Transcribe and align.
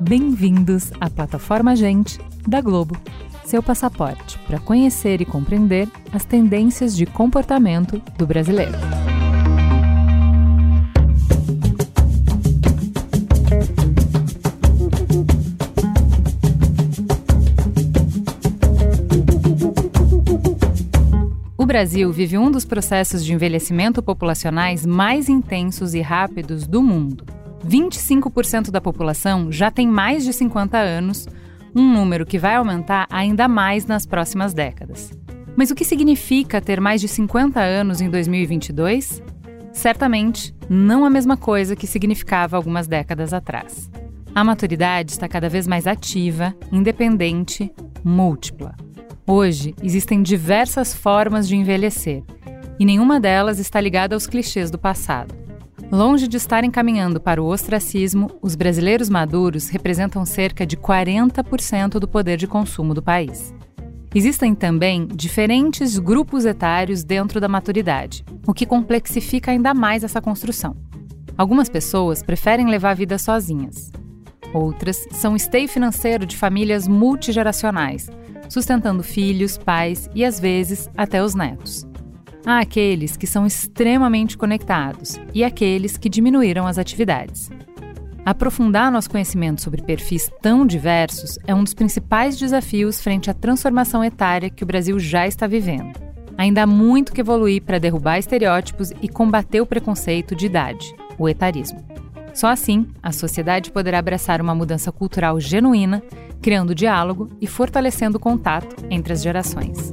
Bem-vindos 0.00 0.90
à 1.00 1.08
plataforma 1.08 1.76
Gente 1.76 2.18
da 2.46 2.60
Globo, 2.60 2.96
seu 3.44 3.62
passaporte 3.62 4.38
para 4.46 4.58
conhecer 4.58 5.20
e 5.20 5.24
compreender 5.24 5.88
as 6.12 6.24
tendências 6.24 6.96
de 6.96 7.06
comportamento 7.06 8.02
do 8.18 8.26
brasileiro. 8.26 9.09
Brasil 21.70 22.10
vive 22.10 22.36
um 22.36 22.50
dos 22.50 22.64
processos 22.64 23.24
de 23.24 23.32
envelhecimento 23.32 24.02
populacionais 24.02 24.84
mais 24.84 25.28
intensos 25.28 25.94
e 25.94 26.00
rápidos 26.00 26.66
do 26.66 26.82
mundo. 26.82 27.24
25% 27.64 28.72
da 28.72 28.80
população 28.80 29.52
já 29.52 29.70
tem 29.70 29.86
mais 29.86 30.24
de 30.24 30.32
50 30.32 30.76
anos, 30.76 31.28
um 31.72 31.92
número 31.92 32.26
que 32.26 32.40
vai 32.40 32.56
aumentar 32.56 33.06
ainda 33.08 33.46
mais 33.46 33.86
nas 33.86 34.04
próximas 34.04 34.52
décadas. 34.52 35.12
Mas 35.54 35.70
o 35.70 35.76
que 35.76 35.84
significa 35.84 36.60
ter 36.60 36.80
mais 36.80 37.00
de 37.00 37.06
50 37.06 37.60
anos 37.60 38.00
em 38.00 38.10
2022? 38.10 39.22
Certamente 39.72 40.52
não 40.68 41.04
a 41.04 41.10
mesma 41.10 41.36
coisa 41.36 41.76
que 41.76 41.86
significava 41.86 42.56
algumas 42.56 42.88
décadas 42.88 43.32
atrás. 43.32 43.88
A 44.34 44.42
maturidade 44.42 45.12
está 45.12 45.28
cada 45.28 45.48
vez 45.48 45.68
mais 45.68 45.86
ativa, 45.86 46.52
independente, 46.72 47.72
múltipla. 48.02 48.74
Hoje, 49.26 49.74
existem 49.82 50.22
diversas 50.22 50.94
formas 50.94 51.46
de 51.46 51.56
envelhecer, 51.56 52.22
e 52.78 52.84
nenhuma 52.84 53.20
delas 53.20 53.58
está 53.58 53.80
ligada 53.80 54.14
aos 54.14 54.26
clichês 54.26 54.70
do 54.70 54.78
passado. 54.78 55.34
Longe 55.92 56.28
de 56.28 56.36
estarem 56.36 56.70
caminhando 56.70 57.20
para 57.20 57.42
o 57.42 57.46
ostracismo, 57.46 58.30
os 58.40 58.54
brasileiros 58.54 59.08
maduros 59.08 59.68
representam 59.68 60.24
cerca 60.24 60.64
de 60.64 60.76
40% 60.76 61.98
do 61.98 62.06
poder 62.06 62.36
de 62.36 62.46
consumo 62.46 62.94
do 62.94 63.02
país. 63.02 63.52
Existem 64.14 64.54
também 64.54 65.06
diferentes 65.06 65.98
grupos 65.98 66.44
etários 66.44 67.04
dentro 67.04 67.40
da 67.40 67.48
maturidade, 67.48 68.24
o 68.46 68.54
que 68.54 68.66
complexifica 68.66 69.50
ainda 69.50 69.74
mais 69.74 70.04
essa 70.04 70.20
construção. 70.20 70.76
Algumas 71.36 71.68
pessoas 71.68 72.22
preferem 72.22 72.68
levar 72.68 72.90
a 72.90 72.94
vida 72.94 73.18
sozinhas. 73.18 73.90
Outras 74.52 75.06
são 75.12 75.36
esteio 75.36 75.68
financeiro 75.68 76.26
de 76.26 76.36
famílias 76.36 76.88
multigeracionais, 76.88 78.10
sustentando 78.50 79.02
filhos, 79.02 79.56
pais 79.56 80.10
e 80.14 80.22
às 80.22 80.38
vezes 80.38 80.90
até 80.94 81.24
os 81.24 81.34
netos. 81.34 81.86
Há 82.44 82.58
aqueles 82.58 83.16
que 83.16 83.26
são 83.26 83.46
extremamente 83.46 84.36
conectados 84.36 85.18
e 85.32 85.44
aqueles 85.44 85.96
que 85.96 86.08
diminuíram 86.08 86.66
as 86.66 86.76
atividades. 86.76 87.48
Aprofundar 88.24 88.92
nosso 88.92 89.08
conhecimento 89.08 89.62
sobre 89.62 89.82
perfis 89.82 90.30
tão 90.42 90.66
diversos 90.66 91.38
é 91.46 91.54
um 91.54 91.64
dos 91.64 91.72
principais 91.74 92.38
desafios 92.38 93.00
frente 93.00 93.30
à 93.30 93.34
transformação 93.34 94.04
etária 94.04 94.50
que 94.50 94.62
o 94.62 94.66
Brasil 94.66 94.98
já 94.98 95.26
está 95.26 95.46
vivendo. 95.46 95.98
Ainda 96.36 96.62
há 96.62 96.66
muito 96.66 97.12
que 97.12 97.20
evoluir 97.20 97.62
para 97.62 97.78
derrubar 97.78 98.18
estereótipos 98.18 98.90
e 99.02 99.08
combater 99.08 99.60
o 99.60 99.66
preconceito 99.66 100.34
de 100.34 100.46
idade, 100.46 100.94
o 101.18 101.28
etarismo. 101.28 101.84
Só 102.32 102.48
assim, 102.48 102.86
a 103.02 103.12
sociedade 103.12 103.70
poderá 103.70 103.98
abraçar 103.98 104.40
uma 104.40 104.54
mudança 104.54 104.90
cultural 104.90 105.38
genuína, 105.40 106.02
criando 106.40 106.74
diálogo 106.74 107.28
e 107.40 107.46
fortalecendo 107.46 108.16
o 108.16 108.20
contato 108.20 108.76
entre 108.90 109.12
as 109.12 109.22
gerações. 109.22 109.92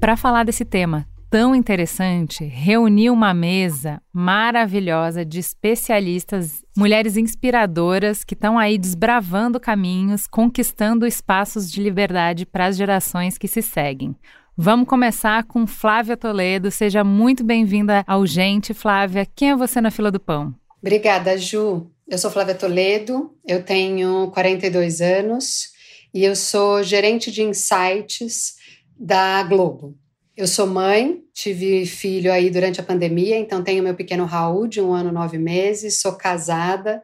Para 0.00 0.16
falar 0.16 0.44
desse 0.44 0.64
tema 0.64 1.06
tão 1.28 1.54
interessante, 1.54 2.44
reuni 2.44 3.10
uma 3.10 3.34
mesa 3.34 4.00
maravilhosa 4.12 5.24
de 5.24 5.40
especialistas, 5.40 6.64
mulheres 6.76 7.16
inspiradoras 7.16 8.22
que 8.22 8.34
estão 8.34 8.58
aí 8.58 8.78
desbravando 8.78 9.58
caminhos, 9.58 10.26
conquistando 10.26 11.06
espaços 11.06 11.70
de 11.70 11.82
liberdade 11.82 12.46
para 12.46 12.66
as 12.66 12.76
gerações 12.76 13.36
que 13.36 13.48
se 13.48 13.60
seguem. 13.60 14.14
Vamos 14.58 14.88
começar 14.88 15.44
com 15.44 15.66
Flávia 15.66 16.16
Toledo. 16.16 16.70
Seja 16.70 17.04
muito 17.04 17.44
bem-vinda 17.44 18.02
ao 18.06 18.26
Gente, 18.26 18.72
Flávia. 18.72 19.26
Quem 19.36 19.50
é 19.50 19.56
você 19.56 19.82
na 19.82 19.90
fila 19.90 20.10
do 20.10 20.18
pão? 20.18 20.54
Obrigada, 20.80 21.36
Ju. 21.36 21.90
Eu 22.08 22.16
sou 22.16 22.30
Flávia 22.30 22.54
Toledo, 22.54 23.36
eu 23.46 23.62
tenho 23.62 24.30
42 24.30 25.02
anos 25.02 25.72
e 26.14 26.24
eu 26.24 26.34
sou 26.34 26.82
gerente 26.82 27.30
de 27.30 27.42
insights 27.42 28.54
da 28.98 29.42
Globo. 29.42 29.94
Eu 30.34 30.46
sou 30.46 30.66
mãe, 30.66 31.20
tive 31.34 31.84
filho 31.84 32.32
aí 32.32 32.48
durante 32.48 32.80
a 32.80 32.84
pandemia, 32.84 33.36
então 33.36 33.62
tenho 33.62 33.82
meu 33.82 33.94
pequeno 33.94 34.24
Raul 34.24 34.66
de 34.66 34.80
um 34.80 34.94
ano 34.94 35.12
nove 35.12 35.36
meses, 35.36 36.00
sou 36.00 36.12
casada 36.12 37.02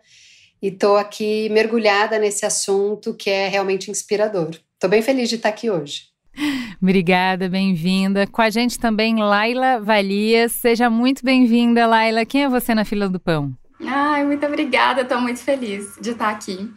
e 0.62 0.69
estou 0.69 0.96
aqui 0.96 1.50
mergulhada 1.50 2.19
nesse 2.19 2.46
assunto 2.46 3.12
que 3.12 3.28
é 3.28 3.46
realmente 3.48 3.90
inspirador. 3.90 4.58
Estou 4.72 4.88
bem 4.88 5.02
feliz 5.02 5.28
de 5.28 5.34
estar 5.34 5.50
aqui 5.50 5.69
hoje. 5.69 6.12
Obrigada, 6.81 7.48
bem-vinda. 7.48 8.26
Com 8.26 8.43
a 8.43 8.50
gente 8.50 8.78
também 8.78 9.16
Laila 9.22 9.81
Valias. 9.81 10.53
Seja 10.53 10.91
muito 10.91 11.25
bem-vinda, 11.25 11.87
Laila. 11.87 12.25
Quem 12.25 12.44
é 12.44 12.48
você 12.48 12.75
na 12.75 12.84
fila 12.84 13.09
do 13.09 13.20
pão? 13.20 13.53
Ai, 13.87 14.25
muito 14.25 14.47
obrigada, 14.47 15.03
estou 15.03 15.20
muito 15.20 15.41
feliz 15.41 15.97
de 16.00 16.10
estar 16.10 16.31
aqui. 16.31 16.70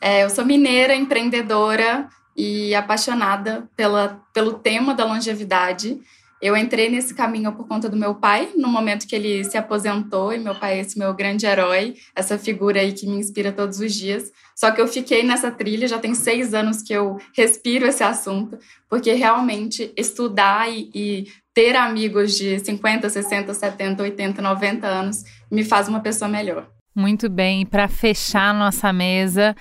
É, 0.00 0.24
eu 0.24 0.30
sou 0.30 0.44
mineira, 0.44 0.94
empreendedora 0.94 2.08
e 2.36 2.74
apaixonada 2.74 3.68
pela, 3.76 4.20
pelo 4.32 4.54
tema 4.54 4.94
da 4.94 5.04
longevidade. 5.04 6.00
Eu 6.44 6.54
entrei 6.54 6.90
nesse 6.90 7.14
caminho 7.14 7.50
por 7.52 7.66
conta 7.66 7.88
do 7.88 7.96
meu 7.96 8.16
pai, 8.16 8.50
no 8.54 8.68
momento 8.68 9.06
que 9.06 9.16
ele 9.16 9.42
se 9.44 9.56
aposentou, 9.56 10.30
e 10.30 10.38
meu 10.38 10.54
pai 10.54 10.74
é 10.76 10.80
esse 10.80 10.98
meu 10.98 11.14
grande 11.14 11.46
herói, 11.46 11.94
essa 12.14 12.38
figura 12.38 12.80
aí 12.80 12.92
que 12.92 13.06
me 13.06 13.16
inspira 13.16 13.50
todos 13.50 13.80
os 13.80 13.94
dias. 13.94 14.30
Só 14.54 14.70
que 14.70 14.78
eu 14.78 14.86
fiquei 14.86 15.22
nessa 15.22 15.50
trilha, 15.50 15.88
já 15.88 15.98
tem 15.98 16.14
seis 16.14 16.52
anos 16.52 16.82
que 16.82 16.92
eu 16.92 17.16
respiro 17.34 17.86
esse 17.86 18.04
assunto, 18.04 18.58
porque 18.90 19.14
realmente 19.14 19.90
estudar 19.96 20.70
e, 20.70 20.90
e 20.94 21.24
ter 21.54 21.76
amigos 21.76 22.36
de 22.36 22.58
50, 22.58 23.08
60, 23.08 23.54
70, 23.54 24.02
80, 24.02 24.42
90 24.42 24.86
anos 24.86 25.24
me 25.50 25.64
faz 25.64 25.88
uma 25.88 26.00
pessoa 26.00 26.28
melhor. 26.28 26.68
Muito 26.94 27.30
bem, 27.30 27.64
para 27.64 27.88
fechar 27.88 28.52
nossa 28.52 28.92
mesa, 28.92 29.56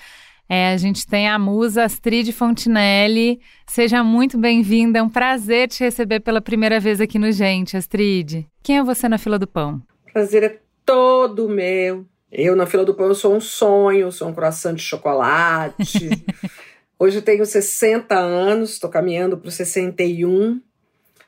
é, 0.54 0.72
a 0.72 0.78
gente 0.78 1.08
tem 1.08 1.28
a 1.28 1.40
musa 1.40 1.84
Astrid 1.84 2.32
Fontinelli. 2.32 3.42
Seja 3.66 4.04
muito 4.04 4.38
bem-vinda, 4.38 5.00
é 5.00 5.02
um 5.02 5.10
prazer 5.10 5.68
te 5.68 5.84
receber 5.84 6.20
pela 6.20 6.40
primeira 6.40 6.80
vez 6.80 7.02
aqui 7.02 7.18
no 7.18 7.32
Gente, 7.32 7.76
Astrid. 7.76 8.46
Quem 8.62 8.78
é 8.78 8.84
você 8.84 9.10
na 9.10 9.18
fila 9.18 9.40
do 9.40 9.48
pão? 9.48 9.82
Prazer 10.14 10.44
é 10.44 10.60
todo 10.86 11.50
meu. 11.50 12.06
Eu 12.32 12.56
na 12.56 12.68
fila 12.68 12.86
do 12.86 12.94
pão 12.94 13.08
eu 13.08 13.16
sou 13.16 13.36
um 13.36 13.42
sonho, 13.42 14.12
sou 14.12 14.28
um 14.28 14.34
croissant 14.34 14.76
de 14.76 14.84
chocolate. 14.84 16.24
Hoje 17.00 17.18
eu 17.18 17.24
tenho 17.24 17.44
60 17.44 18.16
anos, 18.16 18.74
estou 18.74 18.92
caminhando 18.92 19.36
para 19.36 19.48
os 19.48 19.56
61. 19.56 20.62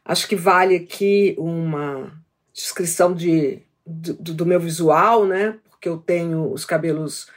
Acho 0.06 0.28
que 0.28 0.36
vale 0.36 0.76
aqui 0.76 1.34
uma 1.40 2.12
descrição 2.54 3.12
de, 3.12 3.58
do, 3.84 4.36
do 4.36 4.46
meu 4.46 4.60
visual, 4.60 5.26
né? 5.26 5.58
Porque 5.68 5.90
eu 5.90 5.98
tenho 5.98 6.52
os 6.54 6.64
cabelos 6.64 7.28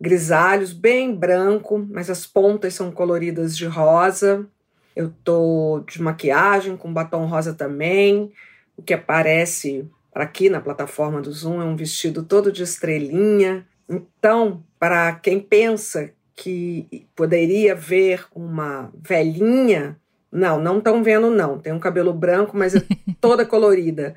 grisalhos, 0.00 0.72
bem 0.72 1.14
branco, 1.14 1.84
mas 1.90 2.10
as 2.10 2.26
pontas 2.26 2.74
são 2.74 2.90
coloridas 2.90 3.56
de 3.56 3.66
rosa. 3.66 4.46
Eu 4.94 5.12
tô 5.24 5.84
de 5.88 6.00
maquiagem 6.00 6.76
com 6.76 6.92
batom 6.92 7.26
rosa 7.26 7.54
também. 7.54 8.32
O 8.76 8.82
que 8.82 8.94
aparece 8.94 9.88
aqui 10.14 10.48
na 10.48 10.60
plataforma 10.60 11.20
do 11.20 11.32
Zoom 11.32 11.60
é 11.60 11.64
um 11.64 11.76
vestido 11.76 12.22
todo 12.22 12.52
de 12.52 12.62
estrelinha. 12.62 13.66
Então, 13.88 14.62
para 14.78 15.12
quem 15.14 15.40
pensa 15.40 16.10
que 16.34 17.06
poderia 17.14 17.74
ver 17.74 18.26
uma 18.34 18.90
velhinha, 18.94 19.98
não, 20.30 20.60
não 20.60 20.78
estão 20.78 21.02
vendo 21.02 21.30
não. 21.30 21.58
Tem 21.58 21.72
um 21.72 21.78
cabelo 21.78 22.12
branco, 22.12 22.56
mas 22.56 22.74
é 22.74 22.82
toda 23.20 23.44
colorida, 23.46 24.14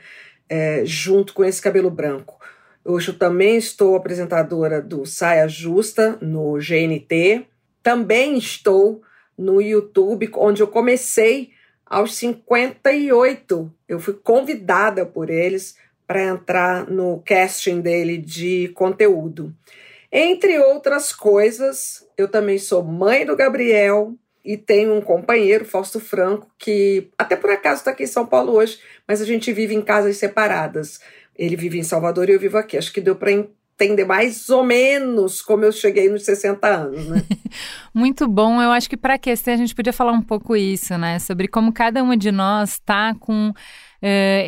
é, 0.49 0.83
junto 0.85 1.33
com 1.33 1.45
esse 1.45 1.61
cabelo 1.61 1.89
branco. 1.89 2.38
Hoje 2.91 3.09
eu 3.09 3.19
também 3.19 3.55
estou 3.55 3.95
apresentadora 3.95 4.81
do 4.81 5.05
Saia 5.05 5.47
Justa 5.47 6.17
no 6.19 6.53
GNT. 6.53 7.45
Também 7.83 8.35
estou 8.35 9.03
no 9.37 9.61
YouTube, 9.61 10.27
onde 10.33 10.63
eu 10.63 10.67
comecei 10.67 11.51
aos 11.85 12.15
58. 12.15 13.71
Eu 13.87 13.99
fui 13.99 14.15
convidada 14.15 15.05
por 15.05 15.29
eles 15.29 15.77
para 16.07 16.23
entrar 16.23 16.89
no 16.89 17.21
casting 17.23 17.79
dele 17.79 18.17
de 18.17 18.69
conteúdo. 18.69 19.53
Entre 20.11 20.57
outras 20.57 21.13
coisas, 21.13 22.03
eu 22.17 22.27
também 22.27 22.57
sou 22.57 22.83
mãe 22.83 23.23
do 23.23 23.35
Gabriel 23.35 24.15
e 24.43 24.57
tenho 24.57 24.95
um 24.95 25.01
companheiro, 25.01 25.63
Fausto 25.63 25.99
Franco, 25.99 26.49
que 26.57 27.11
até 27.19 27.35
por 27.35 27.51
acaso 27.51 27.81
está 27.81 27.91
aqui 27.91 28.05
em 28.05 28.07
São 28.07 28.25
Paulo 28.25 28.53
hoje, 28.53 28.79
mas 29.07 29.21
a 29.21 29.25
gente 29.25 29.53
vive 29.53 29.75
em 29.75 29.81
casas 29.83 30.17
separadas. 30.17 30.99
Ele 31.39 31.55
vive 31.55 31.79
em 31.79 31.83
Salvador 31.83 32.29
e 32.29 32.33
eu 32.33 32.39
vivo 32.39 32.57
aqui. 32.57 32.77
Acho 32.77 32.91
que 32.91 32.99
deu 32.99 33.15
para 33.15 33.31
entender 33.31 34.03
mais 34.03 34.49
ou 34.49 34.61
menos 34.61 35.41
como 35.41 35.63
eu 35.63 35.71
cheguei 35.71 36.09
nos 36.09 36.25
60 36.25 36.67
anos, 36.67 37.07
né? 37.07 37.23
Muito 37.95 38.27
bom. 38.27 38.61
Eu 38.61 38.71
acho 38.71 38.89
que 38.89 38.97
para 38.97 39.13
aquecer 39.13 39.53
a 39.53 39.57
gente 39.57 39.73
podia 39.73 39.93
falar 39.93 40.11
um 40.11 40.21
pouco 40.21 40.53
isso, 40.53 40.97
né? 40.97 41.17
Sobre 41.17 41.47
como 41.47 41.71
cada 41.71 42.03
uma 42.03 42.17
de 42.17 42.29
nós 42.29 42.71
está 42.71 43.15
com 43.15 43.51
uh, 43.51 43.55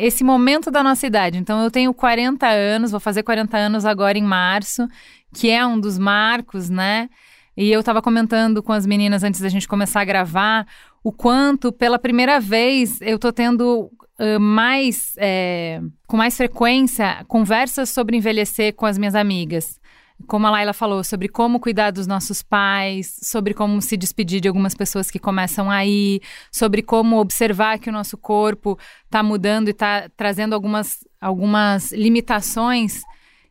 esse 0.02 0.22
momento 0.22 0.70
da 0.70 0.82
nossa 0.82 1.06
idade. 1.06 1.38
Então, 1.38 1.64
eu 1.64 1.70
tenho 1.70 1.94
40 1.94 2.46
anos, 2.46 2.90
vou 2.90 3.00
fazer 3.00 3.22
40 3.22 3.56
anos 3.56 3.86
agora 3.86 4.18
em 4.18 4.22
março, 4.22 4.86
que 5.34 5.48
é 5.48 5.64
um 5.66 5.80
dos 5.80 5.96
marcos, 5.96 6.68
né? 6.68 7.08
E 7.56 7.72
eu 7.72 7.80
estava 7.80 8.02
comentando 8.02 8.62
com 8.62 8.72
as 8.72 8.84
meninas 8.84 9.24
antes 9.24 9.40
da 9.40 9.48
gente 9.48 9.66
começar 9.66 10.02
a 10.02 10.04
gravar 10.04 10.66
o 11.02 11.10
quanto, 11.10 11.72
pela 11.72 11.98
primeira 11.98 12.38
vez, 12.38 13.00
eu 13.00 13.16
estou 13.16 13.32
tendo 13.32 13.90
uh, 14.18 14.40
mais, 14.40 15.14
é, 15.16 15.80
com 16.06 16.16
mais 16.16 16.36
frequência, 16.36 17.24
conversas 17.28 17.90
sobre 17.90 18.16
envelhecer 18.16 18.74
com 18.74 18.86
as 18.86 18.98
minhas 18.98 19.14
amigas 19.14 19.80
como 20.26 20.46
a 20.46 20.50
Laila 20.50 20.72
falou, 20.72 21.02
sobre 21.04 21.28
como 21.28 21.60
cuidar 21.60 21.90
dos 21.90 22.06
nossos 22.06 22.42
pais, 22.42 23.18
sobre 23.22 23.54
como 23.54 23.80
se 23.80 23.96
despedir 23.96 24.40
de 24.40 24.48
algumas 24.48 24.74
pessoas 24.74 25.10
que 25.10 25.18
começam 25.18 25.70
a 25.70 25.84
ir, 25.84 26.20
sobre 26.50 26.82
como 26.82 27.18
observar 27.18 27.78
que 27.78 27.88
o 27.88 27.92
nosso 27.92 28.16
corpo 28.16 28.78
está 29.04 29.22
mudando 29.22 29.68
e 29.68 29.72
está 29.72 30.08
trazendo 30.16 30.54
algumas, 30.54 31.06
algumas 31.20 31.92
limitações 31.92 33.02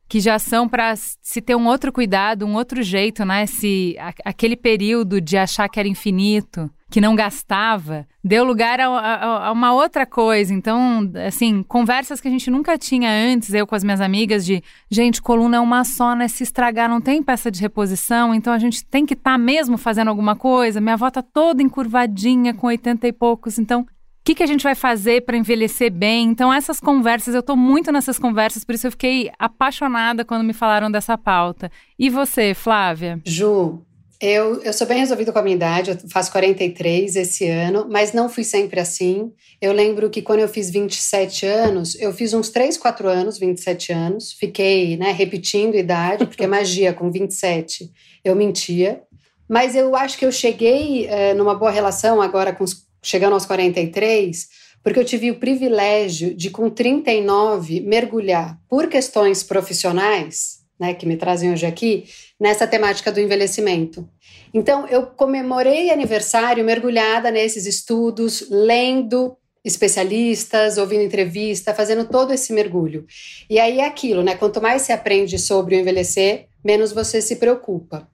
que 0.08 0.20
já 0.20 0.38
são 0.38 0.68
para 0.68 0.94
se 0.96 1.42
ter 1.42 1.56
um 1.56 1.68
outro 1.68 1.92
cuidado, 1.92 2.46
um 2.46 2.56
outro 2.56 2.84
jeito, 2.84 3.24
né? 3.24 3.46
Se 3.46 3.96
aquele 4.26 4.58
período 4.58 5.22
de 5.22 5.38
achar 5.38 5.70
que 5.70 5.80
era 5.80 5.88
infinito, 5.88 6.70
que 6.90 7.00
não 7.00 7.16
gastava, 7.16 8.06
deu 8.24 8.44
lugar 8.44 8.80
a, 8.80 8.88
a, 8.88 9.48
a, 9.48 9.52
uma 9.52 9.74
outra 9.74 10.06
coisa. 10.06 10.54
Então, 10.54 11.12
assim, 11.26 11.64
conversas 11.64 12.22
que 12.22 12.28
a 12.28 12.32
gente 12.32 12.50
nunca 12.52 12.78
tinha 12.78 13.10
antes, 13.10 13.54
eu 13.54 13.66
com 13.66 13.76
as 13.76 13.84
minhas 13.84 14.02
amigas, 14.02 14.46
de 14.46 14.64
gente, 14.90 15.22
coluna 15.22 15.58
é 15.58 15.60
uma 15.60 15.84
só, 15.84 16.16
né? 16.16 16.28
Se 16.28 16.44
estragar, 16.44 16.90
não 16.90 17.02
tem 17.02 17.22
peça 17.24 17.50
de 17.50 17.62
reposição, 17.62 18.34
então 18.34 18.54
a 18.54 18.60
gente 18.60 18.86
tem 18.86 19.06
que 19.06 19.14
estar 19.14 19.32
tá 19.32 19.38
mesmo 19.38 19.78
fazendo 19.78 20.10
alguma 20.10 20.36
coisa. 20.36 20.82
Minha 20.82 20.94
avó 20.94 21.10
tá 21.10 21.22
toda 21.22 21.64
encurvadinha, 21.64 22.54
com 22.54 22.68
80 22.68 23.08
e 23.08 23.14
poucos, 23.14 23.58
então 23.58 23.86
o 24.22 24.24
que, 24.24 24.36
que 24.36 24.44
a 24.44 24.48
gente 24.48 24.62
vai 24.62 24.76
fazer 24.76 25.26
para 25.26 25.36
envelhecer 25.36 25.92
bem? 25.92 26.30
Então, 26.30 26.54
essas 26.54 26.80
conversas, 26.80 27.34
eu 27.34 27.40
estou 27.40 27.58
muito 27.58 27.92
nessas 27.92 28.20
conversas, 28.20 28.64
por 28.64 28.76
isso 28.76 28.86
eu 28.86 28.92
fiquei 28.92 29.32
apaixonada 29.40 30.24
quando 30.24 30.44
me 30.44 30.54
falaram 30.54 30.92
dessa 30.92 31.18
pauta. 31.18 31.72
E 31.98 32.08
você, 32.08 32.54
Flávia? 32.54 33.20
Ju, 33.26 33.82
eu, 34.22 34.62
eu 34.62 34.72
sou 34.72 34.86
bem 34.86 35.00
resolvida 35.00 35.32
com 35.32 35.40
a 35.40 35.42
minha 35.42 35.56
idade, 35.56 35.92
eu 35.92 35.98
faço 36.10 36.32
43 36.32 37.16
esse 37.16 37.48
ano, 37.50 37.88
mas 37.90 38.14
não 38.14 38.30
fui 38.30 38.44
sempre 38.44 38.80
assim. 38.80 39.32
Eu 39.60 39.74
lembro 39.74 40.10
que 40.10 40.22
quando 40.22 40.42
eu 40.42 40.48
fiz 40.48 40.70
27 40.70 41.46
anos, 41.46 42.00
eu 42.00 42.14
fiz 42.14 42.32
uns 42.34 42.50
3, 42.50 42.78
4 42.78 43.10
anos, 43.10 43.40
27 43.40 43.92
anos, 43.92 44.32
fiquei 44.32 44.96
né, 44.96 45.12
repetindo 45.12 45.76
idade, 45.76 46.28
porque 46.28 46.46
magia 46.48 46.94
com 46.94 47.12
27 47.12 47.92
eu 48.24 48.36
mentia. 48.36 49.02
Mas 49.50 49.76
eu 49.76 49.96
acho 49.96 50.18
que 50.18 50.26
eu 50.26 50.32
cheguei 50.32 51.08
é, 51.08 51.34
numa 51.34 51.56
boa 51.56 51.72
relação 51.72 52.22
agora 52.22 52.54
com 52.54 52.64
os 52.64 52.86
chegando 53.02 53.34
aos 53.34 53.46
43, 53.46 54.48
porque 54.84 55.00
eu 55.00 55.06
tive 55.06 55.32
o 55.32 55.40
privilégio 55.40 56.36
de, 56.36 56.50
com 56.50 56.70
39, 56.70 57.82
mergulhar 57.82 58.60
por 58.70 58.88
questões 58.88 59.44
profissionais, 59.44 60.61
né, 60.82 60.96
que 60.96 61.06
me 61.06 61.16
trazem 61.16 61.54
hoje 61.54 61.68
aqui, 61.68 62.06
nessa 62.40 62.66
temática 62.66 63.12
do 63.12 63.20
envelhecimento. 63.20 64.10
Então, 64.52 64.88
eu 64.88 65.06
comemorei 65.06 65.92
aniversário 65.92 66.66
mergulhada 66.66 67.30
nesses 67.30 67.68
estudos, 67.68 68.48
lendo 68.50 69.38
especialistas, 69.64 70.80
ouvindo 70.80 71.04
entrevista, 71.04 71.72
fazendo 71.72 72.06
todo 72.06 72.34
esse 72.34 72.52
mergulho. 72.52 73.06
E 73.48 73.60
aí 73.60 73.80
é 73.80 73.86
aquilo, 73.86 74.24
né? 74.24 74.34
Quanto 74.34 74.60
mais 74.60 74.82
se 74.82 74.92
aprende 74.92 75.38
sobre 75.38 75.76
o 75.76 75.80
envelhecer, 75.80 76.48
menos 76.66 76.92
você 76.92 77.22
se 77.22 77.36
preocupa. 77.36 78.10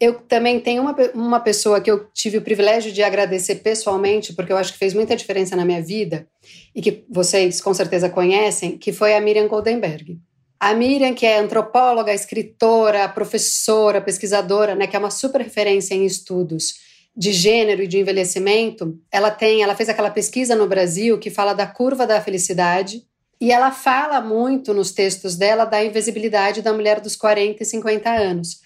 Eu 0.00 0.14
também 0.14 0.58
tenho 0.60 0.80
uma, 0.80 0.96
uma 1.12 1.40
pessoa 1.40 1.78
que 1.78 1.90
eu 1.90 2.06
tive 2.14 2.38
o 2.38 2.42
privilégio 2.42 2.90
de 2.90 3.02
agradecer 3.02 3.56
pessoalmente, 3.56 4.32
porque 4.32 4.50
eu 4.50 4.56
acho 4.56 4.72
que 4.72 4.78
fez 4.78 4.94
muita 4.94 5.14
diferença 5.14 5.54
na 5.54 5.64
minha 5.66 5.82
vida, 5.82 6.26
e 6.74 6.80
que 6.80 7.04
vocês 7.10 7.60
com 7.60 7.74
certeza 7.74 8.08
conhecem, 8.08 8.78
que 8.78 8.92
foi 8.92 9.14
a 9.14 9.20
Miriam 9.20 9.46
Goldenberg. 9.46 10.18
A 10.60 10.74
Miriam, 10.74 11.14
que 11.14 11.24
é 11.24 11.38
antropóloga, 11.38 12.12
escritora, 12.12 13.08
professora, 13.08 14.00
pesquisadora, 14.00 14.74
né, 14.74 14.88
que 14.88 14.96
é 14.96 14.98
uma 14.98 15.10
super 15.10 15.40
referência 15.40 15.94
em 15.94 16.04
estudos 16.04 16.74
de 17.16 17.32
gênero 17.32 17.82
e 17.82 17.86
de 17.86 17.98
envelhecimento, 17.98 18.98
ela 19.10 19.30
tem, 19.30 19.62
ela 19.62 19.74
fez 19.74 19.88
aquela 19.88 20.10
pesquisa 20.10 20.54
no 20.54 20.66
Brasil 20.66 21.18
que 21.18 21.30
fala 21.30 21.52
da 21.52 21.66
curva 21.66 22.06
da 22.06 22.20
felicidade, 22.20 23.02
e 23.40 23.52
ela 23.52 23.70
fala 23.70 24.20
muito 24.20 24.74
nos 24.74 24.90
textos 24.90 25.36
dela 25.36 25.64
da 25.64 25.84
invisibilidade 25.84 26.60
da 26.60 26.72
mulher 26.72 27.00
dos 27.00 27.14
40 27.14 27.62
e 27.62 27.66
50 27.66 28.10
anos. 28.10 28.60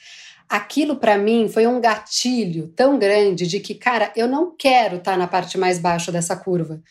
Aquilo 0.48 0.96
para 0.96 1.18
mim 1.18 1.48
foi 1.48 1.66
um 1.66 1.80
gatilho 1.80 2.68
tão 2.74 2.98
grande 2.98 3.46
de 3.46 3.60
que, 3.60 3.74
cara, 3.74 4.10
eu 4.16 4.26
não 4.26 4.54
quero 4.56 4.96
estar 4.96 5.12
tá 5.12 5.16
na 5.16 5.26
parte 5.26 5.58
mais 5.58 5.78
baixa 5.78 6.10
dessa 6.10 6.36
curva 6.36 6.82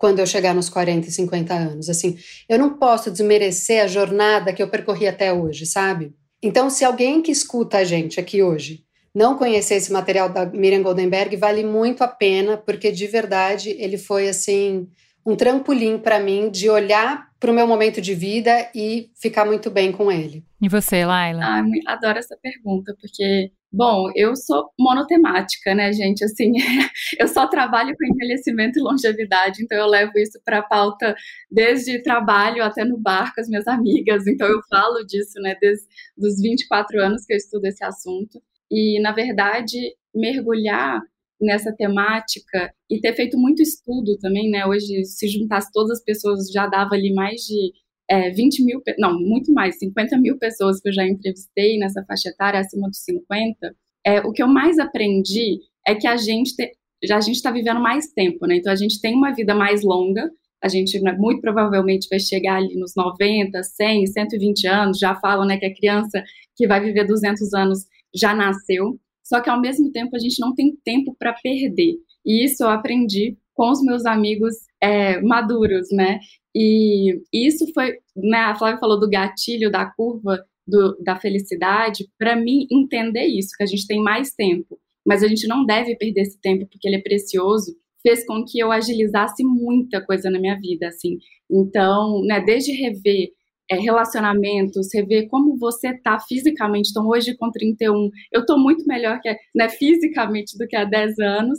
quando 0.00 0.18
eu 0.18 0.26
chegar 0.26 0.54
nos 0.54 0.70
40 0.70 1.08
e 1.08 1.12
50 1.12 1.52
anos. 1.52 1.90
Assim, 1.90 2.16
eu 2.48 2.58
não 2.58 2.70
posso 2.70 3.10
desmerecer 3.10 3.84
a 3.84 3.86
jornada 3.86 4.50
que 4.50 4.62
eu 4.62 4.70
percorri 4.70 5.06
até 5.06 5.30
hoje, 5.30 5.66
sabe? 5.66 6.14
Então, 6.42 6.70
se 6.70 6.86
alguém 6.86 7.20
que 7.20 7.30
escuta 7.30 7.76
a 7.76 7.84
gente 7.84 8.18
aqui 8.18 8.42
hoje 8.42 8.82
não 9.14 9.36
conhecer 9.36 9.74
esse 9.74 9.92
material 9.92 10.30
da 10.30 10.46
Miriam 10.46 10.82
Goldenberg, 10.82 11.36
vale 11.36 11.62
muito 11.62 12.02
a 12.02 12.08
pena, 12.08 12.56
porque 12.56 12.90
de 12.90 13.06
verdade 13.06 13.76
ele 13.78 13.98
foi 13.98 14.26
assim 14.26 14.88
um 15.30 15.36
trampolim 15.36 15.98
para 15.98 16.18
mim 16.18 16.50
de 16.50 16.68
olhar 16.68 17.30
para 17.38 17.50
o 17.50 17.54
meu 17.54 17.66
momento 17.66 18.00
de 18.00 18.14
vida 18.14 18.68
e 18.74 19.10
ficar 19.14 19.46
muito 19.46 19.70
bem 19.70 19.90
com 19.90 20.12
ele. 20.12 20.44
E 20.60 20.68
você, 20.68 21.06
Laila? 21.06 21.40
Ah, 21.42 21.62
adoro 21.86 22.18
essa 22.18 22.36
pergunta, 22.42 22.94
porque, 23.00 23.50
bom, 23.72 24.10
eu 24.14 24.36
sou 24.36 24.70
monotemática, 24.78 25.74
né, 25.74 25.90
gente? 25.92 26.22
Assim, 26.22 26.52
eu 27.18 27.26
só 27.26 27.46
trabalho 27.46 27.96
com 27.96 28.12
envelhecimento 28.12 28.78
e 28.78 28.82
longevidade, 28.82 29.62
então 29.62 29.78
eu 29.78 29.86
levo 29.86 30.12
isso 30.18 30.38
para 30.44 30.58
a 30.58 30.62
pauta 30.62 31.14
desde 31.50 32.02
trabalho 32.02 32.62
até 32.62 32.84
no 32.84 32.98
bar 32.98 33.32
com 33.34 33.40
as 33.40 33.48
minhas 33.48 33.66
amigas, 33.66 34.26
então 34.26 34.46
eu 34.46 34.60
falo 34.68 35.02
disso, 35.06 35.40
né, 35.40 35.56
desde 35.58 35.86
os 36.18 36.40
24 36.42 37.00
anos 37.00 37.24
que 37.24 37.32
eu 37.32 37.38
estudo 37.38 37.64
esse 37.64 37.82
assunto. 37.82 38.42
E, 38.70 39.00
na 39.00 39.12
verdade, 39.12 39.78
mergulhar 40.14 41.00
nessa 41.40 41.72
temática 41.72 42.72
e 42.88 43.00
ter 43.00 43.14
feito 43.14 43.38
muito 43.38 43.62
estudo 43.62 44.16
também, 44.18 44.50
né? 44.50 44.66
Hoje, 44.66 45.04
se 45.04 45.28
juntasse 45.28 45.70
todas 45.72 45.98
as 45.98 46.04
pessoas, 46.04 46.50
já 46.50 46.66
dava 46.66 46.94
ali 46.94 47.12
mais 47.12 47.40
de 47.42 47.72
é, 48.08 48.30
20 48.30 48.64
mil, 48.64 48.82
não, 48.98 49.18
muito 49.18 49.52
mais, 49.52 49.78
50 49.78 50.18
mil 50.18 50.36
pessoas 50.38 50.80
que 50.80 50.88
eu 50.88 50.92
já 50.92 51.06
entrevistei 51.06 51.78
nessa 51.78 52.04
faixa 52.04 52.28
etária, 52.28 52.60
acima 52.60 52.88
dos 52.88 52.98
50. 53.04 53.74
É, 54.04 54.20
o 54.20 54.32
que 54.32 54.42
eu 54.42 54.48
mais 54.48 54.78
aprendi 54.78 55.60
é 55.86 55.94
que 55.94 56.06
a 56.06 56.16
gente 56.16 56.54
te, 56.56 56.72
já 57.04 57.16
a 57.16 57.20
gente 57.20 57.36
está 57.36 57.50
vivendo 57.50 57.80
mais 57.80 58.12
tempo, 58.12 58.46
né? 58.46 58.56
Então 58.56 58.72
a 58.72 58.76
gente 58.76 59.00
tem 59.00 59.14
uma 59.14 59.32
vida 59.32 59.54
mais 59.54 59.82
longa, 59.82 60.30
a 60.62 60.68
gente 60.68 61.00
né, 61.00 61.12
muito 61.18 61.40
provavelmente 61.40 62.08
vai 62.10 62.18
chegar 62.18 62.56
ali 62.56 62.74
nos 62.76 62.94
90, 62.94 63.62
100, 63.62 64.06
120 64.06 64.66
anos, 64.66 64.98
já 64.98 65.14
falam 65.14 65.46
né, 65.46 65.56
que 65.56 65.66
a 65.66 65.74
criança 65.74 66.22
que 66.56 66.66
vai 66.66 66.80
viver 66.80 67.06
200 67.06 67.54
anos 67.54 67.86
já 68.14 68.34
nasceu 68.34 68.98
só 69.30 69.40
que 69.40 69.48
ao 69.48 69.60
mesmo 69.60 69.92
tempo 69.92 70.16
a 70.16 70.18
gente 70.18 70.40
não 70.40 70.52
tem 70.52 70.76
tempo 70.84 71.14
para 71.16 71.32
perder. 71.32 71.94
E 72.26 72.44
isso 72.44 72.64
eu 72.64 72.68
aprendi 72.68 73.38
com 73.54 73.70
os 73.70 73.80
meus 73.80 74.04
amigos 74.04 74.56
é, 74.82 75.20
maduros, 75.20 75.86
né? 75.92 76.18
E 76.52 77.22
isso 77.32 77.72
foi, 77.72 77.92
né? 78.16 78.38
A 78.38 78.56
Flávia 78.56 78.80
falou 78.80 78.98
do 78.98 79.08
gatilho, 79.08 79.70
da 79.70 79.86
curva 79.86 80.44
do, 80.66 80.96
da 81.04 81.14
felicidade. 81.14 82.08
Para 82.18 82.34
mim, 82.34 82.66
entender 82.72 83.24
isso, 83.24 83.50
que 83.56 83.62
a 83.62 83.66
gente 83.66 83.86
tem 83.86 84.02
mais 84.02 84.32
tempo, 84.32 84.76
mas 85.06 85.22
a 85.22 85.28
gente 85.28 85.46
não 85.46 85.64
deve 85.64 85.94
perder 85.94 86.22
esse 86.22 86.40
tempo 86.40 86.66
porque 86.66 86.88
ele 86.88 86.96
é 86.96 87.02
precioso, 87.02 87.76
fez 88.02 88.26
com 88.26 88.44
que 88.44 88.58
eu 88.58 88.72
agilizasse 88.72 89.44
muita 89.44 90.04
coisa 90.04 90.28
na 90.28 90.40
minha 90.40 90.58
vida, 90.58 90.88
assim. 90.88 91.18
Então, 91.48 92.20
né? 92.24 92.40
Desde 92.40 92.72
rever 92.72 93.30
é, 93.70 93.76
relacionamentos, 93.76 94.88
rever 94.92 95.28
como 95.28 95.56
você 95.56 95.96
tá 95.96 96.18
fisicamente. 96.18 96.90
Então, 96.90 97.06
hoje, 97.06 97.36
com 97.36 97.50
31, 97.50 98.10
eu 98.32 98.44
tô 98.44 98.58
muito 98.58 98.84
melhor 98.86 99.20
que, 99.20 99.34
né, 99.54 99.68
fisicamente 99.68 100.58
do 100.58 100.66
que 100.66 100.76
há 100.76 100.84
10 100.84 101.18
anos. 101.20 101.58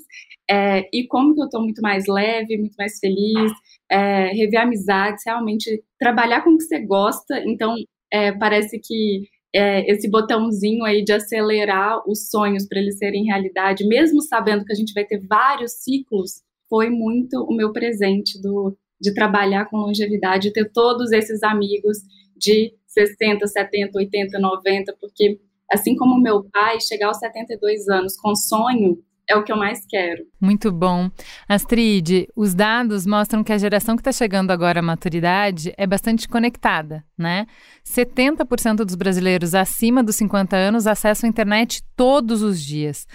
É, 0.49 0.89
e 0.93 1.07
como 1.07 1.33
que 1.33 1.41
eu 1.41 1.49
tô 1.49 1.61
muito 1.61 1.81
mais 1.81 2.05
leve, 2.07 2.57
muito 2.57 2.75
mais 2.77 2.99
feliz. 2.99 3.51
É, 3.89 4.27
rever 4.33 4.61
amizades, 4.61 5.23
realmente 5.25 5.83
trabalhar 5.97 6.43
com 6.43 6.51
o 6.51 6.57
que 6.57 6.63
você 6.63 6.79
gosta. 6.79 7.41
Então, 7.45 7.73
é, 8.11 8.33
parece 8.33 8.77
que 8.79 9.23
é, 9.53 9.89
esse 9.89 10.09
botãozinho 10.09 10.83
aí 10.83 11.03
de 11.03 11.13
acelerar 11.13 12.01
os 12.09 12.29
sonhos 12.29 12.67
para 12.67 12.79
eles 12.79 12.97
serem 12.97 13.25
realidade, 13.25 13.85
mesmo 13.87 14.21
sabendo 14.21 14.65
que 14.65 14.71
a 14.71 14.75
gente 14.75 14.93
vai 14.93 15.05
ter 15.05 15.19
vários 15.27 15.73
ciclos, 15.83 16.41
foi 16.69 16.89
muito 16.89 17.43
o 17.43 17.53
meu 17.53 17.73
presente 17.73 18.41
do, 18.41 18.77
de 19.01 19.13
trabalhar 19.13 19.65
com 19.65 19.77
longevidade, 19.77 20.53
ter 20.53 20.71
todos 20.71 21.11
esses 21.11 21.41
amigos 21.41 21.97
de 22.37 22.73
60, 22.87 23.47
70, 23.47 23.97
80, 23.97 24.39
90, 24.39 24.95
porque 25.01 25.39
assim 25.71 25.95
como 25.95 26.21
meu 26.21 26.43
pai, 26.51 26.79
chegar 26.79 27.07
aos 27.07 27.17
72 27.17 27.87
anos 27.87 28.15
com 28.17 28.35
sonho 28.35 28.97
é 29.27 29.35
o 29.35 29.43
que 29.43 29.51
eu 29.51 29.57
mais 29.57 29.85
quero. 29.87 30.23
Muito 30.39 30.71
bom. 30.71 31.09
Astrid, 31.47 32.27
os 32.35 32.53
dados 32.53 33.05
mostram 33.05 33.43
que 33.43 33.53
a 33.53 33.57
geração 33.57 33.95
que 33.95 34.01
está 34.01 34.11
chegando 34.11 34.51
agora 34.51 34.79
à 34.79 34.83
maturidade 34.83 35.73
é 35.77 35.87
bastante 35.87 36.27
conectada, 36.27 37.03
né? 37.17 37.45
70% 37.85 38.83
dos 38.83 38.95
brasileiros 38.95 39.55
acima 39.55 40.03
dos 40.03 40.17
50 40.17 40.55
anos 40.55 40.85
acessam 40.85 41.27
a 41.27 41.29
internet 41.29 41.81
todos 41.95 42.41
os 42.41 42.61
dias. 42.61 43.07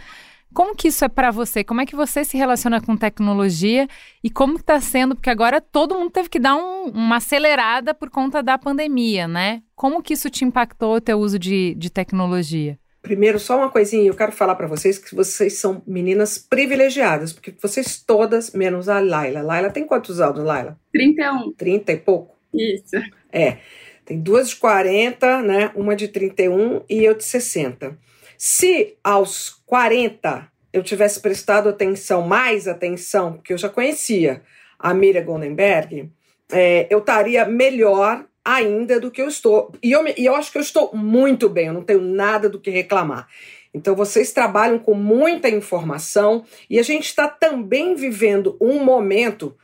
Como 0.56 0.74
que 0.74 0.88
isso 0.88 1.04
é 1.04 1.08
para 1.10 1.30
você? 1.30 1.62
Como 1.62 1.82
é 1.82 1.84
que 1.84 1.94
você 1.94 2.24
se 2.24 2.34
relaciona 2.34 2.80
com 2.80 2.96
tecnologia 2.96 3.86
e 4.24 4.30
como 4.30 4.56
está 4.56 4.80
sendo? 4.80 5.14
Porque 5.14 5.28
agora 5.28 5.60
todo 5.60 5.94
mundo 5.94 6.10
teve 6.10 6.30
que 6.30 6.38
dar 6.38 6.56
um, 6.56 6.86
uma 6.86 7.16
acelerada 7.16 7.92
por 7.92 8.08
conta 8.08 8.42
da 8.42 8.56
pandemia, 8.56 9.28
né? 9.28 9.62
Como 9.74 10.02
que 10.02 10.14
isso 10.14 10.30
te 10.30 10.46
impactou 10.46 10.94
o 10.94 11.00
teu 11.02 11.18
uso 11.18 11.38
de, 11.38 11.74
de 11.74 11.90
tecnologia? 11.90 12.78
Primeiro, 13.02 13.38
só 13.38 13.58
uma 13.58 13.68
coisinha, 13.68 14.08
eu 14.08 14.14
quero 14.14 14.32
falar 14.32 14.54
para 14.54 14.66
vocês 14.66 14.96
que 14.96 15.14
vocês 15.14 15.58
são 15.58 15.82
meninas 15.86 16.38
privilegiadas, 16.38 17.34
porque 17.34 17.52
vocês 17.60 18.02
todas, 18.02 18.52
menos 18.52 18.88
a 18.88 18.98
Laila. 18.98 19.42
Laila 19.42 19.68
tem 19.68 19.84
quantos 19.84 20.22
anos, 20.22 20.42
Laila? 20.42 20.80
31. 20.90 21.52
30 21.52 21.92
e 21.92 21.96
pouco? 21.98 22.34
Isso. 22.54 22.96
É. 23.30 23.58
Tem 24.06 24.18
duas 24.18 24.48
de 24.48 24.56
40, 24.56 25.42
né? 25.42 25.70
Uma 25.74 25.94
de 25.94 26.08
31 26.08 26.80
e 26.88 27.04
eu 27.04 27.12
de 27.12 27.24
60. 27.24 28.06
Se 28.38 28.96
aos 29.02 29.62
40 29.66 30.50
eu 30.72 30.82
tivesse 30.82 31.20
prestado 31.20 31.68
atenção, 31.68 32.22
mais 32.22 32.68
atenção, 32.68 33.34
porque 33.34 33.52
eu 33.52 33.58
já 33.58 33.68
conhecia 33.68 34.42
a 34.78 34.92
Miriam 34.92 35.24
Goldenberg, 35.24 36.10
é, 36.52 36.86
eu 36.90 36.98
estaria 36.98 37.44
melhor 37.44 38.24
ainda 38.44 39.00
do 39.00 39.10
que 39.10 39.20
eu 39.20 39.28
estou. 39.28 39.72
E 39.82 39.90
eu, 39.90 40.06
e 40.06 40.24
eu 40.24 40.34
acho 40.36 40.52
que 40.52 40.58
eu 40.58 40.62
estou 40.62 40.94
muito 40.94 41.48
bem, 41.48 41.66
eu 41.66 41.72
não 41.72 41.82
tenho 41.82 42.00
nada 42.00 42.48
do 42.48 42.60
que 42.60 42.70
reclamar. 42.70 43.26
Então, 43.74 43.94
vocês 43.94 44.32
trabalham 44.32 44.78
com 44.78 44.94
muita 44.94 45.50
informação 45.50 46.44
e 46.70 46.78
a 46.78 46.82
gente 46.82 47.06
está 47.06 47.28
também 47.28 47.94
vivendo 47.94 48.56
um 48.60 48.82
momento. 48.82 49.54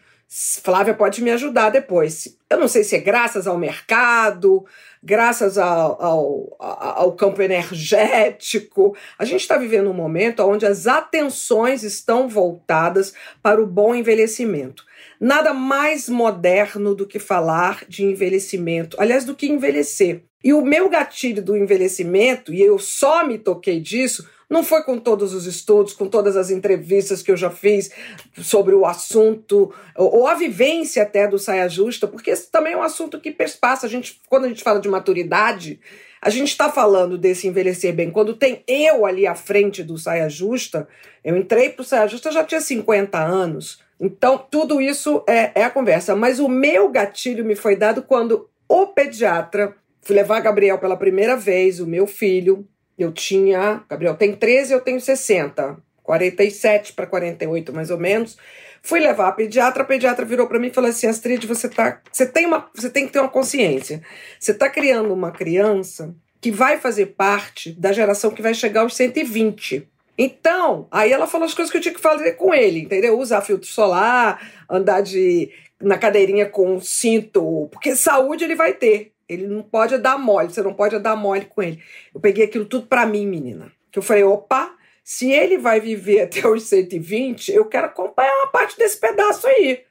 Flávia 0.63 0.93
pode 0.93 1.23
me 1.23 1.31
ajudar 1.31 1.71
depois. 1.71 2.37
Eu 2.51 2.59
não 2.59 2.69
sei 2.69 2.85
se 2.85 2.97
é 2.97 2.99
graças 2.99 3.47
ao 3.47 3.57
mercado, 3.57 4.67
graças 5.03 5.59
ao, 5.59 6.01
ao, 6.01 6.57
ao 6.59 7.13
campo 7.13 7.43
energético. 7.43 8.97
A 9.19 9.25
gente 9.25 9.41
está 9.41 9.57
vivendo 9.57 9.91
um 9.91 9.95
momento 9.95 10.41
onde 10.41 10.65
as 10.65 10.87
atenções 10.87 11.83
estão 11.83 12.29
voltadas 12.29 13.13
para 13.43 13.61
o 13.63 13.67
bom 13.67 13.95
envelhecimento. 13.95 14.85
Nada 15.21 15.53
mais 15.53 16.09
moderno 16.09 16.95
do 16.95 17.07
que 17.07 17.19
falar 17.19 17.85
de 17.89 18.05
envelhecimento, 18.05 18.97
aliás, 19.01 19.25
do 19.25 19.35
que 19.35 19.47
envelhecer. 19.47 20.23
E 20.45 20.53
o 20.53 20.63
meu 20.63 20.89
gatilho 20.89 21.43
do 21.43 21.57
envelhecimento, 21.57 22.53
e 22.53 22.61
eu 22.61 22.79
só 22.79 23.25
me 23.25 23.39
toquei 23.39 23.81
disso, 23.81 24.29
não 24.53 24.63
foi 24.63 24.83
com 24.83 24.99
todos 24.99 25.33
os 25.33 25.47
estudos, 25.47 25.95
com 25.95 26.07
todas 26.07 26.37
as 26.37 26.51
entrevistas 26.51 27.23
que 27.23 27.31
eu 27.31 27.37
já 27.37 27.51
fiz 27.51 27.91
sobre 28.37 28.75
o 28.75 28.85
assunto, 28.85 29.73
ou 29.97 30.27
a 30.27 30.35
vivência 30.35 31.03
até 31.03 31.27
do 31.27 31.39
saia 31.39 31.69
justa, 31.69 32.07
porque 32.07 32.31
esse 32.31 32.51
também 32.51 32.75
é 32.75 32.77
um 32.77 32.83
assunto 32.83 33.19
que 33.19 33.31
perspassa. 33.31 33.87
A 33.87 33.89
gente, 33.89 34.21
quando 34.29 34.45
a 34.45 34.49
gente 34.49 34.63
fala 34.63 34.79
de 34.79 34.89
maturidade, 34.89 35.81
a 36.21 36.29
gente 36.29 36.49
está 36.49 36.71
falando 36.71 37.17
desse 37.17 37.49
envelhecer 37.49 37.95
bem. 37.95 38.11
Quando 38.11 38.35
tem 38.35 38.63
eu 38.69 39.07
ali 39.07 39.27
à 39.27 39.35
frente 39.35 39.83
do 39.83 39.97
saia 39.97 40.29
justa, 40.29 40.87
eu 41.25 41.37
entrei 41.37 41.71
para 41.71 41.83
o 41.83 41.85
saia 41.85 42.07
justa, 42.07 42.31
já 42.31 42.45
tinha 42.45 42.61
50 42.61 43.19
anos. 43.19 43.81
Então, 43.99 44.37
tudo 44.37 44.81
isso 44.81 45.25
é, 45.27 45.51
é 45.55 45.65
a 45.65 45.71
conversa. 45.71 46.15
Mas 46.15 46.39
o 46.39 46.49
meu 46.49 46.91
gatilho 46.91 47.45
me 47.45 47.57
foi 47.57 47.75
dado 47.75 48.03
quando 48.03 48.49
o 48.69 48.87
pediatra 48.89 49.75
fui 50.03 50.15
levar 50.15 50.41
Gabriel 50.41 50.79
pela 50.79 50.97
primeira 50.97 51.37
vez, 51.37 51.81
o 51.81 51.87
meu 51.87 52.07
filho. 52.07 52.69
Eu 52.99 53.13
tinha. 53.13 53.83
Gabriel 53.89 54.15
tem 54.15 54.35
13, 54.35 54.73
eu 54.73 54.81
tenho 54.81 55.01
60. 55.01 55.77
47 56.03 56.93
para 56.93 57.07
48, 57.07 57.73
mais 57.73 57.91
ou 57.91 57.99
menos. 57.99 58.37
Fui 58.83 58.99
levar 58.99 59.29
a 59.29 59.33
pediatra, 59.33 59.83
a 59.83 59.87
pediatra 59.87 60.25
virou 60.25 60.49
para 60.49 60.59
mim 60.59 60.67
e 60.67 60.73
falou 60.73 60.91
assim: 60.91 61.07
Astrid, 61.07 61.47
você, 61.47 61.69
tá, 61.69 62.01
você, 62.11 62.27
tem 62.27 62.47
uma, 62.47 62.69
você 62.75 62.91
tem 62.91 63.07
que 63.07 63.13
ter 63.13 63.21
uma 63.21 63.29
consciência. 63.29 64.03
Você 64.39 64.51
está 64.53 64.69
criando 64.69 65.15
uma 65.15 65.31
criança 65.31 66.15
que 66.41 66.51
vai 66.51 66.79
fazer 66.79 67.07
parte 67.07 67.73
da 67.73 67.93
geração 67.93 68.33
que 68.33 68.43
vai 68.43 68.53
chegar 68.53 68.81
aos 68.81 68.97
120. 68.97 69.89
Então, 70.19 70.89
aí 70.91 71.13
ela 71.13 71.27
falou 71.27 71.47
as 71.47 71.55
coisas 71.55 71.71
que 71.71 71.79
eu 71.79 71.81
tinha 71.81 71.95
que 71.95 72.01
fazer 72.01 72.33
com 72.33 72.53
ele, 72.53 72.81
entendeu? 72.81 73.19
Usar 73.19 73.41
filtro 73.41 73.69
solar, 73.69 74.65
andar 74.69 75.01
de 75.01 75.51
na 75.81 75.99
cadeirinha 75.99 76.47
com 76.47 76.81
cinto, 76.81 77.69
porque 77.73 77.97
saúde 77.97 78.45
ele 78.45 78.55
vai 78.55 78.73
ter. 78.73 79.12
Ele 79.29 79.47
não 79.47 79.63
pode 79.63 79.99
dar 79.99 80.19
mole, 80.19 80.53
você 80.53 80.63
não 80.63 80.75
pode 80.75 80.99
dar 80.99 81.17
mole 81.17 81.47
com 81.47 81.63
ele. 81.63 81.83
Eu 82.15 82.21
peguei 82.21 82.45
aquilo 82.45 82.65
tudo 82.65 82.87
para 82.87 83.07
mim, 83.07 83.27
menina. 83.27 83.73
Que 83.91 83.99
eu 83.99 84.03
falei, 84.03 84.25
opa, 84.25 84.75
se 85.05 85.31
ele 85.31 85.59
vai 85.59 85.81
viver 85.81 86.23
até 86.29 86.47
os 86.47 86.65
120, 86.65 87.53
eu 87.53 87.65
quero 87.67 87.87
acompanhar 87.87 88.35
uma 88.37 88.49
parte 88.49 88.77
desse 88.79 88.99
pedaço 88.99 89.47
aí. 89.47 89.83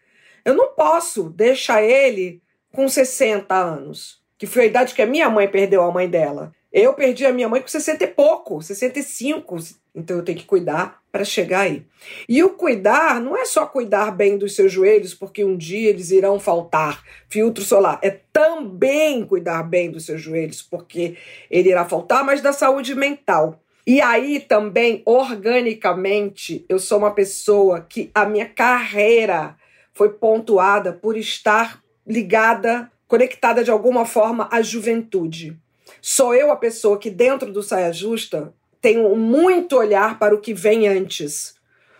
Eu 0.44 0.54
não 0.54 0.74
posso 0.74 1.30
deixar 1.30 1.84
ele 1.84 2.42
com 2.72 2.88
60 2.88 3.54
anos, 3.54 4.22
que 4.38 4.48
foi 4.48 4.64
a 4.64 4.66
idade 4.68 4.96
que 4.96 5.02
a 5.02 5.08
minha 5.08 5.30
mãe 5.30 5.48
perdeu 5.48 5.84
a 5.84 5.92
mãe 5.92 6.10
dela. 6.10 6.52
Eu 6.72 6.94
perdi 6.94 7.26
a 7.26 7.34
minha 7.34 7.50
mãe 7.50 7.62
com 7.62 7.68
60 7.68 8.04
e 8.04 8.08
pouco, 8.08 8.62
65. 8.62 9.58
Então 9.94 10.18
eu 10.18 10.24
tenho 10.24 10.38
que 10.38 10.46
cuidar 10.46 11.02
para 11.12 11.26
chegar 11.26 11.62
aí. 11.62 11.86
E 12.28 12.42
o 12.42 12.52
cuidar 12.52 13.20
não 13.20 13.36
é 13.36 13.46
só 13.46 13.66
cuidar 13.66 14.12
bem 14.12 14.38
dos 14.38 14.56
seus 14.56 14.72
joelhos, 14.72 15.14
porque 15.14 15.44
um 15.44 15.58
dia 15.58 15.90
eles 15.90 16.12
irão 16.12 16.40
faltar. 16.40 17.04
Filtro 17.28 17.64
solar 17.64 18.00
é 18.02 18.20
também 18.32 19.26
cuidar 19.26 19.64
bem 19.64 19.92
dos 19.92 20.06
seus 20.06 20.22
joelhos, 20.22 20.62
porque 20.62 21.18
ele 21.50 21.70
irá 21.70 21.84
faltar, 21.84 22.24
mas 22.24 22.42
da 22.42 22.54
saúde 22.54 22.96
mental. 22.96 23.62
E 23.86 24.00
aí 24.00 24.40
também, 24.40 25.02
organicamente, 25.06 26.66
eu 26.70 26.80
sou 26.80 27.00
uma 27.00 27.12
pessoa 27.12 27.82
que 27.82 28.10
a 28.14 28.26
minha 28.26 28.46
carreira 28.46 29.58
foi 29.94 30.10
pontuada 30.10 30.94
por 30.94 31.18
estar 31.18 31.82
ligada, 32.08 32.90
conectada 33.08 33.64
de 33.64 33.72
alguma 33.72 34.06
forma 34.06 34.48
à 34.52 34.62
juventude. 34.62 35.58
Sou 36.02 36.34
eu 36.34 36.52
a 36.52 36.56
pessoa 36.56 36.98
que, 36.98 37.10
dentro 37.10 37.52
do 37.52 37.62
Saia 37.62 37.92
Justa, 37.92 38.54
tenho 38.82 39.16
muito 39.16 39.78
olhar 39.78 40.18
para 40.18 40.34
o 40.34 40.42
que 40.42 40.54
vem 40.54 40.88
antes. 40.88 41.56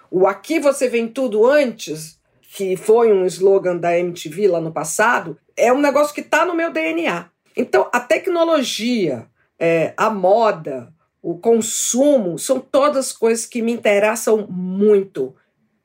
O 0.10 0.28
aqui 0.28 0.60
você 0.60 0.90
vem 0.90 1.08
tudo 1.08 1.46
antes, 1.46 2.20
que 2.56 2.76
foi 2.76 3.14
um 3.14 3.26
slogan 3.26 3.78
da 3.78 3.98
MTV 3.98 4.48
lá 4.48 4.60
no 4.60 4.72
passado, 4.72 5.38
é 5.56 5.72
um 5.72 5.80
negócio 5.80 6.14
que 6.14 6.22
está 6.22 6.46
no 6.46 6.56
meu 6.56 6.72
DNA. 6.72 7.30
Então, 7.56 7.90
a 7.94 8.00
tecnologia, 8.00 9.28
é, 9.60 9.94
a 9.96 10.10
moda, 10.10 10.94
o 11.22 11.38
consumo, 11.38 12.38
são 12.40 12.60
todas 12.60 13.14
coisas 13.14 13.46
que 13.46 13.62
me 13.62 13.72
interessam 13.72 14.48
muito. 14.50 15.36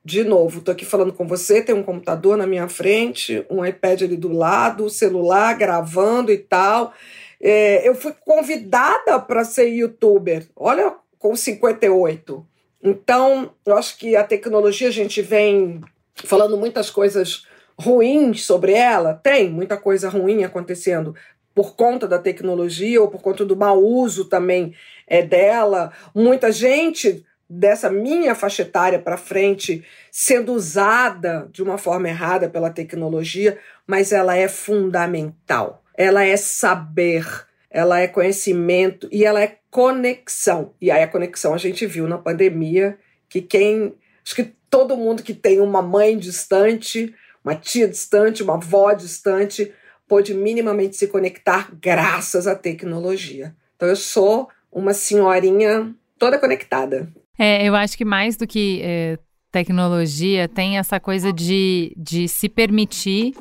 De 0.03 0.23
novo, 0.23 0.59
estou 0.59 0.71
aqui 0.71 0.85
falando 0.85 1.13
com 1.13 1.27
você, 1.27 1.61
tem 1.61 1.75
um 1.75 1.83
computador 1.83 2.37
na 2.37 2.47
minha 2.47 2.67
frente, 2.69 3.45
um 3.49 3.63
iPad 3.63 4.03
ali 4.03 4.17
do 4.17 4.31
lado, 4.31 4.89
celular 4.89 5.53
gravando 5.57 6.31
e 6.31 6.37
tal. 6.37 6.93
É, 7.41 7.87
eu 7.87 7.93
fui 7.95 8.13
convidada 8.25 9.19
para 9.19 9.43
ser 9.43 9.67
youtuber, 9.67 10.47
olha, 10.55 10.95
com 11.19 11.35
58. 11.35 12.45
Então, 12.83 13.51
eu 13.65 13.77
acho 13.77 13.97
que 13.97 14.15
a 14.15 14.23
tecnologia, 14.23 14.87
a 14.87 14.91
gente 14.91 15.21
vem 15.21 15.81
falando 16.15 16.57
muitas 16.57 16.89
coisas 16.89 17.45
ruins 17.79 18.43
sobre 18.43 18.73
ela, 18.73 19.13
tem 19.13 19.49
muita 19.49 19.77
coisa 19.77 20.09
ruim 20.09 20.43
acontecendo 20.43 21.15
por 21.53 21.75
conta 21.75 22.07
da 22.07 22.19
tecnologia 22.19 23.01
ou 23.01 23.07
por 23.07 23.21
conta 23.21 23.43
do 23.43 23.55
mau 23.55 23.83
uso 23.83 24.25
também 24.25 24.75
é 25.07 25.23
dela. 25.23 25.91
Muita 26.13 26.51
gente 26.51 27.25
dessa 27.49 27.89
minha 27.89 28.35
faixa 28.35 28.61
etária 28.61 28.99
para 28.99 29.17
frente 29.17 29.83
sendo 30.11 30.53
usada 30.53 31.47
de 31.51 31.63
uma 31.63 31.77
forma 31.77 32.09
errada 32.09 32.49
pela 32.49 32.69
tecnologia, 32.69 33.57
mas 33.87 34.11
ela 34.11 34.35
é 34.35 34.47
fundamental 34.47 35.83
ela 35.97 36.23
é 36.23 36.37
saber, 36.37 37.25
ela 37.69 37.99
é 37.99 38.07
conhecimento 38.07 39.09
e 39.11 39.25
ela 39.25 39.41
é 39.41 39.57
conexão. 39.71 40.73
E 40.79 40.91
aí 40.91 41.03
a 41.03 41.07
conexão 41.07 41.53
a 41.53 41.57
gente 41.57 41.85
viu 41.85 42.07
na 42.07 42.17
pandemia 42.17 42.97
que 43.27 43.41
quem. 43.41 43.95
Acho 44.23 44.35
que 44.35 44.53
todo 44.69 44.95
mundo 44.95 45.23
que 45.23 45.33
tem 45.33 45.59
uma 45.59 45.81
mãe 45.81 46.17
distante, 46.17 47.13
uma 47.43 47.55
tia 47.55 47.87
distante, 47.87 48.43
uma 48.43 48.55
avó 48.55 48.93
distante, 48.93 49.73
pôde 50.07 50.33
minimamente 50.33 50.95
se 50.95 51.07
conectar 51.07 51.69
graças 51.81 52.45
à 52.45 52.55
tecnologia. 52.55 53.55
Então 53.75 53.89
eu 53.89 53.95
sou 53.95 54.49
uma 54.71 54.93
senhorinha 54.93 55.93
toda 56.19 56.37
conectada. 56.37 57.11
É, 57.39 57.65
eu 57.67 57.75
acho 57.75 57.97
que 57.97 58.05
mais 58.05 58.35
do 58.35 58.47
que 58.47 58.81
é, 58.83 59.17
tecnologia, 59.51 60.47
tem 60.47 60.77
essa 60.77 60.99
coisa 60.99 61.31
de, 61.31 61.93
de 61.97 62.27
se 62.27 62.49
permitir 62.49 63.33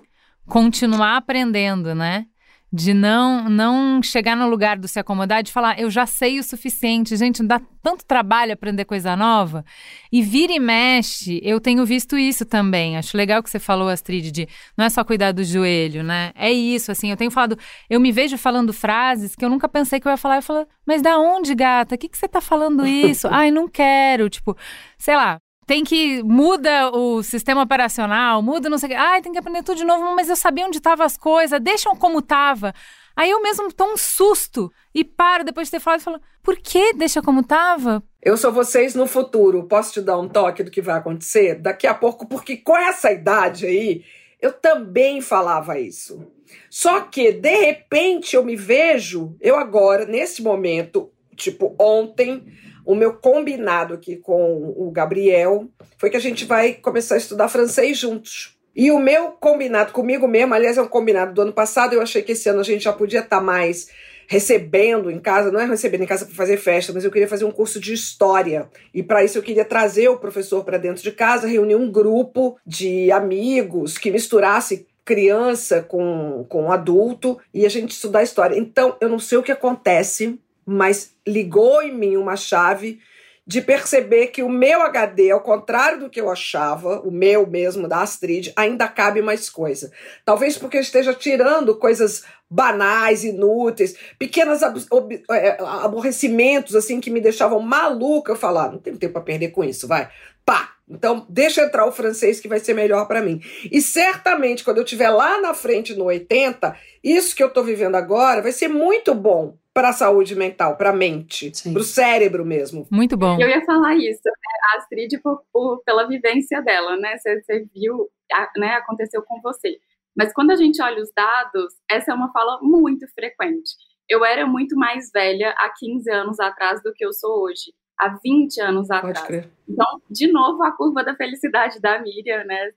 continuar 0.46 1.16
aprendendo, 1.16 1.94
né? 1.94 2.26
De 2.72 2.92
não 2.92 3.48
não 3.48 4.02
chegar 4.02 4.36
no 4.36 4.48
lugar 4.48 4.76
do 4.76 4.88
se 4.88 4.98
acomodar, 4.98 5.42
de 5.42 5.52
falar, 5.52 5.78
eu 5.78 5.90
já 5.90 6.04
sei 6.04 6.38
o 6.38 6.42
suficiente. 6.42 7.16
Gente, 7.16 7.42
dá 7.42 7.60
tanto 7.82 8.04
trabalho 8.04 8.52
aprender 8.52 8.84
coisa 8.84 9.16
nova. 9.16 9.64
E 10.10 10.20
vira 10.20 10.52
e 10.52 10.58
mexe, 10.58 11.40
eu 11.44 11.60
tenho 11.60 11.84
visto 11.86 12.18
isso 12.18 12.44
também. 12.44 12.96
Acho 12.96 13.16
legal 13.16 13.42
que 13.42 13.48
você 13.48 13.58
falou, 13.58 13.88
Astrid, 13.88 14.30
de 14.32 14.48
não 14.76 14.84
é 14.84 14.90
só 14.90 15.04
cuidar 15.04 15.32
do 15.32 15.44
joelho, 15.44 16.02
né? 16.02 16.32
É 16.34 16.52
isso, 16.52 16.90
assim, 16.90 17.10
eu 17.10 17.16
tenho 17.16 17.30
falado, 17.30 17.56
eu 17.88 18.00
me 18.00 18.10
vejo 18.10 18.36
falando 18.36 18.72
frases 18.72 19.36
que 19.36 19.44
eu 19.44 19.50
nunca 19.50 19.68
pensei 19.68 20.00
que 20.00 20.08
eu 20.08 20.10
ia 20.10 20.16
falar. 20.16 20.36
Eu 20.36 20.42
falo, 20.42 20.66
mas 20.84 21.00
da 21.00 21.18
onde, 21.18 21.54
gata? 21.54 21.94
O 21.94 21.98
que, 21.98 22.08
que 22.08 22.18
você 22.18 22.28
tá 22.28 22.40
falando 22.40 22.86
isso? 22.86 23.28
Ai, 23.30 23.50
não 23.50 23.68
quero. 23.68 24.28
Tipo, 24.28 24.56
sei 24.98 25.14
lá, 25.16 25.38
tem 25.66 25.82
que 25.82 26.22
muda 26.22 26.90
o 26.90 27.22
sistema 27.22 27.62
operacional, 27.62 28.40
muda 28.40 28.70
não 28.70 28.78
sei 28.78 28.88
o 28.88 28.90
que. 28.90 28.96
Ai, 28.96 29.20
tem 29.20 29.32
que 29.32 29.38
aprender 29.38 29.64
tudo 29.64 29.78
de 29.78 29.84
novo, 29.84 30.14
mas 30.14 30.28
eu 30.28 30.36
sabia 30.36 30.64
onde 30.64 30.76
estavam 30.76 31.04
as 31.04 31.16
coisas, 31.16 31.60
deixam 31.60 31.96
como 31.96 32.22
tava. 32.22 32.72
Aí 33.16 33.30
eu 33.30 33.42
mesmo 33.42 33.72
tomo 33.72 33.94
um 33.94 33.96
susto 33.96 34.70
e 34.94 35.02
paro 35.02 35.42
depois 35.42 35.66
de 35.66 35.72
ter 35.72 35.80
falado 35.80 36.00
e 36.00 36.04
falo, 36.04 36.20
por 36.42 36.56
que 36.56 36.92
deixa 36.92 37.20
como 37.22 37.42
tava? 37.42 38.02
Eu 38.22 38.36
sou 38.36 38.52
vocês 38.52 38.94
no 38.94 39.06
futuro. 39.06 39.64
Posso 39.64 39.94
te 39.94 40.00
dar 40.02 40.18
um 40.18 40.28
toque 40.28 40.62
do 40.62 40.70
que 40.70 40.82
vai 40.82 40.96
acontecer 40.96 41.56
daqui 41.56 41.86
a 41.86 41.94
pouco, 41.94 42.26
porque 42.28 42.58
com 42.58 42.76
essa 42.76 43.10
idade 43.10 43.66
aí, 43.66 44.04
eu 44.40 44.52
também 44.52 45.20
falava 45.20 45.80
isso. 45.80 46.30
Só 46.70 47.00
que, 47.00 47.32
de 47.32 47.56
repente, 47.56 48.36
eu 48.36 48.44
me 48.44 48.54
vejo, 48.54 49.34
eu 49.40 49.56
agora, 49.56 50.04
nesse 50.04 50.42
momento, 50.42 51.10
tipo 51.34 51.74
ontem, 51.80 52.44
o 52.86 52.94
meu 52.94 53.14
combinado 53.14 53.94
aqui 53.94 54.16
com 54.16 54.74
o 54.76 54.90
Gabriel 54.90 55.68
foi 55.98 56.08
que 56.08 56.16
a 56.16 56.20
gente 56.20 56.44
vai 56.44 56.72
começar 56.74 57.16
a 57.16 57.18
estudar 57.18 57.48
francês 57.48 57.98
juntos. 57.98 58.56
E 58.74 58.90
o 58.90 58.98
meu 58.98 59.32
combinado 59.32 59.92
comigo 59.92 60.28
mesmo, 60.28 60.54
aliás, 60.54 60.78
é 60.78 60.82
um 60.82 60.88
combinado 60.88 61.34
do 61.34 61.42
ano 61.42 61.52
passado, 61.52 61.94
eu 61.94 62.00
achei 62.00 62.22
que 62.22 62.32
esse 62.32 62.48
ano 62.48 62.60
a 62.60 62.64
gente 62.64 62.84
já 62.84 62.92
podia 62.92 63.20
estar 63.20 63.38
tá 63.38 63.42
mais 63.42 63.88
recebendo 64.28 65.10
em 65.10 65.18
casa, 65.18 65.50
não 65.50 65.60
é 65.60 65.66
recebendo 65.66 66.02
em 66.02 66.06
casa 66.06 66.26
para 66.26 66.34
fazer 66.34 66.56
festa, 66.56 66.92
mas 66.92 67.04
eu 67.04 67.10
queria 67.10 67.28
fazer 67.28 67.44
um 67.44 67.50
curso 67.50 67.80
de 67.80 67.92
história. 67.92 68.68
E 68.92 69.02
para 69.02 69.24
isso 69.24 69.38
eu 69.38 69.42
queria 69.42 69.64
trazer 69.64 70.08
o 70.08 70.18
professor 70.18 70.64
para 70.64 70.78
dentro 70.78 71.02
de 71.02 71.12
casa, 71.12 71.46
reunir 71.46 71.76
um 71.76 71.90
grupo 71.90 72.56
de 72.66 73.10
amigos 73.10 73.98
que 73.98 74.10
misturasse 74.10 74.86
criança 75.04 75.82
com, 75.82 76.44
com 76.48 76.72
adulto 76.72 77.38
e 77.54 77.64
a 77.64 77.68
gente 77.68 77.92
estudar 77.92 78.24
história. 78.24 78.58
Então, 78.58 78.96
eu 79.00 79.08
não 79.08 79.20
sei 79.20 79.38
o 79.38 79.42
que 79.42 79.52
acontece 79.52 80.38
mas 80.66 81.12
ligou 81.26 81.80
em 81.80 81.94
mim 81.94 82.16
uma 82.16 82.36
chave 82.36 82.98
de 83.46 83.62
perceber 83.62 84.28
que 84.28 84.42
o 84.42 84.48
meu 84.48 84.82
HD, 84.82 85.30
ao 85.30 85.40
contrário 85.40 86.00
do 86.00 86.10
que 86.10 86.20
eu 86.20 86.28
achava, 86.28 87.00
o 87.02 87.12
meu 87.12 87.46
mesmo, 87.46 87.86
da 87.86 88.00
Astrid, 88.00 88.52
ainda 88.56 88.88
cabe 88.88 89.22
mais 89.22 89.48
coisa. 89.48 89.92
Talvez 90.24 90.58
porque 90.58 90.78
esteja 90.78 91.14
tirando 91.14 91.76
coisas 91.76 92.24
banais, 92.50 93.22
inúteis, 93.22 93.96
pequenos 94.18 94.62
é, 94.62 95.58
aborrecimentos 95.60 96.74
assim 96.74 97.00
que 97.00 97.10
me 97.10 97.20
deixavam 97.20 97.60
maluca. 97.60 98.32
Eu 98.32 98.36
falar, 98.36 98.64
ah, 98.64 98.72
não 98.72 98.78
tenho 98.78 98.98
tempo 98.98 99.12
para 99.12 99.22
perder 99.22 99.50
com 99.50 99.62
isso, 99.62 99.86
vai. 99.86 100.10
Pá! 100.44 100.72
Então, 100.88 101.24
deixa 101.28 101.62
entrar 101.62 101.86
o 101.86 101.92
francês 101.92 102.40
que 102.40 102.48
vai 102.48 102.60
ser 102.60 102.74
melhor 102.74 103.06
para 103.06 103.22
mim. 103.22 103.40
E 103.70 103.80
certamente, 103.80 104.64
quando 104.64 104.78
eu 104.78 104.84
estiver 104.84 105.10
lá 105.10 105.40
na 105.40 105.54
frente 105.54 105.94
no 105.94 106.04
80, 106.04 106.76
isso 107.02 107.34
que 107.34 107.42
eu 107.42 107.48
estou 107.48 107.62
vivendo 107.62 107.96
agora 107.96 108.42
vai 108.42 108.52
ser 108.52 108.68
muito 108.68 109.14
bom 109.14 109.56
para 109.76 109.90
a 109.90 109.92
saúde 109.92 110.34
mental, 110.34 110.74
para 110.78 110.88
a 110.88 110.92
mente, 110.94 111.52
para 111.70 111.82
o 111.82 111.84
cérebro 111.84 112.46
mesmo. 112.46 112.86
Muito 112.90 113.14
bom. 113.14 113.36
Eu 113.38 113.46
ia 113.46 113.62
falar 113.62 113.94
isso, 113.94 114.22
né? 114.24 114.72
a 114.72 114.78
Astrid, 114.78 115.20
por, 115.20 115.42
por, 115.52 115.82
pela 115.84 116.08
vivência 116.08 116.62
dela, 116.62 116.96
né? 116.96 117.18
Você, 117.18 117.68
viu, 117.74 118.08
né? 118.56 118.72
Aconteceu 118.76 119.22
com 119.22 119.38
você. 119.42 119.78
Mas 120.16 120.32
quando 120.32 120.52
a 120.52 120.56
gente 120.56 120.80
olha 120.80 121.02
os 121.02 121.12
dados, 121.14 121.74
essa 121.90 122.10
é 122.10 122.14
uma 122.14 122.32
fala 122.32 122.58
muito 122.62 123.06
frequente. 123.08 123.68
Eu 124.08 124.24
era 124.24 124.46
muito 124.46 124.74
mais 124.76 125.10
velha 125.12 125.50
há 125.58 125.70
15 125.78 126.10
anos 126.10 126.40
atrás 126.40 126.82
do 126.82 126.94
que 126.94 127.04
eu 127.04 127.12
sou 127.12 127.42
hoje, 127.42 127.74
há 127.98 128.18
20 128.24 128.58
anos 128.62 128.88
Pode 128.88 129.00
atrás. 129.10 129.26
Crer. 129.26 129.50
Então, 129.68 130.00
de 130.10 130.32
novo, 130.32 130.62
a 130.62 130.74
curva 130.74 131.04
da 131.04 131.14
felicidade 131.14 131.82
da 131.82 132.00
Miriam, 132.00 132.44
né? 132.44 132.70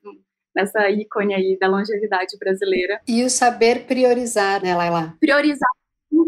Nessa 0.54 0.90
ícone 0.90 1.34
aí 1.34 1.58
da 1.58 1.70
longevidade 1.70 2.38
brasileira. 2.38 3.00
E 3.08 3.24
o 3.24 3.30
saber 3.30 3.86
priorizar, 3.86 4.62
né, 4.62 4.76
Laila? 4.76 5.16
Priorizar 5.22 5.70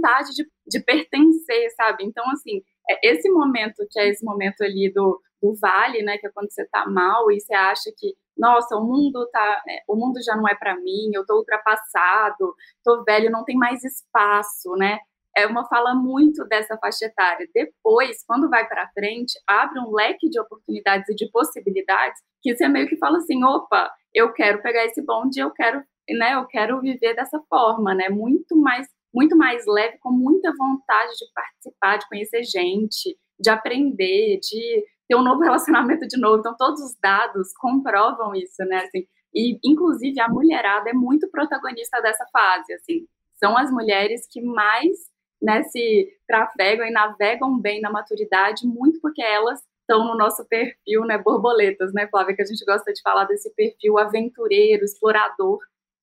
vontade 0.01 0.33
de, 0.33 0.47
de 0.71 0.83
pertencer, 0.83 1.69
sabe? 1.75 2.05
Então, 2.05 2.23
assim, 2.31 2.61
é 2.89 3.11
esse 3.11 3.29
momento 3.29 3.85
que 3.89 3.99
é 3.99 4.07
esse 4.07 4.23
momento 4.25 4.61
ali 4.61 4.91
do, 4.93 5.21
do 5.41 5.53
vale, 5.59 6.01
né, 6.01 6.17
que 6.17 6.27
é 6.27 6.31
quando 6.31 6.49
você 6.49 6.65
tá 6.67 6.85
mal 6.87 7.29
e 7.31 7.39
você 7.39 7.53
acha 7.53 7.91
que, 7.97 8.13
nossa, 8.37 8.75
o 8.77 8.85
mundo 8.85 9.27
tá, 9.31 9.61
é, 9.69 9.79
o 9.87 9.95
mundo 9.95 10.21
já 10.23 10.35
não 10.35 10.47
é 10.47 10.55
para 10.55 10.75
mim, 10.75 11.11
eu 11.13 11.25
tô 11.25 11.37
ultrapassado, 11.37 12.55
tô 12.83 13.03
velho, 13.03 13.29
não 13.29 13.43
tem 13.43 13.57
mais 13.57 13.83
espaço, 13.83 14.71
né? 14.77 14.99
É 15.35 15.47
uma 15.47 15.65
fala 15.67 15.95
muito 15.95 16.45
dessa 16.45 16.77
faixa 16.77 17.05
etária. 17.05 17.47
Depois, 17.53 18.23
quando 18.25 18.49
vai 18.49 18.67
para 18.67 18.89
frente, 18.89 19.39
abre 19.47 19.79
um 19.79 19.91
leque 19.93 20.29
de 20.29 20.39
oportunidades 20.39 21.07
e 21.09 21.15
de 21.15 21.29
possibilidades 21.31 22.19
que 22.41 22.55
você 22.55 22.67
meio 22.67 22.87
que 22.87 22.97
fala 22.97 23.17
assim, 23.17 23.41
opa, 23.43 23.89
eu 24.13 24.33
quero 24.33 24.61
pegar 24.61 24.83
esse 24.85 25.01
bonde, 25.01 25.39
eu 25.39 25.51
quero, 25.51 25.81
né, 26.09 26.35
eu 26.35 26.45
quero 26.47 26.81
viver 26.81 27.15
dessa 27.15 27.39
forma, 27.49 27.95
né? 27.95 28.09
Muito 28.09 28.57
mais 28.57 28.87
muito 29.13 29.37
mais 29.37 29.65
leve, 29.67 29.97
com 29.99 30.11
muita 30.11 30.53
vontade 30.55 31.11
de 31.17 31.25
participar, 31.33 31.97
de 31.97 32.07
conhecer 32.07 32.43
gente, 32.43 33.17
de 33.39 33.49
aprender, 33.49 34.39
de 34.39 34.85
ter 35.07 35.15
um 35.15 35.23
novo 35.23 35.41
relacionamento 35.43 36.07
de 36.07 36.19
novo. 36.19 36.39
Então, 36.39 36.55
todos 36.57 36.81
os 36.81 36.95
dados 37.01 37.53
comprovam 37.59 38.33
isso, 38.35 38.63
né? 38.65 38.85
Assim, 38.85 39.05
e, 39.33 39.59
inclusive, 39.63 40.19
a 40.19 40.29
mulherada 40.29 40.89
é 40.89 40.93
muito 40.93 41.29
protagonista 41.29 42.01
dessa 42.01 42.25
fase, 42.31 42.73
assim. 42.73 43.07
São 43.37 43.57
as 43.57 43.71
mulheres 43.71 44.27
que 44.29 44.41
mais 44.41 45.09
né, 45.41 45.63
se 45.63 46.07
trafegam 46.27 46.85
e 46.85 46.91
navegam 46.91 47.59
bem 47.59 47.81
na 47.81 47.89
maturidade, 47.89 48.67
muito 48.67 48.99
porque 49.01 49.21
elas 49.21 49.59
estão 49.79 50.05
no 50.05 50.15
nosso 50.15 50.45
perfil, 50.47 51.03
né, 51.05 51.17
borboletas, 51.17 51.91
né, 51.93 52.07
Flávia, 52.07 52.35
que 52.35 52.41
a 52.43 52.45
gente 52.45 52.63
gosta 52.63 52.93
de 52.93 53.01
falar 53.01 53.25
desse 53.25 53.53
perfil 53.55 53.97
aventureiro, 53.97 54.85
explorador, 54.85 55.59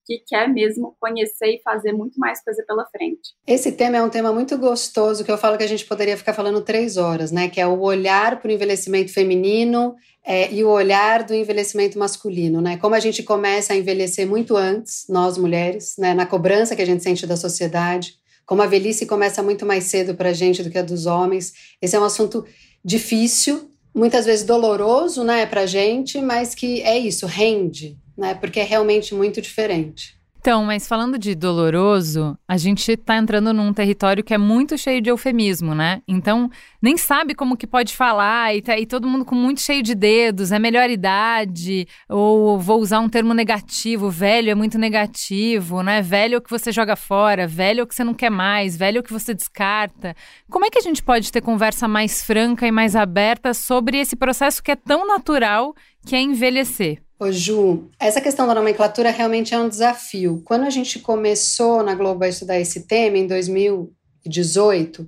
que 0.09 0.23
quer 0.25 0.49
mesmo 0.51 0.95
conhecer 0.99 1.53
e 1.53 1.61
fazer 1.61 1.93
muito 1.93 2.19
mais 2.19 2.43
coisa 2.43 2.63
pela 2.67 2.83
frente. 2.87 3.35
Esse 3.45 3.71
tema 3.71 3.97
é 3.97 4.01
um 4.01 4.09
tema 4.09 4.33
muito 4.33 4.57
gostoso 4.57 5.23
que 5.23 5.31
eu 5.31 5.37
falo 5.37 5.55
que 5.55 5.63
a 5.63 5.67
gente 5.67 5.85
poderia 5.85 6.17
ficar 6.17 6.33
falando 6.33 6.61
três 6.61 6.97
horas, 6.97 7.31
né? 7.31 7.47
Que 7.47 7.61
é 7.61 7.67
o 7.67 7.79
olhar 7.79 8.41
para 8.41 8.49
o 8.49 8.51
envelhecimento 8.51 9.13
feminino 9.13 9.95
é, 10.25 10.51
e 10.51 10.63
o 10.63 10.69
olhar 10.69 11.21
do 11.21 11.35
envelhecimento 11.35 11.99
masculino, 11.99 12.59
né? 12.59 12.75
Como 12.77 12.95
a 12.95 12.99
gente 12.99 13.21
começa 13.21 13.73
a 13.73 13.75
envelhecer 13.75 14.27
muito 14.27 14.57
antes, 14.57 15.05
nós 15.07 15.37
mulheres, 15.37 15.93
né? 15.99 16.15
Na 16.15 16.25
cobrança 16.25 16.75
que 16.75 16.81
a 16.81 16.85
gente 16.85 17.03
sente 17.03 17.27
da 17.27 17.37
sociedade, 17.37 18.15
como 18.47 18.63
a 18.63 18.67
velhice 18.67 19.05
começa 19.05 19.43
muito 19.43 19.63
mais 19.63 19.83
cedo 19.83 20.15
para 20.15 20.29
a 20.29 20.33
gente 20.33 20.63
do 20.63 20.71
que 20.71 20.79
a 20.79 20.81
dos 20.81 21.05
homens. 21.05 21.53
Esse 21.79 21.95
é 21.95 21.99
um 21.99 22.03
assunto 22.03 22.43
difícil, 22.83 23.69
muitas 23.93 24.25
vezes 24.25 24.43
doloroso, 24.43 25.23
né, 25.23 25.45
para 25.45 25.61
a 25.61 25.65
gente, 25.67 26.19
mas 26.19 26.55
que 26.55 26.81
é 26.81 26.97
isso, 26.97 27.27
rende, 27.27 27.95
né? 28.19 28.35
Porque 28.35 28.59
é 28.59 28.63
realmente 28.63 29.15
muito 29.15 29.41
diferente. 29.41 30.19
Então, 30.41 30.63
mas 30.63 30.87
falando 30.87 31.19
de 31.19 31.35
doloroso, 31.35 32.37
a 32.47 32.55
gente 32.55 32.93
está 32.93 33.17
entrando 33.17 33.51
num 33.51 33.73
território 33.73 34.23
que 34.23 34.33
é 34.33 34.37
muito 34.37 34.77
cheio 34.77 35.01
de 35.01 35.09
eufemismo, 35.09 35.75
né? 35.75 36.01
Então, 36.07 36.49
nem 36.81 36.95
sabe 36.95 37.35
como 37.35 37.57
que 37.57 37.67
pode 37.67 37.93
falar 37.93 38.55
e, 38.55 38.61
tá, 38.61 38.79
e 38.79 38.85
todo 38.85 39.07
mundo 39.07 39.25
com 39.25 39.35
muito 39.35 39.59
cheio 39.59 39.83
de 39.83 39.93
dedos, 39.93 40.53
é 40.53 40.57
melhor 40.57 40.89
idade, 40.89 41.85
ou 42.07 42.57
vou 42.57 42.79
usar 42.79 43.01
um 43.01 43.09
termo 43.09 43.33
negativo, 43.33 44.09
velho 44.09 44.49
é 44.49 44.55
muito 44.55 44.77
negativo, 44.77 45.83
né? 45.83 46.01
Velho 46.01 46.35
é 46.35 46.37
o 46.37 46.41
que 46.41 46.49
você 46.49 46.71
joga 46.71 46.95
fora, 46.95 47.45
velho 47.45 47.81
é 47.81 47.83
o 47.83 47.87
que 47.87 47.93
você 47.93 48.05
não 48.05 48.13
quer 48.13 48.31
mais, 48.31 48.77
velho 48.77 48.99
é 48.99 49.01
o 49.01 49.03
que 49.03 49.11
você 49.11 49.33
descarta. 49.33 50.15
Como 50.49 50.65
é 50.65 50.69
que 50.69 50.79
a 50.79 50.81
gente 50.81 51.03
pode 51.03 51.33
ter 51.33 51.41
conversa 51.41 51.85
mais 51.85 52.23
franca 52.23 52.65
e 52.65 52.71
mais 52.71 52.95
aberta 52.95 53.53
sobre 53.53 53.97
esse 53.97 54.15
processo 54.15 54.63
que 54.63 54.71
é 54.71 54.75
tão 54.77 55.05
natural 55.05 55.75
que 56.05 56.15
é 56.15 56.21
envelhecer? 56.21 57.03
Ô 57.21 57.33
Ju, 57.33 57.89
essa 57.99 58.21
questão 58.21 58.47
da 58.47 58.55
nomenclatura 58.55 59.11
realmente 59.11 59.53
é 59.53 59.59
um 59.59 59.67
desafio. 59.67 60.41
Quando 60.45 60.63
a 60.63 60.69
gente 60.69 60.99
começou 60.99 61.83
na 61.83 61.93
Globo 61.93 62.23
a 62.23 62.29
estudar 62.29 62.57
esse 62.57 62.87
tema, 62.87 63.17
em 63.17 63.27
2018, 63.27 65.05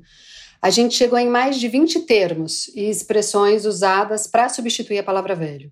a 0.61 0.69
gente 0.69 0.93
chegou 0.93 1.17
em 1.17 1.29
mais 1.29 1.57
de 1.57 1.69
20 1.69 2.01
termos 2.01 2.67
e 2.75 2.89
expressões 2.89 3.65
usadas 3.65 4.27
para 4.27 4.49
substituir 4.49 4.99
a 4.99 5.03
palavra 5.03 5.33
velho. 5.35 5.71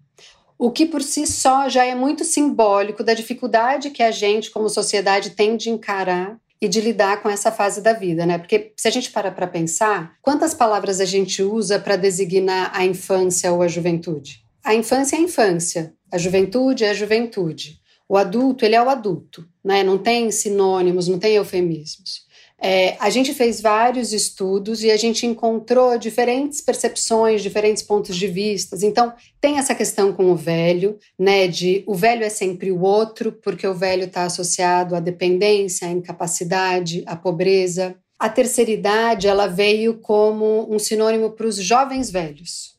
O 0.57 0.71
que 0.71 0.85
por 0.85 1.03
si 1.03 1.27
só 1.27 1.67
já 1.67 1.83
é 1.83 1.93
muito 1.93 2.23
simbólico 2.23 3.03
da 3.03 3.13
dificuldade 3.13 3.89
que 3.89 4.01
a 4.01 4.09
gente, 4.09 4.49
como 4.49 4.69
sociedade, 4.69 5.31
tem 5.31 5.57
de 5.57 5.69
encarar 5.69 6.39
e 6.61 6.69
de 6.69 6.79
lidar 6.79 7.21
com 7.21 7.29
essa 7.29 7.51
fase 7.51 7.81
da 7.81 7.91
vida, 7.91 8.25
né? 8.25 8.37
Porque 8.37 8.71
se 8.77 8.87
a 8.87 8.91
gente 8.91 9.11
para 9.11 9.29
para 9.29 9.45
pensar, 9.45 10.15
quantas 10.21 10.53
palavras 10.53 11.01
a 11.01 11.05
gente 11.05 11.43
usa 11.43 11.77
para 11.77 11.97
designar 11.97 12.71
a 12.73 12.85
infância 12.85 13.51
ou 13.51 13.61
a 13.61 13.67
juventude? 13.67 14.47
A 14.63 14.75
infância 14.75 15.15
é 15.15 15.19
a 15.19 15.21
infância, 15.21 15.93
a 16.11 16.17
juventude 16.17 16.83
é 16.83 16.89
a 16.89 16.93
juventude. 16.93 17.79
O 18.07 18.17
adulto, 18.17 18.65
ele 18.65 18.75
é 18.75 18.81
o 18.81 18.89
adulto, 18.89 19.47
né? 19.63 19.83
Não 19.83 19.97
tem 19.97 20.31
sinônimos, 20.31 21.07
não 21.07 21.19
tem 21.19 21.35
eufemismos. 21.35 22.27
É, 22.61 22.97
a 22.99 23.09
gente 23.09 23.33
fez 23.33 23.61
vários 23.61 24.11
estudos 24.11 24.83
e 24.83 24.91
a 24.91 24.97
gente 24.97 25.25
encontrou 25.25 25.97
diferentes 25.97 26.59
percepções, 26.59 27.41
diferentes 27.41 27.81
pontos 27.81 28.17
de 28.17 28.27
vista. 28.27 28.75
Então, 28.81 29.13
tem 29.39 29.57
essa 29.57 29.73
questão 29.73 30.11
com 30.11 30.29
o 30.31 30.35
velho, 30.35 30.97
né? 31.17 31.47
De 31.47 31.83
o 31.87 31.95
velho 31.95 32.23
é 32.23 32.29
sempre 32.29 32.71
o 32.71 32.81
outro, 32.81 33.31
porque 33.31 33.65
o 33.65 33.73
velho 33.73 34.03
está 34.03 34.23
associado 34.23 34.95
à 34.95 34.99
dependência, 34.99 35.87
à 35.87 35.91
incapacidade, 35.91 37.03
à 37.05 37.15
pobreza. 37.15 37.95
A 38.17 38.27
terceira 38.27 38.71
idade 38.71 39.27
ela 39.27 39.47
veio 39.47 39.99
como 39.99 40.67
um 40.69 40.77
sinônimo 40.77 41.29
para 41.31 41.47
os 41.47 41.55
jovens 41.55 42.11
velhos, 42.11 42.75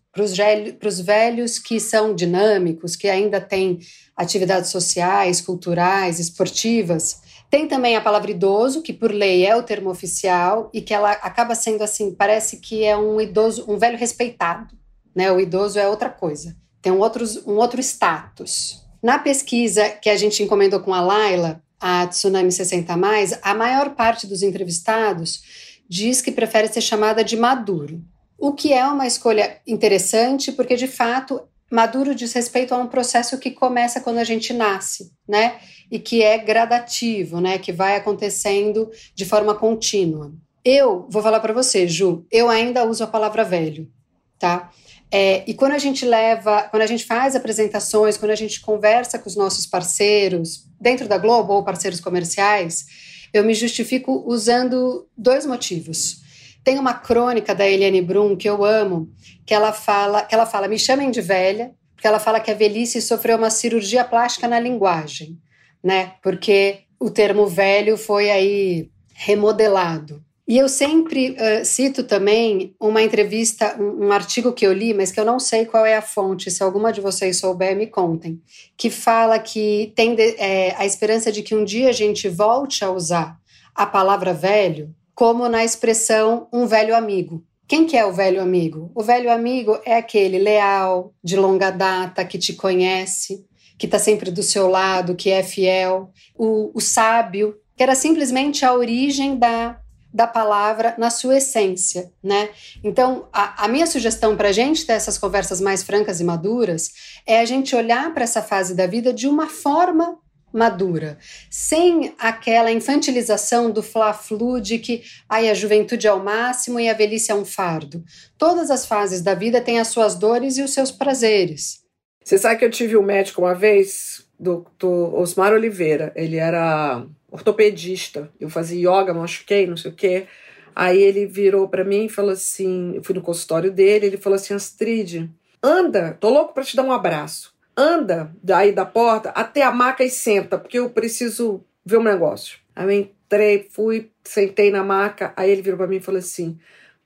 para 0.79 0.89
os 0.89 1.01
velhos 1.01 1.59
que 1.59 1.81
são 1.81 2.15
dinâmicos, 2.15 2.97
que 2.97 3.09
ainda 3.09 3.41
têm 3.41 3.79
atividades 4.17 4.71
sociais, 4.71 5.41
culturais, 5.41 6.19
esportivas 6.19 7.21
tem 7.51 7.67
também 7.67 7.97
a 7.97 8.01
palavra 8.01 8.31
idoso, 8.31 8.81
que 8.81 8.93
por 8.93 9.11
lei 9.11 9.45
é 9.45 9.57
o 9.57 9.63
termo 9.63 9.91
oficial 9.91 10.71
e 10.73 10.81
que 10.81 10.95
ela 10.95 11.11
acaba 11.11 11.57
sendo 11.57 11.83
assim, 11.83 12.15
parece 12.15 12.59
que 12.59 12.85
é 12.85 12.97
um 12.97 13.21
idoso, 13.21 13.65
um 13.69 13.77
velho 13.77 13.99
respeitado, 13.99 14.73
né? 15.15 15.33
O 15.33 15.41
idoso 15.41 15.77
é 15.77 15.89
outra 15.89 16.09
coisa, 16.09 16.57
tem 16.81 16.93
um 16.93 17.01
outro, 17.01 17.25
um 17.45 17.57
outro 17.57 17.81
status. 17.81 18.87
Na 19.03 19.19
pesquisa 19.19 19.89
que 19.89 20.09
a 20.09 20.17
gente 20.17 20.43
encomendou 20.45 20.79
com 20.79 20.95
a 20.95 21.01
Laila, 21.01 21.61
a 21.81 22.07
Tsunami 22.07 22.53
60 22.53 22.97
mais, 22.97 23.37
a 23.43 23.53
maior 23.53 23.97
parte 23.97 24.29
dos 24.29 24.45
entrevistados 24.45 25.43
diz 25.89 26.23
que 26.23 26.31
prefere 26.31 26.69
ser 26.69 26.83
chamada 26.83 27.25
de 27.25 27.37
maduro. 27.37 28.01
O 28.41 28.53
que 28.53 28.73
é 28.73 28.85
uma 28.87 29.07
escolha 29.07 29.61
interessante, 29.67 30.51
porque 30.51 30.75
de 30.75 30.89
fato 30.89 31.43
maduro 31.71 32.15
diz 32.15 32.33
respeito 32.33 32.75
a 32.75 32.79
um 32.79 32.89
processo 32.89 33.39
que 33.39 33.51
começa 33.51 34.01
quando 34.01 34.19
a 34.19 34.25
gente 34.25 34.53
nasce, 34.53 35.13
né? 35.29 35.61
e 35.91 35.99
que 35.99 36.23
é 36.23 36.39
gradativo, 36.39 37.41
né? 37.41 37.59
Que 37.59 37.73
vai 37.73 37.97
acontecendo 37.97 38.91
de 39.15 39.25
forma 39.25 39.55
contínua. 39.55 40.33
Eu 40.65 41.07
vou 41.11 41.23
falar 41.23 41.41
para 41.41 41.53
você, 41.53 41.89
Ju, 41.89 42.25
eu 42.31 42.49
ainda 42.49 42.85
uso 42.85 43.03
a 43.03 43.09
palavra 43.09 43.45
velho, 43.45 43.91
tá? 44.39 44.71
É, 45.11 45.43
e 45.47 45.55
quando 45.55 45.73
a 45.73 45.79
gente 45.79 46.05
leva, 46.07 46.63
quando 46.71 46.83
a 46.83 46.87
gente 46.87 47.05
faz 47.05 47.35
apresentações, 47.35 48.17
quando 48.17 48.31
a 48.31 48.37
gente 48.37 48.61
conversa 48.61 49.19
com 49.19 49.29
os 49.29 49.35
nossos 49.35 49.67
parceiros, 49.67 50.69
dentro 50.81 51.09
da 51.09 51.19
Globo 51.19 51.55
ou 51.55 51.65
parceiros 51.65 51.99
comerciais, 51.99 52.87
eu 53.33 53.43
me 53.43 53.55
justifico 53.55 54.23
usando 54.27 55.09
dois 55.17 55.45
motivos. 55.45 56.20
Tem 56.63 56.79
uma 56.79 56.95
crônica 56.95 57.55
da 57.55 57.67
Eliane 57.67 58.03
Brum 58.03 58.37
que 58.37 58.49
eu 58.49 58.65
amo, 58.65 59.11
que 59.47 59.55
ela 59.55 59.73
fala, 59.73 60.27
ela 60.31 60.47
fala, 60.47 60.69
me 60.69 60.79
chamem 60.79 61.11
de 61.11 61.21
velha, 61.21 61.73
porque 61.95 62.07
ela 62.07 62.19
fala 62.19 62.41
que 62.41 62.51
a 62.51 62.55
velhice 62.55 63.01
sofreu 63.01 63.37
uma 63.37 63.51
cirurgia 63.51 64.05
plástica 64.05 64.49
na 64.49 64.59
linguagem 64.59 65.39
né? 65.83 66.15
Porque 66.23 66.81
o 66.99 67.11
termo 67.11 67.47
velho 67.47 67.97
foi 67.97 68.31
aí 68.31 68.91
remodelado. 69.15 70.23
E 70.47 70.59
eu 70.59 70.69
sempre 70.69 71.31
uh, 71.31 71.65
cito 71.65 72.03
também 72.03 72.75
uma 72.81 73.01
entrevista, 73.01 73.77
um, 73.81 74.07
um, 74.07 74.13
artigo 74.13 74.53
que 74.53 74.67
eu 74.67 74.73
li, 74.73 74.93
mas 74.93 75.13
que 75.13 75.21
eu 75.21 75.25
não 75.25 75.39
sei 75.39 75.65
qual 75.65 75.87
é 75.87 75.97
a 75.97 76.03
fonte, 76.03 76.51
se 76.51 76.63
alguma 76.63 76.93
de 76.93 77.01
vocês 77.01 77.39
souber, 77.39 77.77
me 77.77 77.87
contem, 77.87 78.41
que 78.77 78.91
fala 78.91 79.39
que 79.39 79.93
tem 79.95 80.15
de, 80.17 80.35
é, 80.39 80.75
a 80.77 80.85
esperança 80.85 81.31
de 81.31 81.43
que 81.43 81.55
um 81.55 81.65
dia 81.65 81.91
a 81.91 81.93
gente 81.93 82.29
volte 82.29 82.85
a 82.85 82.91
usar 82.91 83.39
a 83.75 83.87
palavra 83.87 84.35
velho 84.35 84.93
como 85.15 85.49
na 85.49 85.65
expressão 85.65 86.49
um 86.53 86.67
velho 86.67 86.97
amigo. 86.97 87.45
Quem 87.67 87.87
que 87.87 87.97
é 87.97 88.05
o 88.05 88.13
velho 88.13 88.43
amigo? 88.43 88.91
O 88.95 89.03
velho 89.03 89.31
amigo 89.31 89.79
é 89.85 89.97
aquele 89.97 90.39
leal, 90.39 91.15
de 91.23 91.37
longa 91.37 91.71
data, 91.71 92.25
que 92.25 92.37
te 92.37 92.53
conhece, 92.53 93.47
que 93.79 93.87
está 93.87 93.99
sempre 93.99 94.31
do 94.31 94.43
seu 94.43 94.69
lado, 94.69 95.15
que 95.15 95.31
é 95.31 95.43
fiel, 95.43 96.11
o, 96.37 96.71
o 96.75 96.81
sábio, 96.81 97.57
que 97.77 97.83
era 97.83 97.95
simplesmente 97.95 98.65
a 98.65 98.75
origem 98.75 99.39
da, 99.39 99.81
da 100.13 100.27
palavra 100.27 100.95
na 100.99 101.11
sua 101.11 101.37
essência, 101.37 102.13
né? 102.23 102.51
Então, 102.83 103.29
a, 103.33 103.65
a 103.65 103.69
minha 103.69 103.87
sugestão 103.87 104.37
para 104.37 104.49
a 104.49 104.53
gente 104.53 104.85
ter 104.85 104.95
essas 104.95 105.17
conversas 105.17 105.61
mais 105.61 105.83
francas 105.83 106.21
e 106.21 106.25
maduras 106.25 106.91
é 107.25 107.41
a 107.41 107.45
gente 107.45 107.77
olhar 107.77 108.13
para 108.13 108.25
essa 108.25 108.43
fase 108.43 108.75
da 108.75 108.87
vida 108.87 109.13
de 109.13 109.29
uma 109.29 109.47
forma 109.47 110.19
madura, 110.53 111.19
sem 111.51 112.15
aquela 112.19 112.73
infantilização 112.73 113.71
do 113.71 113.83
fla-flu 113.83 114.61
de 114.61 114.79
que 114.79 115.03
ai, 115.29 115.49
a 115.49 115.55
juventude 115.55 116.07
é 116.07 116.13
o 116.13 116.23
máximo 116.23 116.81
e 116.81 116.89
a 116.89 116.95
velhice 116.95 117.31
é 117.31 117.35
um 117.35 117.45
fardo. 117.45 118.05
Todas 118.37 118.71
as 118.71 118.87
fases 118.87 119.23
da 119.23 119.35
vida 119.35 119.61
têm 119.61 119.79
as 119.79 119.89
suas 119.89 120.15
dores 120.15 120.57
e 120.57 120.63
os 120.63 120.73
seus 120.73 120.91
prazeres. 120.91 121.81
Você 122.25 122.39
sabe 122.39 122.59
que 122.59 122.65
eu 122.65 122.71
tive 122.71 122.97
um 122.97 123.03
médico 123.03 123.41
uma 123.41 123.55
vez, 123.55 124.25
doutor 124.39 125.15
Osmar 125.19 125.53
Oliveira. 125.53 126.13
Ele 126.15 126.37
era 126.37 127.05
ortopedista. 127.31 128.31
Eu 128.39 128.51
fazia 128.51 128.79
yoga, 128.79 129.15
machuquei, 129.15 129.67
não 129.67 129.77
sei 129.77 129.91
o 129.91 129.95
quê. 129.95 130.27
Aí 130.75 131.01
ele 131.03 131.27
virou 131.27 131.69
para 131.69 131.85
mim 131.85 132.05
e 132.05 132.09
falou 132.09 132.31
assim: 132.31 132.93
eu 132.95 133.03
fui 133.03 133.15
no 133.15 133.23
consultório 133.23 133.73
dele, 133.73 134.07
ele 134.07 134.17
falou 134.17 134.37
assim: 134.37 134.55
Astrid, 134.55 135.29
anda, 135.63 136.17
tô 136.21 136.31
louco 136.31 136.55
para 136.55 136.65
te 136.65 136.77
dar 136.77 136.85
um 136.85 136.93
abraço. 136.93 137.55
Anda 137.81 138.31
daí 138.43 138.73
da 138.73 138.85
porta 138.85 139.31
até 139.31 139.63
a 139.63 139.73
maca 139.73 140.05
e 140.05 140.11
senta, 140.11 140.59
porque 140.59 140.79
eu 140.79 140.91
preciso 140.91 141.65
ver 141.85 141.97
um 141.97 142.03
negócio. 142.03 142.59
Aí 142.77 142.85
eu 142.85 142.91
entrei, 142.91 143.69
fui, 143.71 144.11
sentei 144.23 144.71
na 144.71 144.85
maca. 144.85 145.33
Aí 145.35 145.51
ele 145.51 145.63
virou 145.63 145.79
para 145.79 145.87
mim 145.87 145.97
e 145.97 146.01
falou 146.01 146.19
assim: 146.19 146.59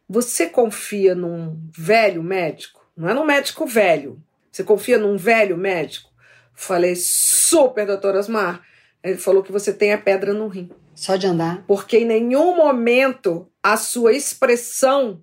Você 0.08 0.48
confia 0.48 1.14
num 1.14 1.60
velho 1.70 2.22
médico? 2.22 2.84
Não 2.96 3.08
é 3.08 3.14
num 3.14 3.24
médico 3.24 3.66
velho, 3.66 4.20
você 4.50 4.62
confia 4.62 4.98
num 4.98 5.16
velho 5.16 5.56
médico? 5.56 6.10
Falei, 6.54 6.94
super, 6.96 7.84
doutor 7.87 8.14
Osmar. 8.14 8.62
Ele 9.02 9.18
falou 9.18 9.42
que 9.42 9.52
você 9.52 9.72
tem 9.72 9.92
a 9.92 9.98
pedra 9.98 10.32
no 10.32 10.46
rim. 10.46 10.70
Só 10.94 11.16
de 11.16 11.26
andar? 11.26 11.64
Porque 11.66 11.98
em 11.98 12.04
nenhum 12.04 12.56
momento 12.56 13.48
a 13.62 13.76
sua 13.76 14.12
expressão 14.12 15.20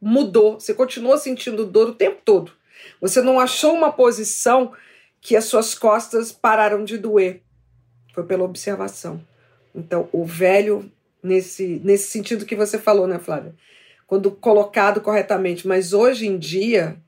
mudou. 0.00 0.58
Você 0.58 0.74
continuou 0.74 1.18
sentindo 1.18 1.66
dor 1.66 1.90
o 1.90 1.94
tempo 1.94 2.20
todo. 2.24 2.52
Você 3.00 3.20
não 3.22 3.40
achou 3.40 3.74
uma 3.74 3.92
posição 3.92 4.72
que 5.20 5.36
as 5.36 5.44
suas 5.44 5.74
costas 5.74 6.32
pararam 6.32 6.84
de 6.84 6.98
doer. 6.98 7.42
Foi 8.12 8.24
pela 8.24 8.44
observação. 8.44 9.24
Então, 9.74 10.08
o 10.12 10.24
velho, 10.24 10.90
nesse, 11.22 11.80
nesse 11.84 12.10
sentido 12.10 12.44
que 12.44 12.56
você 12.56 12.78
falou, 12.78 13.06
né, 13.06 13.18
Flávia? 13.18 13.54
Quando 14.06 14.30
colocado 14.30 15.00
corretamente. 15.00 15.66
Mas 15.66 15.92
hoje 15.92 16.26
em 16.26 16.36
dia, 16.36 17.00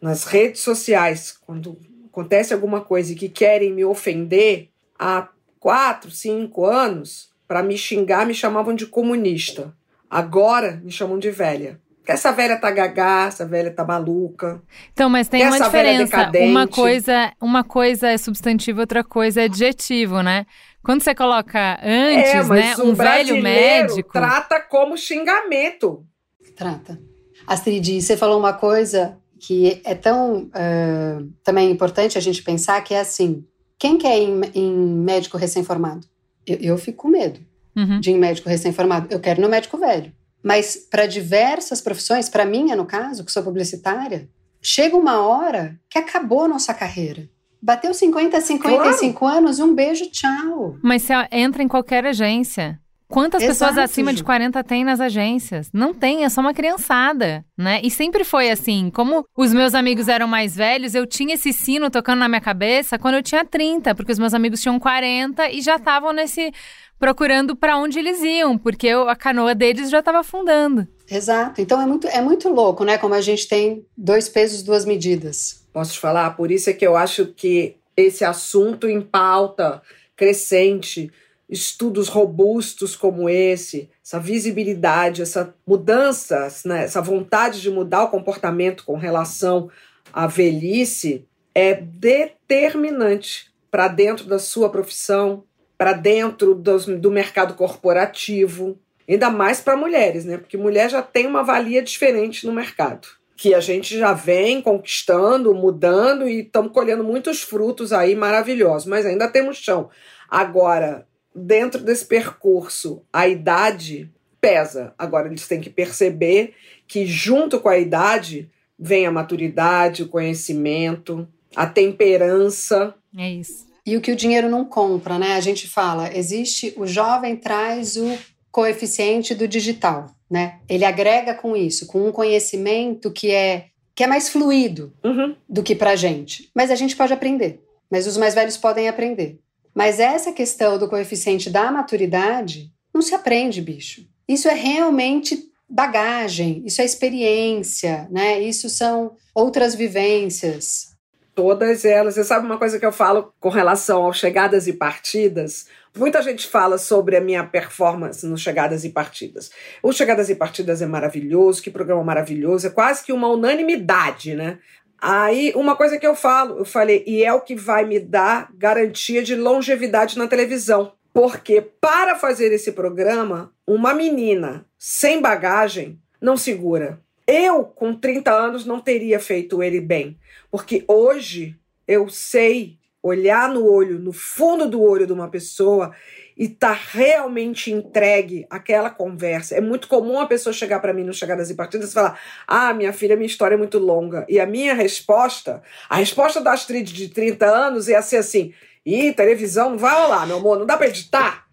nas 0.00 0.24
redes 0.24 0.62
sociais, 0.62 1.32
quando 1.32 1.78
acontece 2.06 2.54
alguma 2.54 2.80
coisa 2.80 3.12
e 3.12 3.16
que 3.16 3.28
querem 3.28 3.72
me 3.72 3.84
ofender, 3.84 4.70
há 4.98 5.28
quatro, 5.58 6.10
cinco 6.10 6.64
anos, 6.64 7.30
para 7.46 7.62
me 7.62 7.76
xingar, 7.76 8.26
me 8.26 8.34
chamavam 8.34 8.74
de 8.74 8.86
comunista. 8.86 9.76
Agora 10.08 10.80
me 10.82 10.90
chamam 10.90 11.18
de 11.18 11.30
velha. 11.30 11.80
Porque 12.06 12.12
essa 12.12 12.30
velha 12.30 12.56
tá 12.56 12.70
gagá, 12.70 13.24
essa 13.26 13.44
velha 13.44 13.68
tá 13.68 13.84
maluca. 13.84 14.62
Então, 14.92 15.10
mas 15.10 15.26
tem 15.26 15.44
uma 15.44 15.58
diferença. 15.58 16.30
Uma 16.38 16.68
coisa, 16.68 17.32
uma 17.40 17.64
coisa 17.64 18.10
é 18.10 18.16
substantivo, 18.16 18.78
outra 18.78 19.02
coisa 19.02 19.40
é 19.40 19.46
adjetivo, 19.46 20.22
né? 20.22 20.46
Quando 20.84 21.02
você 21.02 21.16
coloca 21.16 21.80
antes, 21.82 22.30
é, 22.32 22.44
né, 22.44 22.76
um 22.76 22.94
velho 22.94 23.42
médico. 23.42 24.12
Trata 24.12 24.60
como 24.60 24.96
xingamento. 24.96 26.06
Trata. 26.54 26.96
Astrid, 27.44 28.00
você 28.00 28.16
falou 28.16 28.38
uma 28.38 28.52
coisa 28.52 29.18
que 29.40 29.82
é 29.84 29.96
tão 29.96 30.44
uh, 30.44 31.28
também 31.42 31.72
importante 31.72 32.16
a 32.16 32.20
gente 32.20 32.40
pensar 32.40 32.80
que 32.84 32.94
é 32.94 33.00
assim: 33.00 33.44
quem 33.76 33.98
quer 33.98 34.16
ir 34.16 34.28
em, 34.28 34.40
em 34.54 34.72
médico 34.72 35.36
recém-formado? 35.36 36.06
Eu, 36.46 36.58
eu, 36.60 36.78
fico 36.78 36.98
com 36.98 37.08
medo 37.08 37.40
uhum. 37.74 37.98
de 37.98 38.10
ir 38.10 38.14
em 38.14 38.18
médico 38.18 38.48
recém-formado. 38.48 39.08
Eu 39.10 39.18
quero 39.18 39.40
ir 39.40 39.42
no 39.42 39.48
médico 39.48 39.76
velho. 39.76 40.12
Mas 40.46 40.76
para 40.76 41.06
diversas 41.06 41.80
profissões, 41.80 42.28
para 42.28 42.44
minha, 42.44 42.76
no 42.76 42.86
caso, 42.86 43.24
que 43.24 43.32
sou 43.32 43.42
publicitária, 43.42 44.28
chega 44.62 44.96
uma 44.96 45.26
hora 45.26 45.76
que 45.90 45.98
acabou 45.98 46.44
a 46.44 46.48
nossa 46.48 46.72
carreira. 46.72 47.28
Bateu 47.60 47.92
50, 47.92 48.40
55 48.40 49.18
claro. 49.18 49.38
anos, 49.38 49.58
um 49.58 49.74
beijo, 49.74 50.08
tchau. 50.08 50.76
Mas 50.80 51.02
você 51.02 51.14
entra 51.32 51.64
em 51.64 51.66
qualquer 51.66 52.06
agência. 52.06 52.78
Quantas 53.08 53.42
Exato, 53.42 53.72
pessoas 53.72 53.78
acima 53.78 54.10
Ju. 54.10 54.18
de 54.18 54.24
40 54.24 54.62
tem 54.64 54.84
nas 54.84 55.00
agências? 55.00 55.70
Não 55.72 55.94
tem, 55.94 56.24
é 56.24 56.28
só 56.28 56.40
uma 56.40 56.54
criançada, 56.54 57.44
né? 57.56 57.80
E 57.82 57.90
sempre 57.90 58.22
foi 58.24 58.50
assim. 58.50 58.90
Como 58.90 59.24
os 59.36 59.52
meus 59.52 59.74
amigos 59.74 60.08
eram 60.08 60.26
mais 60.26 60.56
velhos, 60.56 60.94
eu 60.94 61.06
tinha 61.06 61.34
esse 61.34 61.52
sino 61.52 61.90
tocando 61.90 62.18
na 62.18 62.28
minha 62.28 62.40
cabeça 62.40 62.98
quando 62.98 63.16
eu 63.16 63.22
tinha 63.22 63.44
30, 63.44 63.94
porque 63.94 64.12
os 64.12 64.18
meus 64.18 64.34
amigos 64.34 64.60
tinham 64.60 64.78
40 64.78 65.50
e 65.50 65.60
já 65.60 65.76
estavam 65.76 66.12
nesse 66.12 66.52
procurando 66.98 67.54
para 67.54 67.78
onde 67.78 67.98
eles 67.98 68.20
iam, 68.22 68.56
porque 68.56 68.88
a 68.88 69.16
canoa 69.16 69.54
deles 69.54 69.90
já 69.90 69.98
estava 69.98 70.20
afundando. 70.20 70.86
Exato. 71.10 71.60
Então 71.60 71.80
é 71.80 71.86
muito, 71.86 72.06
é 72.08 72.20
muito 72.20 72.48
louco, 72.48 72.84
né? 72.84 72.98
Como 72.98 73.14
a 73.14 73.20
gente 73.20 73.46
tem 73.46 73.86
dois 73.96 74.28
pesos, 74.28 74.62
duas 74.62 74.84
medidas. 74.84 75.66
Posso 75.72 75.92
te 75.92 76.00
falar? 76.00 76.30
Por 76.36 76.50
isso 76.50 76.70
é 76.70 76.72
que 76.72 76.86
eu 76.86 76.96
acho 76.96 77.26
que 77.26 77.76
esse 77.96 78.24
assunto 78.24 78.88
em 78.88 79.00
pauta 79.00 79.82
crescente 80.16 81.12
estudos 81.48 82.08
robustos 82.08 82.96
como 82.96 83.28
esse, 83.28 83.88
essa 84.04 84.18
visibilidade, 84.18 85.22
essa 85.22 85.54
mudança, 85.66 86.48
né, 86.64 86.84
essa 86.84 87.00
vontade 87.00 87.60
de 87.60 87.70
mudar 87.70 88.04
o 88.04 88.10
comportamento 88.10 88.84
com 88.84 88.96
relação 88.96 89.70
à 90.12 90.26
velhice 90.26 91.24
é 91.54 91.74
determinante 91.74 93.52
para 93.70 93.88
dentro 93.88 94.26
da 94.26 94.38
sua 94.38 94.68
profissão, 94.70 95.44
para 95.76 95.92
dentro 95.92 96.54
do, 96.54 96.98
do 96.98 97.10
mercado 97.10 97.54
corporativo. 97.54 98.78
Ainda 99.08 99.30
mais 99.30 99.60
para 99.60 99.76
mulheres, 99.76 100.24
né? 100.24 100.36
Porque 100.36 100.56
mulher 100.56 100.90
já 100.90 101.02
tem 101.02 101.26
uma 101.26 101.42
valia 101.42 101.82
diferente 101.82 102.46
no 102.46 102.52
mercado. 102.52 103.06
Que 103.36 103.54
a 103.54 103.60
gente 103.60 103.98
já 103.98 104.12
vem 104.12 104.62
conquistando, 104.62 105.54
mudando 105.54 106.26
e 106.26 106.40
estamos 106.40 106.72
colhendo 106.72 107.04
muitos 107.04 107.42
frutos 107.42 107.92
aí 107.92 108.14
maravilhosos, 108.14 108.88
mas 108.88 109.04
ainda 109.04 109.28
temos 109.28 109.58
chão. 109.58 109.90
Agora, 110.28 111.06
dentro 111.34 111.80
desse 111.80 112.04
percurso, 112.06 113.02
a 113.12 113.28
idade 113.28 114.10
pesa. 114.40 114.94
Agora, 114.98 115.28
eles 115.28 115.46
têm 115.46 115.60
que 115.60 115.70
perceber 115.70 116.54
que, 116.88 117.04
junto 117.06 117.60
com 117.60 117.68
a 117.68 117.78
idade, 117.78 118.50
vem 118.78 119.06
a 119.06 119.12
maturidade, 119.12 120.02
o 120.02 120.08
conhecimento, 120.08 121.28
a 121.54 121.66
temperança. 121.66 122.94
É 123.16 123.30
isso. 123.30 123.66
E 123.86 123.96
o 123.96 124.00
que 124.00 124.10
o 124.10 124.16
dinheiro 124.16 124.50
não 124.50 124.64
compra, 124.64 125.18
né? 125.18 125.34
A 125.34 125.40
gente 125.40 125.68
fala, 125.68 126.10
existe 126.12 126.74
o 126.76 126.86
jovem 126.86 127.36
traz 127.36 127.96
o 127.96 128.18
coeficiente 128.50 129.34
do 129.34 129.46
digital, 129.46 130.06
né? 130.28 130.58
Ele 130.68 130.84
agrega 130.84 131.34
com 131.34 131.56
isso, 131.56 131.86
com 131.86 132.08
um 132.08 132.12
conhecimento 132.12 133.12
que 133.12 133.30
é 133.30 133.66
que 133.94 134.04
é 134.04 134.06
mais 134.06 134.28
fluido 134.28 134.92
uhum. 135.02 135.34
do 135.48 135.62
que 135.62 135.74
pra 135.74 135.96
gente. 135.96 136.50
Mas 136.54 136.70
a 136.70 136.74
gente 136.74 136.94
pode 136.94 137.14
aprender. 137.14 137.62
Mas 137.90 138.06
os 138.06 138.18
mais 138.18 138.34
velhos 138.34 138.58
podem 138.58 138.88
aprender. 138.88 139.38
Mas 139.74 139.98
essa 139.98 140.32
questão 140.32 140.78
do 140.78 140.88
coeficiente 140.88 141.48
da 141.48 141.72
maturidade 141.72 142.70
não 142.92 143.00
se 143.00 143.14
aprende, 143.14 143.62
bicho. 143.62 144.06
Isso 144.28 144.48
é 144.48 144.54
realmente 144.54 145.50
bagagem, 145.68 146.62
isso 146.64 146.80
é 146.80 146.84
experiência, 146.84 148.08
né? 148.10 148.40
Isso 148.40 148.68
são 148.68 149.16
outras 149.34 149.74
vivências. 149.74 150.95
Todas 151.36 151.84
elas. 151.84 152.14
Você 152.14 152.24
sabe 152.24 152.46
uma 152.46 152.56
coisa 152.56 152.78
que 152.80 152.86
eu 152.86 152.90
falo 152.90 153.32
com 153.38 153.50
relação 153.50 154.04
ao 154.04 154.12
chegadas 154.12 154.66
e 154.66 154.72
partidas? 154.72 155.66
Muita 155.94 156.22
gente 156.22 156.46
fala 156.48 156.78
sobre 156.78 157.14
a 157.14 157.20
minha 157.20 157.44
performance 157.44 158.26
no 158.26 158.38
Chegadas 158.38 158.84
e 158.84 158.90
Partidas. 158.90 159.50
O 159.82 159.92
Chegadas 159.92 160.30
e 160.30 160.34
Partidas 160.34 160.80
é 160.80 160.86
maravilhoso, 160.86 161.62
que 161.62 161.70
programa 161.70 162.02
maravilhoso, 162.02 162.66
é 162.66 162.70
quase 162.70 163.04
que 163.04 163.12
uma 163.12 163.28
unanimidade, 163.28 164.34
né? 164.34 164.58
Aí, 164.98 165.52
uma 165.54 165.76
coisa 165.76 165.98
que 165.98 166.06
eu 166.06 166.14
falo, 166.14 166.58
eu 166.58 166.64
falei, 166.64 167.04
e 167.06 167.22
é 167.22 167.32
o 167.32 167.42
que 167.42 167.54
vai 167.54 167.84
me 167.84 168.00
dar 168.00 168.50
garantia 168.54 169.22
de 169.22 169.34
longevidade 169.34 170.18
na 170.18 170.26
televisão. 170.26 170.92
Porque 171.12 171.60
para 171.60 172.16
fazer 172.16 172.52
esse 172.52 172.72
programa, 172.72 173.52
uma 173.66 173.92
menina 173.92 174.66
sem 174.78 175.20
bagagem 175.20 176.00
não 176.20 176.36
segura. 176.36 177.00
Eu, 177.26 177.64
com 177.64 177.94
30 177.94 178.32
anos, 178.32 178.64
não 178.64 178.80
teria 178.80 179.18
feito 179.18 179.62
ele 179.62 179.80
bem. 179.80 180.18
Porque 180.50 180.84
hoje 180.86 181.56
eu 181.86 182.08
sei 182.08 182.78
olhar 183.02 183.48
no 183.48 183.64
olho, 183.64 183.98
no 183.98 184.12
fundo 184.12 184.68
do 184.68 184.82
olho 184.82 185.06
de 185.06 185.12
uma 185.12 185.28
pessoa 185.28 185.94
e 186.36 186.48
tá 186.48 186.72
realmente 186.72 187.72
entregue 187.72 188.46
àquela 188.50 188.90
conversa. 188.90 189.54
É 189.54 189.60
muito 189.60 189.88
comum 189.88 190.20
a 190.20 190.26
pessoa 190.26 190.52
chegar 190.52 190.80
para 190.80 190.92
mim 190.92 191.04
no 191.04 191.14
Chegadas 191.14 191.48
e 191.48 191.54
Partidas 191.54 191.90
e 191.90 191.94
falar: 191.94 192.20
Ah, 192.46 192.74
minha 192.74 192.92
filha, 192.92 193.16
minha 193.16 193.26
história 193.26 193.54
é 193.54 193.58
muito 193.58 193.78
longa. 193.78 194.26
E 194.28 194.38
a 194.38 194.46
minha 194.46 194.74
resposta, 194.74 195.62
a 195.88 195.96
resposta 195.96 196.40
da 196.40 196.52
Astrid 196.52 196.92
de 196.92 197.08
30 197.08 197.46
anos 197.46 197.88
ia 197.88 198.02
ser 198.02 198.18
assim: 198.18 198.52
Ih, 198.84 199.12
televisão 199.12 199.70
não 199.70 199.78
vai 199.78 199.94
rolar, 199.94 200.26
meu 200.26 200.36
amor, 200.36 200.58
não 200.58 200.66
dá 200.66 200.76
para 200.76 200.88
editar. 200.88 201.46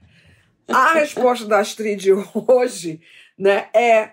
A 0.68 0.94
resposta 0.94 1.46
da 1.46 1.60
Astrid 1.60 2.08
hoje 2.48 3.00
né, 3.38 3.68
é: 3.74 4.12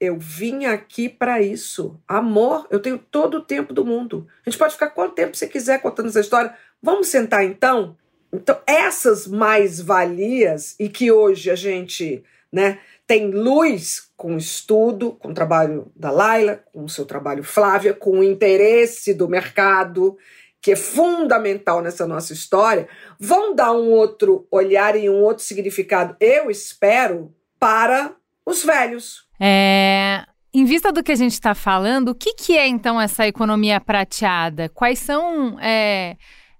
Eu 0.00 0.16
vim 0.18 0.64
aqui 0.66 1.08
para 1.08 1.40
isso. 1.42 2.00
Amor, 2.06 2.66
eu 2.70 2.80
tenho 2.80 2.98
todo 2.98 3.38
o 3.38 3.42
tempo 3.42 3.72
do 3.72 3.84
mundo. 3.84 4.28
A 4.46 4.50
gente 4.50 4.58
pode 4.58 4.74
ficar 4.74 4.90
quanto 4.90 5.14
tempo 5.14 5.36
você 5.36 5.48
quiser 5.48 5.82
contando 5.82 6.08
essa 6.08 6.20
história. 6.20 6.54
Vamos 6.80 7.08
sentar 7.08 7.44
então? 7.44 7.96
Então, 8.32 8.60
essas 8.66 9.26
mais-valias, 9.26 10.76
e 10.78 10.88
que 10.88 11.10
hoje 11.10 11.50
a 11.50 11.56
gente 11.56 12.22
né, 12.52 12.78
tem 13.06 13.30
luz 13.30 14.10
com 14.16 14.36
estudo, 14.36 15.12
com 15.12 15.30
o 15.30 15.34
trabalho 15.34 15.90
da 15.96 16.10
Laila, 16.10 16.62
com 16.72 16.84
o 16.84 16.88
seu 16.88 17.04
trabalho 17.06 17.42
Flávia, 17.42 17.94
com 17.94 18.18
o 18.18 18.24
interesse 18.24 19.14
do 19.14 19.28
mercado, 19.28 20.16
que 20.60 20.72
é 20.72 20.76
fundamental 20.76 21.80
nessa 21.80 22.06
nossa 22.06 22.32
história, 22.32 22.88
vão 23.18 23.54
dar 23.54 23.72
um 23.72 23.90
outro 23.90 24.46
olhar 24.50 24.96
e 24.96 25.08
um 25.08 25.22
outro 25.22 25.42
significado, 25.42 26.16
eu 26.20 26.50
espero, 26.50 27.34
para 27.58 28.14
os 28.44 28.64
velhos. 28.64 29.27
É, 29.40 30.24
em 30.52 30.64
vista 30.64 30.90
do 30.90 31.02
que 31.02 31.12
a 31.12 31.16
gente 31.16 31.32
está 31.32 31.54
falando, 31.54 32.10
o 32.10 32.14
que, 32.14 32.34
que 32.34 32.56
é 32.56 32.66
então 32.66 33.00
essa 33.00 33.26
economia 33.26 33.80
prateada? 33.80 34.68
Quais 34.68 34.98
são 34.98 35.58
é, 35.60 36.16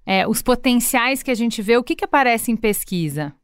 é, 0.06 0.26
os 0.28 0.42
potenciais 0.42 1.22
que 1.22 1.30
a 1.30 1.34
gente 1.34 1.60
vê? 1.62 1.76
O 1.76 1.84
que, 1.84 1.96
que 1.96 2.04
aparece 2.04 2.50
em 2.50 2.56
pesquisa? 2.56 3.34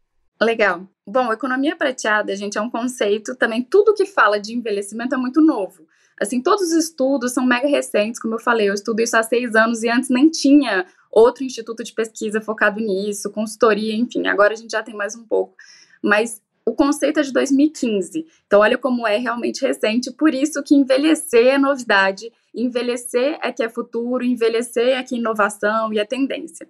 Legal. 0.40 0.86
Bom, 1.06 1.32
economia 1.32 1.76
prateada, 1.76 2.34
gente, 2.36 2.58
é 2.58 2.60
um 2.60 2.70
conceito 2.70 3.36
também. 3.36 3.62
Tudo 3.62 3.94
que 3.94 4.06
fala 4.06 4.40
de 4.40 4.54
envelhecimento 4.54 5.14
é 5.14 5.18
muito 5.18 5.40
novo. 5.40 5.86
Assim, 6.20 6.40
todos 6.40 6.68
os 6.68 6.72
estudos 6.72 7.32
são 7.32 7.44
mega 7.44 7.66
recentes, 7.66 8.20
como 8.20 8.34
eu 8.34 8.38
falei, 8.38 8.68
eu 8.68 8.74
estudo 8.74 9.00
isso 9.00 9.16
há 9.16 9.22
seis 9.22 9.54
anos 9.54 9.82
e 9.82 9.88
antes 9.88 10.08
nem 10.08 10.30
tinha 10.30 10.86
outro 11.10 11.44
instituto 11.44 11.82
de 11.82 11.92
pesquisa 11.92 12.40
focado 12.40 12.80
nisso, 12.80 13.30
consultoria, 13.30 13.94
enfim, 13.94 14.26
agora 14.26 14.52
a 14.52 14.56
gente 14.56 14.70
já 14.70 14.82
tem 14.82 14.94
mais 14.94 15.16
um 15.16 15.24
pouco. 15.24 15.54
Mas 16.02 16.40
o 16.66 16.74
conceito 16.74 17.20
é 17.20 17.22
de 17.22 17.32
2015, 17.32 18.26
então 18.46 18.60
olha 18.60 18.78
como 18.78 19.06
é 19.06 19.18
realmente 19.18 19.64
recente, 19.64 20.10
por 20.10 20.32
isso 20.32 20.62
que 20.62 20.74
envelhecer 20.74 21.46
é 21.48 21.58
novidade, 21.58 22.32
envelhecer 22.54 23.38
é 23.42 23.52
que 23.52 23.62
é 23.62 23.68
futuro, 23.68 24.24
envelhecer 24.24 24.96
é 24.96 25.02
que 25.02 25.14
é 25.14 25.18
inovação 25.18 25.92
e 25.92 25.98
é 25.98 26.04
tendência. 26.06 26.66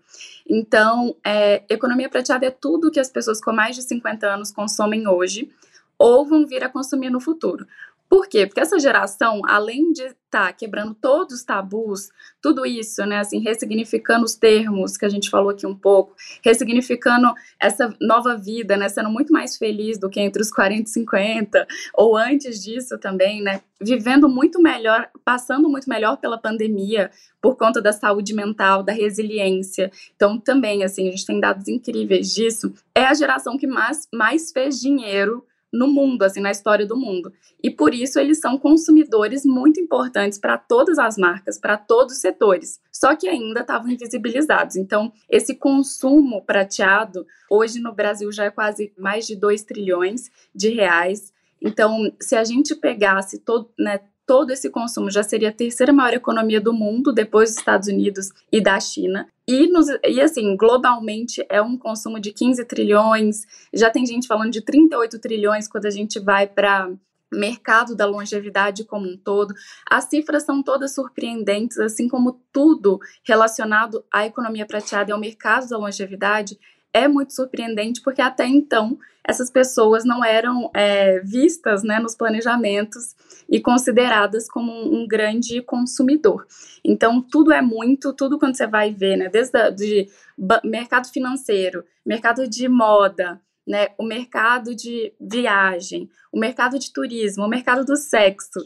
Então, 0.48 1.14
é, 1.24 1.62
economia 1.68 2.08
prateada 2.08 2.46
é 2.46 2.50
tudo 2.50 2.90
que 2.90 2.98
as 2.98 3.08
pessoas 3.08 3.40
com 3.40 3.52
mais 3.52 3.76
de 3.76 3.82
50 3.82 4.26
anos 4.26 4.50
consomem 4.50 5.06
hoje, 5.06 5.50
ou 5.96 6.26
vão 6.26 6.44
vir 6.44 6.64
a 6.64 6.68
consumir 6.68 7.10
no 7.10 7.20
futuro. 7.20 7.64
Por 8.08 8.28
quê? 8.28 8.46
Porque 8.46 8.60
essa 8.60 8.78
geração, 8.78 9.40
além 9.44 9.92
de 9.92 10.02
estar 10.02 10.16
tá 10.46 10.52
quebrando 10.52 10.94
todos 10.94 11.34
os 11.34 11.44
tabus, 11.44 12.10
tudo 12.40 12.66
isso, 12.66 13.04
né, 13.06 13.18
assim, 13.18 13.40
ressignificando 13.40 14.24
os 14.24 14.34
termos 14.34 14.96
que 14.96 15.04
a 15.04 15.08
gente 15.08 15.30
falou 15.30 15.50
aqui 15.50 15.66
um 15.66 15.74
pouco, 15.74 16.14
ressignificando 16.44 17.32
essa 17.58 17.94
nova 18.00 18.36
vida, 18.36 18.76
né, 18.76 18.88
sendo 18.88 19.10
muito 19.10 19.32
mais 19.32 19.56
feliz 19.56 19.98
do 19.98 20.10
que 20.10 20.20
entre 20.20 20.42
os 20.42 20.50
40 20.50 20.82
e 20.82 20.92
50, 20.92 21.66
ou 21.94 22.16
antes 22.16 22.62
disso 22.62 22.98
também, 22.98 23.42
né, 23.42 23.62
vivendo 23.80 24.28
muito 24.28 24.60
melhor, 24.60 25.08
passando 25.24 25.68
muito 25.68 25.88
melhor 25.88 26.16
pela 26.18 26.38
pandemia, 26.38 27.10
por 27.40 27.56
conta 27.56 27.80
da 27.80 27.92
saúde 27.92 28.34
mental, 28.34 28.82
da 28.82 28.92
resiliência. 28.92 29.90
Então, 30.14 30.38
também, 30.38 30.84
assim, 30.84 31.08
a 31.08 31.10
gente 31.10 31.26
tem 31.26 31.40
dados 31.40 31.68
incríveis 31.68 32.32
disso. 32.32 32.72
É 32.94 33.04
a 33.04 33.14
geração 33.14 33.58
que 33.58 33.66
mais, 33.66 34.08
mais 34.12 34.50
fez 34.50 34.80
dinheiro 34.80 35.44
no 35.74 35.88
mundo, 35.88 36.22
assim, 36.22 36.40
na 36.40 36.52
história 36.52 36.86
do 36.86 36.96
mundo. 36.96 37.32
E 37.62 37.68
por 37.68 37.92
isso 37.92 38.20
eles 38.20 38.38
são 38.38 38.56
consumidores 38.56 39.44
muito 39.44 39.80
importantes 39.80 40.38
para 40.38 40.56
todas 40.56 40.98
as 40.98 41.18
marcas, 41.18 41.58
para 41.58 41.76
todos 41.76 42.14
os 42.14 42.20
setores. 42.20 42.80
Só 42.92 43.16
que 43.16 43.28
ainda 43.28 43.60
estavam 43.60 43.90
invisibilizados. 43.90 44.76
Então, 44.76 45.12
esse 45.28 45.54
consumo 45.56 46.42
prateado, 46.42 47.26
hoje 47.50 47.80
no 47.80 47.92
Brasil 47.92 48.30
já 48.30 48.44
é 48.44 48.50
quase 48.50 48.92
mais 48.96 49.26
de 49.26 49.34
2 49.34 49.64
trilhões 49.64 50.30
de 50.54 50.68
reais. 50.68 51.32
Então, 51.60 52.12
se 52.20 52.36
a 52.36 52.44
gente 52.44 52.74
pegasse 52.76 53.40
todo, 53.40 53.68
né, 53.78 54.00
todo 54.26 54.50
esse 54.50 54.70
consumo 54.70 55.10
já 55.10 55.22
seria 55.22 55.50
a 55.50 55.52
terceira 55.52 55.92
maior 55.92 56.14
economia 56.14 56.60
do 56.60 56.72
mundo, 56.72 57.12
depois 57.12 57.50
dos 57.50 57.58
Estados 57.58 57.88
Unidos 57.88 58.30
e 58.50 58.60
da 58.60 58.78
China. 58.80 59.28
E, 59.46 59.66
nos, 59.66 59.86
e 60.06 60.20
assim, 60.20 60.56
globalmente 60.56 61.44
é 61.48 61.60
um 61.60 61.76
consumo 61.76 62.18
de 62.18 62.32
15 62.32 62.64
trilhões, 62.64 63.42
já 63.72 63.90
tem 63.90 64.06
gente 64.06 64.26
falando 64.26 64.50
de 64.50 64.62
38 64.62 65.18
trilhões 65.18 65.68
quando 65.68 65.86
a 65.86 65.90
gente 65.90 66.18
vai 66.18 66.46
para 66.46 66.90
mercado 67.34 67.94
da 67.94 68.06
longevidade 68.06 68.84
como 68.84 69.06
um 69.06 69.16
todo. 69.16 69.54
As 69.90 70.04
cifras 70.04 70.44
são 70.44 70.62
todas 70.62 70.94
surpreendentes, 70.94 71.78
assim 71.78 72.08
como 72.08 72.40
tudo 72.52 72.98
relacionado 73.24 74.04
à 74.12 74.24
economia 74.24 74.66
prateada 74.66 75.10
e 75.10 75.12
ao 75.12 75.20
mercado 75.20 75.68
da 75.68 75.76
longevidade 75.76 76.58
é 76.94 77.08
muito 77.08 77.34
surpreendente, 77.34 78.00
porque 78.00 78.22
até 78.22 78.46
então 78.46 78.96
essas 79.26 79.50
pessoas 79.50 80.04
não 80.04 80.24
eram 80.24 80.70
é, 80.74 81.18
vistas 81.20 81.82
né, 81.82 81.98
nos 81.98 82.14
planejamentos 82.14 83.16
e 83.48 83.60
consideradas 83.60 84.48
como 84.48 84.70
um, 84.70 85.06
grande 85.08 85.60
consumidor. 85.62 86.46
Então, 86.84 87.20
tudo 87.20 87.52
é 87.52 87.60
muito, 87.60 88.12
tudo 88.12 88.38
quando 88.38 88.54
você 88.56 88.66
vai 88.66 88.92
ver, 88.92 89.16
né, 89.16 89.28
desde 89.28 89.58
a, 89.58 89.70
de 89.70 90.08
mercado 90.62 91.08
financeiro, 91.08 91.84
mercado 92.04 92.46
de 92.46 92.68
moda, 92.68 93.40
né, 93.66 93.88
o 93.98 94.04
mercado 94.04 94.74
de 94.74 95.12
viagem, 95.18 96.08
o 96.30 96.38
mercado 96.38 96.78
de 96.78 96.92
turismo, 96.92 97.44
o 97.44 97.48
mercado 97.48 97.84
do 97.84 97.96
sexo, 97.96 98.60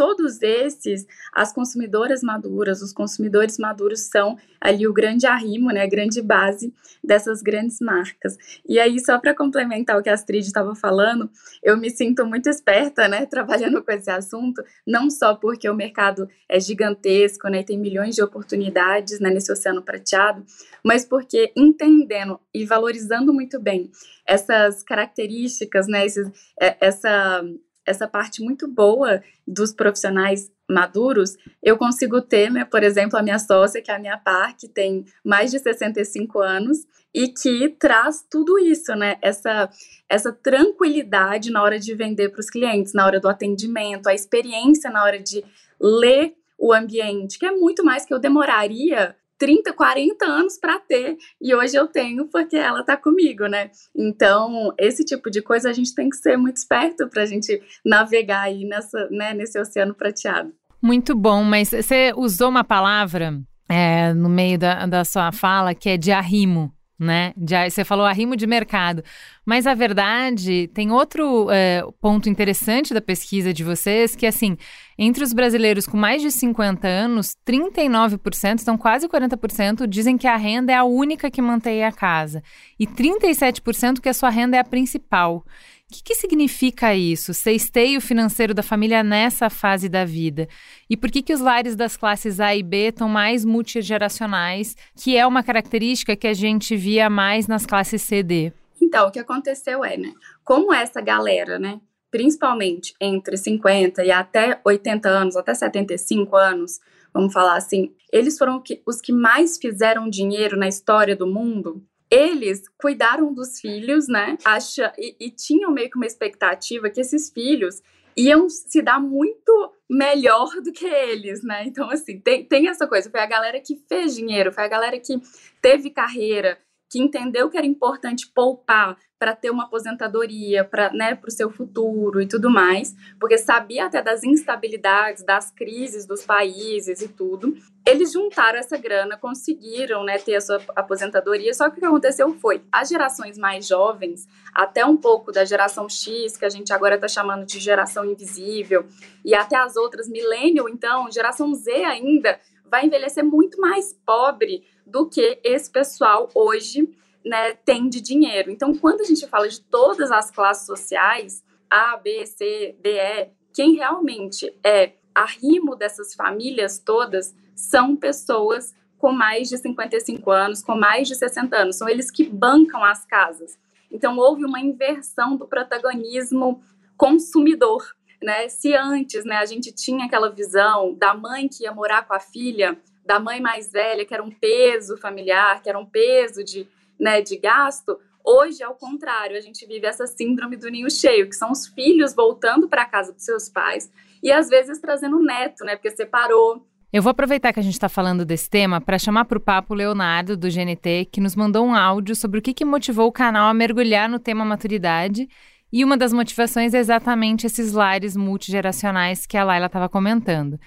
todos 0.00 0.40
esses, 0.40 1.06
as 1.30 1.52
consumidoras 1.52 2.22
maduras, 2.22 2.80
os 2.80 2.90
consumidores 2.90 3.58
maduros 3.58 4.00
são 4.00 4.38
ali 4.58 4.86
o 4.86 4.94
grande 4.94 5.26
arrimo, 5.26 5.70
né, 5.70 5.82
a 5.82 5.86
grande 5.86 6.22
base 6.22 6.72
dessas 7.04 7.42
grandes 7.42 7.80
marcas. 7.80 8.38
E 8.66 8.80
aí, 8.80 8.98
só 8.98 9.18
para 9.18 9.34
complementar 9.34 9.98
o 9.98 10.02
que 10.02 10.08
a 10.08 10.14
Astrid 10.14 10.46
estava 10.46 10.74
falando, 10.74 11.30
eu 11.62 11.76
me 11.76 11.90
sinto 11.90 12.24
muito 12.24 12.48
esperta, 12.48 13.08
né, 13.08 13.26
trabalhando 13.28 13.84
com 13.84 13.92
esse 13.92 14.10
assunto, 14.10 14.64
não 14.86 15.10
só 15.10 15.34
porque 15.34 15.68
o 15.68 15.74
mercado 15.74 16.26
é 16.48 16.58
gigantesco, 16.58 17.48
né, 17.48 17.62
tem 17.62 17.78
milhões 17.78 18.14
de 18.14 18.22
oportunidades 18.22 19.20
né, 19.20 19.28
nesse 19.28 19.52
oceano 19.52 19.82
prateado, 19.82 20.42
mas 20.82 21.04
porque 21.04 21.52
entendendo 21.54 22.40
e 22.54 22.64
valorizando 22.64 23.34
muito 23.34 23.60
bem 23.60 23.90
essas 24.26 24.82
características, 24.82 25.86
né, 25.86 26.06
esses, 26.06 26.26
é, 26.58 26.74
essa 26.80 27.44
essa 27.86 28.06
parte 28.06 28.42
muito 28.42 28.68
boa 28.68 29.22
dos 29.46 29.72
profissionais 29.72 30.50
maduros, 30.70 31.36
eu 31.62 31.76
consigo 31.76 32.22
ter, 32.22 32.50
né, 32.50 32.64
por 32.64 32.82
exemplo, 32.82 33.18
a 33.18 33.22
minha 33.22 33.38
sócia, 33.38 33.82
que 33.82 33.90
é 33.90 33.94
a 33.94 33.98
minha 33.98 34.16
par, 34.16 34.56
que 34.56 34.68
tem 34.68 35.04
mais 35.24 35.50
de 35.50 35.58
65 35.58 36.38
anos 36.40 36.78
e 37.12 37.28
que 37.28 37.68
traz 37.70 38.24
tudo 38.30 38.56
isso, 38.58 38.94
né? 38.94 39.16
Essa, 39.20 39.68
essa 40.08 40.32
tranquilidade 40.32 41.50
na 41.50 41.62
hora 41.62 41.78
de 41.78 41.92
vender 41.94 42.28
para 42.28 42.40
os 42.40 42.48
clientes, 42.48 42.92
na 42.94 43.04
hora 43.04 43.18
do 43.18 43.28
atendimento, 43.28 44.06
a 44.06 44.14
experiência 44.14 44.90
na 44.90 45.02
hora 45.02 45.18
de 45.18 45.44
ler 45.80 46.34
o 46.56 46.72
ambiente, 46.72 47.38
que 47.38 47.46
é 47.46 47.50
muito 47.50 47.84
mais 47.84 48.04
que 48.04 48.14
eu 48.14 48.18
demoraria 48.18 49.16
30, 49.40 49.72
40 49.72 50.24
anos 50.26 50.58
para 50.58 50.78
ter 50.78 51.16
e 51.40 51.54
hoje 51.54 51.74
eu 51.74 51.88
tenho 51.88 52.26
porque 52.26 52.56
ela 52.56 52.80
está 52.80 52.94
comigo, 52.94 53.46
né? 53.46 53.70
Então, 53.96 54.72
esse 54.78 55.02
tipo 55.02 55.30
de 55.30 55.40
coisa 55.40 55.70
a 55.70 55.72
gente 55.72 55.94
tem 55.94 56.10
que 56.10 56.16
ser 56.16 56.36
muito 56.36 56.58
esperto 56.58 57.08
para 57.08 57.22
a 57.22 57.26
gente 57.26 57.60
navegar 57.84 58.42
aí 58.42 58.66
nessa, 58.66 59.08
né, 59.10 59.32
nesse 59.32 59.58
oceano 59.58 59.94
prateado. 59.94 60.52
Muito 60.82 61.16
bom, 61.16 61.42
mas 61.42 61.70
você 61.70 62.12
usou 62.14 62.50
uma 62.50 62.62
palavra 62.62 63.40
é, 63.66 64.12
no 64.12 64.28
meio 64.28 64.58
da, 64.58 64.84
da 64.84 65.04
sua 65.04 65.32
fala 65.32 65.74
que 65.74 65.88
é 65.88 65.96
de 65.96 66.12
arrimo 66.12 66.70
né? 67.00 67.32
Já, 67.48 67.68
você 67.68 67.82
falou 67.82 68.04
arrimo 68.04 68.36
de 68.36 68.46
mercado. 68.46 69.02
Mas 69.44 69.66
a 69.66 69.74
verdade, 69.74 70.68
tem 70.74 70.92
outro 70.92 71.48
é, 71.50 71.82
ponto 72.00 72.28
interessante 72.28 72.92
da 72.92 73.00
pesquisa 73.00 73.54
de 73.54 73.64
vocês, 73.64 74.14
que 74.14 74.26
assim, 74.26 74.56
entre 74.98 75.24
os 75.24 75.32
brasileiros 75.32 75.86
com 75.86 75.96
mais 75.96 76.20
de 76.20 76.30
50 76.30 76.86
anos, 76.86 77.34
39%, 77.46 78.60
então 78.60 78.76
quase 78.76 79.08
40%, 79.08 79.86
dizem 79.86 80.18
que 80.18 80.26
a 80.26 80.36
renda 80.36 80.72
é 80.72 80.76
a 80.76 80.84
única 80.84 81.30
que 81.30 81.40
mantém 81.40 81.82
a 81.82 81.90
casa. 81.90 82.42
E 82.78 82.86
37% 82.86 84.00
que 84.00 84.08
a 84.08 84.14
sua 84.14 84.28
renda 84.28 84.58
é 84.58 84.60
a 84.60 84.64
principal. 84.64 85.44
O 85.90 85.92
que, 85.92 86.04
que, 86.04 86.14
significa 86.14 86.94
isso, 86.94 87.34
ser 87.34 87.50
esteio 87.50 88.00
financeiro 88.00 88.54
da 88.54 88.62
família 88.62 89.02
nessa 89.02 89.50
fase 89.50 89.88
da 89.88 90.04
vida? 90.04 90.46
E 90.88 90.96
por 90.96 91.10
que, 91.10 91.20
que 91.20 91.34
os 91.34 91.40
lares 91.40 91.74
das 91.74 91.96
classes 91.96 92.38
A 92.38 92.54
e 92.54 92.62
B 92.62 92.90
estão 92.90 93.08
mais 93.08 93.44
multigeracionais, 93.44 94.76
que 94.94 95.16
é 95.16 95.26
uma 95.26 95.42
característica 95.42 96.14
que 96.14 96.28
a 96.28 96.32
gente 96.32 96.76
via 96.76 97.10
mais 97.10 97.48
nas 97.48 97.66
classes 97.66 98.02
C 98.02 98.18
e 98.18 98.22
D? 98.22 98.52
Então, 98.80 99.08
o 99.08 99.10
que 99.10 99.18
aconteceu 99.18 99.84
é, 99.84 99.96
né? 99.96 100.14
Como 100.44 100.72
essa 100.72 101.00
galera, 101.00 101.58
né? 101.58 101.80
Principalmente 102.08 102.94
entre 103.00 103.36
50 103.36 104.04
e 104.04 104.12
até 104.12 104.60
80 104.64 105.08
anos, 105.08 105.36
até 105.36 105.52
75 105.52 106.36
anos, 106.36 106.78
vamos 107.12 107.32
falar 107.32 107.56
assim, 107.56 107.92
eles 108.12 108.38
foram 108.38 108.62
os 108.86 109.00
que 109.00 109.12
mais 109.12 109.58
fizeram 109.58 110.08
dinheiro 110.08 110.56
na 110.56 110.68
história 110.68 111.16
do 111.16 111.26
mundo 111.26 111.84
eles 112.10 112.64
cuidaram 112.76 113.32
dos 113.32 113.60
filhos, 113.60 114.08
né? 114.08 114.36
Acha, 114.44 114.92
e, 114.98 115.16
e 115.20 115.30
tinham 115.30 115.70
meio 115.70 115.90
que 115.90 115.96
uma 115.96 116.06
expectativa 116.06 116.90
que 116.90 117.00
esses 117.00 117.30
filhos 117.30 117.80
iam 118.16 118.48
se 118.48 118.82
dar 118.82 119.00
muito 119.00 119.72
melhor 119.88 120.48
do 120.62 120.72
que 120.72 120.86
eles, 120.86 121.42
né? 121.42 121.64
Então, 121.64 121.88
assim, 121.90 122.18
tem, 122.20 122.44
tem 122.44 122.68
essa 122.68 122.86
coisa. 122.86 123.10
Foi 123.10 123.20
a 123.20 123.26
galera 123.26 123.60
que 123.60 123.76
fez 123.88 124.14
dinheiro, 124.14 124.52
foi 124.52 124.64
a 124.64 124.68
galera 124.68 124.98
que 124.98 125.20
teve 125.62 125.90
carreira, 125.90 126.58
que 126.90 127.00
entendeu 127.00 127.48
que 127.48 127.56
era 127.56 127.66
importante 127.66 128.28
poupar 128.34 128.98
para 129.16 129.36
ter 129.36 129.50
uma 129.50 129.64
aposentadoria, 129.64 130.64
para 130.64 130.90
né, 130.92 131.16
o 131.24 131.30
seu 131.30 131.50
futuro 131.50 132.20
e 132.20 132.26
tudo 132.26 132.50
mais, 132.50 132.96
porque 133.20 133.38
sabia 133.38 133.86
até 133.86 134.02
das 134.02 134.24
instabilidades, 134.24 135.22
das 135.22 135.50
crises 135.50 136.04
dos 136.04 136.24
países 136.24 137.00
e 137.00 137.08
tudo. 137.08 137.54
Eles 137.86 138.12
juntaram 138.12 138.58
essa 138.58 138.76
grana, 138.76 139.16
conseguiram 139.16 140.02
né, 140.02 140.18
ter 140.18 140.34
a 140.34 140.40
sua 140.40 140.60
aposentadoria, 140.74 141.54
só 141.54 141.68
que 141.70 141.76
o 141.76 141.80
que 141.80 141.86
aconteceu 141.86 142.32
foi, 142.34 142.64
as 142.72 142.88
gerações 142.88 143.38
mais 143.38 143.68
jovens, 143.68 144.26
até 144.52 144.84
um 144.84 144.96
pouco 144.96 145.30
da 145.30 145.44
geração 145.44 145.88
X, 145.88 146.36
que 146.36 146.44
a 146.44 146.50
gente 146.50 146.72
agora 146.72 146.96
está 146.96 147.06
chamando 147.06 147.44
de 147.44 147.60
geração 147.60 148.04
invisível, 148.04 148.86
e 149.24 149.34
até 149.34 149.56
as 149.56 149.76
outras, 149.76 150.08
millennial, 150.08 150.68
então, 150.68 151.10
geração 151.10 151.54
Z 151.54 151.70
ainda, 151.84 152.40
vai 152.70 152.86
envelhecer 152.86 153.24
muito 153.24 153.60
mais 153.60 153.92
pobre 154.06 154.64
do 154.86 155.08
que 155.08 155.40
esse 155.44 155.70
pessoal 155.70 156.28
hoje 156.34 156.88
né, 157.24 157.52
tem 157.52 157.88
de 157.88 158.00
dinheiro. 158.00 158.50
Então, 158.50 158.74
quando 158.74 159.00
a 159.02 159.04
gente 159.04 159.26
fala 159.26 159.48
de 159.48 159.60
todas 159.60 160.10
as 160.10 160.30
classes 160.30 160.66
sociais, 160.66 161.44
A, 161.68 161.96
B, 161.96 162.26
C, 162.26 162.76
D, 162.80 162.98
E, 162.98 163.28
quem 163.52 163.74
realmente 163.74 164.54
é 164.64 164.92
arrimo 165.14 165.76
dessas 165.76 166.14
famílias 166.14 166.78
todas 166.78 167.34
são 167.54 167.96
pessoas 167.96 168.74
com 168.98 169.12
mais 169.12 169.48
de 169.48 169.58
55 169.58 170.30
anos, 170.30 170.62
com 170.62 170.74
mais 170.74 171.08
de 171.08 171.14
60 171.14 171.56
anos. 171.56 171.76
São 171.76 171.88
eles 171.88 172.10
que 172.10 172.28
bancam 172.28 172.84
as 172.84 173.04
casas. 173.04 173.58
Então, 173.90 174.16
houve 174.18 174.44
uma 174.44 174.60
inversão 174.60 175.36
do 175.36 175.46
protagonismo 175.46 176.62
consumidor. 176.96 177.84
Né? 178.22 178.48
Se 178.48 178.74
antes 178.74 179.24
né, 179.24 179.36
a 179.36 179.46
gente 179.46 179.72
tinha 179.72 180.04
aquela 180.04 180.30
visão 180.30 180.94
da 180.94 181.14
mãe 181.14 181.48
que 181.48 181.64
ia 181.64 181.72
morar 181.72 182.06
com 182.06 182.14
a 182.14 182.20
filha 182.20 182.78
da 183.04 183.18
mãe 183.18 183.40
mais 183.40 183.70
velha, 183.70 184.04
que 184.04 184.14
era 184.14 184.22
um 184.22 184.30
peso 184.30 184.96
familiar, 184.96 185.62
que 185.62 185.68
era 185.68 185.78
um 185.78 185.86
peso 185.86 186.44
de, 186.44 186.68
né, 186.98 187.20
de 187.20 187.36
gasto, 187.36 187.98
hoje 188.24 188.62
é 188.62 188.68
o 188.68 188.74
contrário, 188.74 189.36
a 189.36 189.40
gente 189.40 189.66
vive 189.66 189.86
essa 189.86 190.06
síndrome 190.06 190.56
do 190.56 190.70
ninho 190.70 190.90
cheio, 190.90 191.28
que 191.28 191.34
são 191.34 191.50
os 191.50 191.66
filhos 191.66 192.14
voltando 192.14 192.68
para 192.68 192.82
a 192.82 192.86
casa 192.86 193.12
dos 193.12 193.24
seus 193.24 193.48
pais 193.48 193.90
e 194.22 194.30
às 194.30 194.48
vezes 194.48 194.78
trazendo 194.78 195.18
neto, 195.20 195.64
né, 195.64 195.76
porque 195.76 195.90
separou. 195.90 196.64
Eu 196.92 197.02
vou 197.02 197.10
aproveitar 197.10 197.52
que 197.52 197.60
a 197.60 197.62
gente 197.62 197.74
está 197.74 197.88
falando 197.88 198.24
desse 198.24 198.50
tema 198.50 198.80
para 198.80 198.98
chamar 198.98 199.24
para 199.24 199.38
o 199.38 199.40
papo 199.40 199.74
o 199.74 199.76
Leonardo, 199.76 200.36
do 200.36 200.48
GNT, 200.48 201.08
que 201.10 201.20
nos 201.20 201.36
mandou 201.36 201.64
um 201.64 201.74
áudio 201.74 202.16
sobre 202.16 202.40
o 202.40 202.42
que, 202.42 202.52
que 202.52 202.64
motivou 202.64 203.06
o 203.06 203.12
canal 203.12 203.48
a 203.48 203.54
mergulhar 203.54 204.08
no 204.08 204.18
tema 204.18 204.44
maturidade 204.44 205.28
e 205.72 205.84
uma 205.84 205.96
das 205.96 206.12
motivações 206.12 206.74
é 206.74 206.78
exatamente 206.78 207.46
esses 207.46 207.72
lares 207.72 208.16
multigeracionais 208.16 209.24
que 209.24 209.36
a 209.36 209.44
Laila 209.44 209.66
estava 209.66 209.88
comentando. 209.88 210.58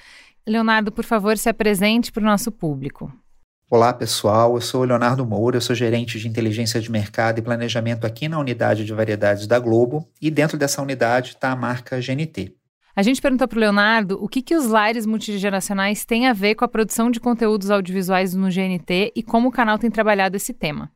Leonardo, 0.45 0.91
por 0.91 1.06
favor, 1.06 1.38
se 1.38 1.47
apresente 1.47 2.12
para 2.12 2.21
o 2.21 2.25
nosso 2.25 2.51
público. 2.51 3.12
Olá, 3.69 3.93
pessoal. 3.93 4.56
Eu 4.56 4.62
sou 4.62 4.82
o 4.82 4.84
Leonardo 4.84 5.25
Moura, 5.25 5.58
eu 5.58 5.62
sou 5.62 5.75
gerente 5.75 6.19
de 6.19 6.27
inteligência 6.27 6.82
de 6.82 6.91
mercado 6.91 7.39
e 7.39 7.41
planejamento 7.41 8.06
aqui 8.06 8.27
na 8.27 8.38
unidade 8.38 8.86
de 8.86 8.93
variedades 8.93 9.47
da 9.47 9.58
Globo, 9.58 10.08
e 10.21 10.29
dentro 10.29 10.58
dessa 10.58 10.82
unidade 10.82 11.29
está 11.29 11.51
a 11.51 11.56
marca 11.56 11.99
GNT. 11.99 12.53
A 12.95 13.01
gente 13.01 13.21
perguntou 13.21 13.47
para 13.47 13.58
o 13.58 13.60
Leonardo 13.60 14.19
o 14.21 14.27
que, 14.27 14.41
que 14.41 14.56
os 14.56 14.67
lares 14.67 15.06
multigeracionais 15.06 16.06
têm 16.06 16.27
a 16.27 16.34
ver 16.34 16.56
com 16.56 16.65
a 16.65 16.67
produção 16.67 17.10
de 17.10 17.19
conteúdos 17.19 17.71
audiovisuais 17.71 18.36
no 18.36 18.49
GNT 18.49 19.13
e 19.15 19.23
como 19.23 19.47
o 19.47 19.51
canal 19.51 19.79
tem 19.79 19.89
trabalhado 19.89 20.36
esse 20.36 20.53
tema. 20.53 20.91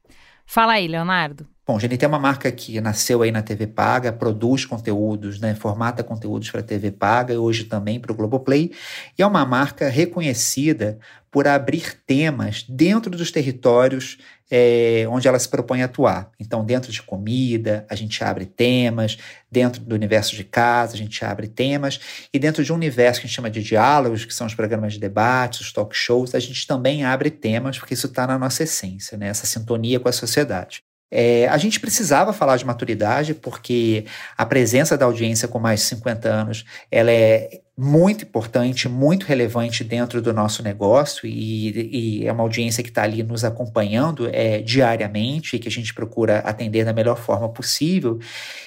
Fala 0.46 0.74
aí, 0.74 0.88
Leonardo. 0.88 1.48
Bom, 1.68 1.76
a 1.76 1.80
GNT 1.80 2.06
é 2.06 2.08
uma 2.08 2.18
marca 2.18 2.50
que 2.50 2.80
nasceu 2.80 3.22
aí 3.22 3.30
na 3.30 3.42
TV 3.42 3.68
Paga, 3.68 4.14
produz 4.14 4.64
conteúdos, 4.64 5.38
né, 5.42 5.54
formata 5.54 6.02
conteúdos 6.02 6.50
para 6.50 6.62
a 6.62 6.64
TV 6.64 6.92
Paga 6.92 7.34
e 7.34 7.38
hoje 7.38 7.66
também 7.66 8.00
para 8.00 8.10
o 8.10 8.16
Globoplay, 8.16 8.72
e 9.20 9.22
é 9.22 9.26
uma 9.26 9.46
marca 9.46 9.90
reconhecida 9.90 10.98
por 11.30 11.46
abrir 11.46 12.02
temas 12.06 12.64
dentro 12.70 13.12
dos 13.12 13.32
territórios 13.32 14.18
é, 14.50 15.06
onde 15.10 15.28
ela 15.28 15.38
se 15.38 15.50
propõe 15.50 15.82
a 15.82 15.86
atuar. 15.86 16.32
Então, 16.40 16.64
dentro 16.64 16.90
de 16.90 17.04
comida, 17.04 17.86
a 17.90 17.96
gente 17.96 18.24
abre 18.24 18.46
temas, 18.46 19.18
dentro 19.52 19.82
do 19.82 19.94
universo 19.94 20.38
de 20.38 20.46
casa, 20.46 20.94
a 20.94 20.98
gente 20.98 21.26
abre 21.26 21.50
temas, 21.50 22.00
e 22.34 22.40
dentro 22.40 22.64
de 22.64 22.72
um 22.72 22.78
universo 22.78 23.20
que 23.20 23.26
a 23.26 23.28
gente 23.28 23.36
chama 23.36 23.50
de 23.50 23.62
diálogos, 23.62 24.24
que 24.24 24.34
são 24.34 24.48
os 24.48 24.56
programas 24.56 24.94
de 24.94 25.00
debate, 25.02 25.60
os 25.60 25.74
talk 25.74 25.94
shows, 25.94 26.34
a 26.34 26.40
gente 26.40 26.66
também 26.66 27.04
abre 27.04 27.30
temas, 27.30 27.78
porque 27.78 27.94
isso 27.94 28.08
está 28.08 28.26
na 28.26 28.40
nossa 28.40 28.64
essência, 28.64 29.18
né, 29.18 29.28
essa 29.28 29.46
sintonia 29.46 30.00
com 30.00 30.08
a 30.08 30.14
sociedade. 30.14 30.87
É, 31.10 31.48
a 31.48 31.58
gente 31.58 31.80
precisava 31.80 32.34
falar 32.34 32.58
de 32.58 32.66
maturidade 32.66 33.34
porque 33.34 34.06
a 34.38 34.46
presença 34.46 34.98
da 34.98 35.06
audiência 35.06 35.48
com 35.48 35.58
mais 35.58 35.80
de 35.80 35.86
50 35.88 36.28
anos 36.28 36.66
ela 36.92 37.12
é 37.12 37.62
muito 37.78 38.26
importante, 38.26 38.90
muito 38.90 39.26
relevante 39.26 39.84
dentro 39.84 40.22
do 40.22 40.34
nosso 40.34 40.64
negócio 40.64 41.28
e, 41.28 42.22
e 42.22 42.28
é 42.28 42.32
uma 42.32 42.44
audiência 42.44 42.84
que 42.84 42.90
está 42.90 43.04
ali 43.04 43.22
nos 43.24 43.46
acompanhando 43.46 44.28
é, 44.34 44.60
diariamente 44.60 45.56
e 45.56 45.60
que 45.60 45.68
a 45.68 45.72
gente 45.72 45.94
procura 45.94 46.40
atender 46.40 46.84
da 46.84 46.92
melhor 46.92 47.18
forma 47.18 47.48
possível. 47.48 48.20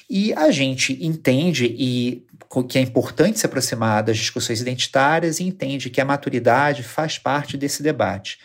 E 0.09 0.33
a 0.35 0.51
gente 0.51 0.97
entende 1.05 1.67
e 1.67 2.25
que 2.69 2.79
é 2.79 2.81
importante 2.81 3.39
se 3.39 3.47
aproximar 3.47 4.03
das 4.03 4.17
discussões 4.17 4.61
identitárias 4.61 5.41
e 5.41 5.45
entende 5.45 5.91
que 5.91 6.01
a 6.01 6.05
maturidade 6.05 6.83
faz 6.83 7.19
parte 7.19 7.57
desse 7.57 7.83
debate 7.83 8.39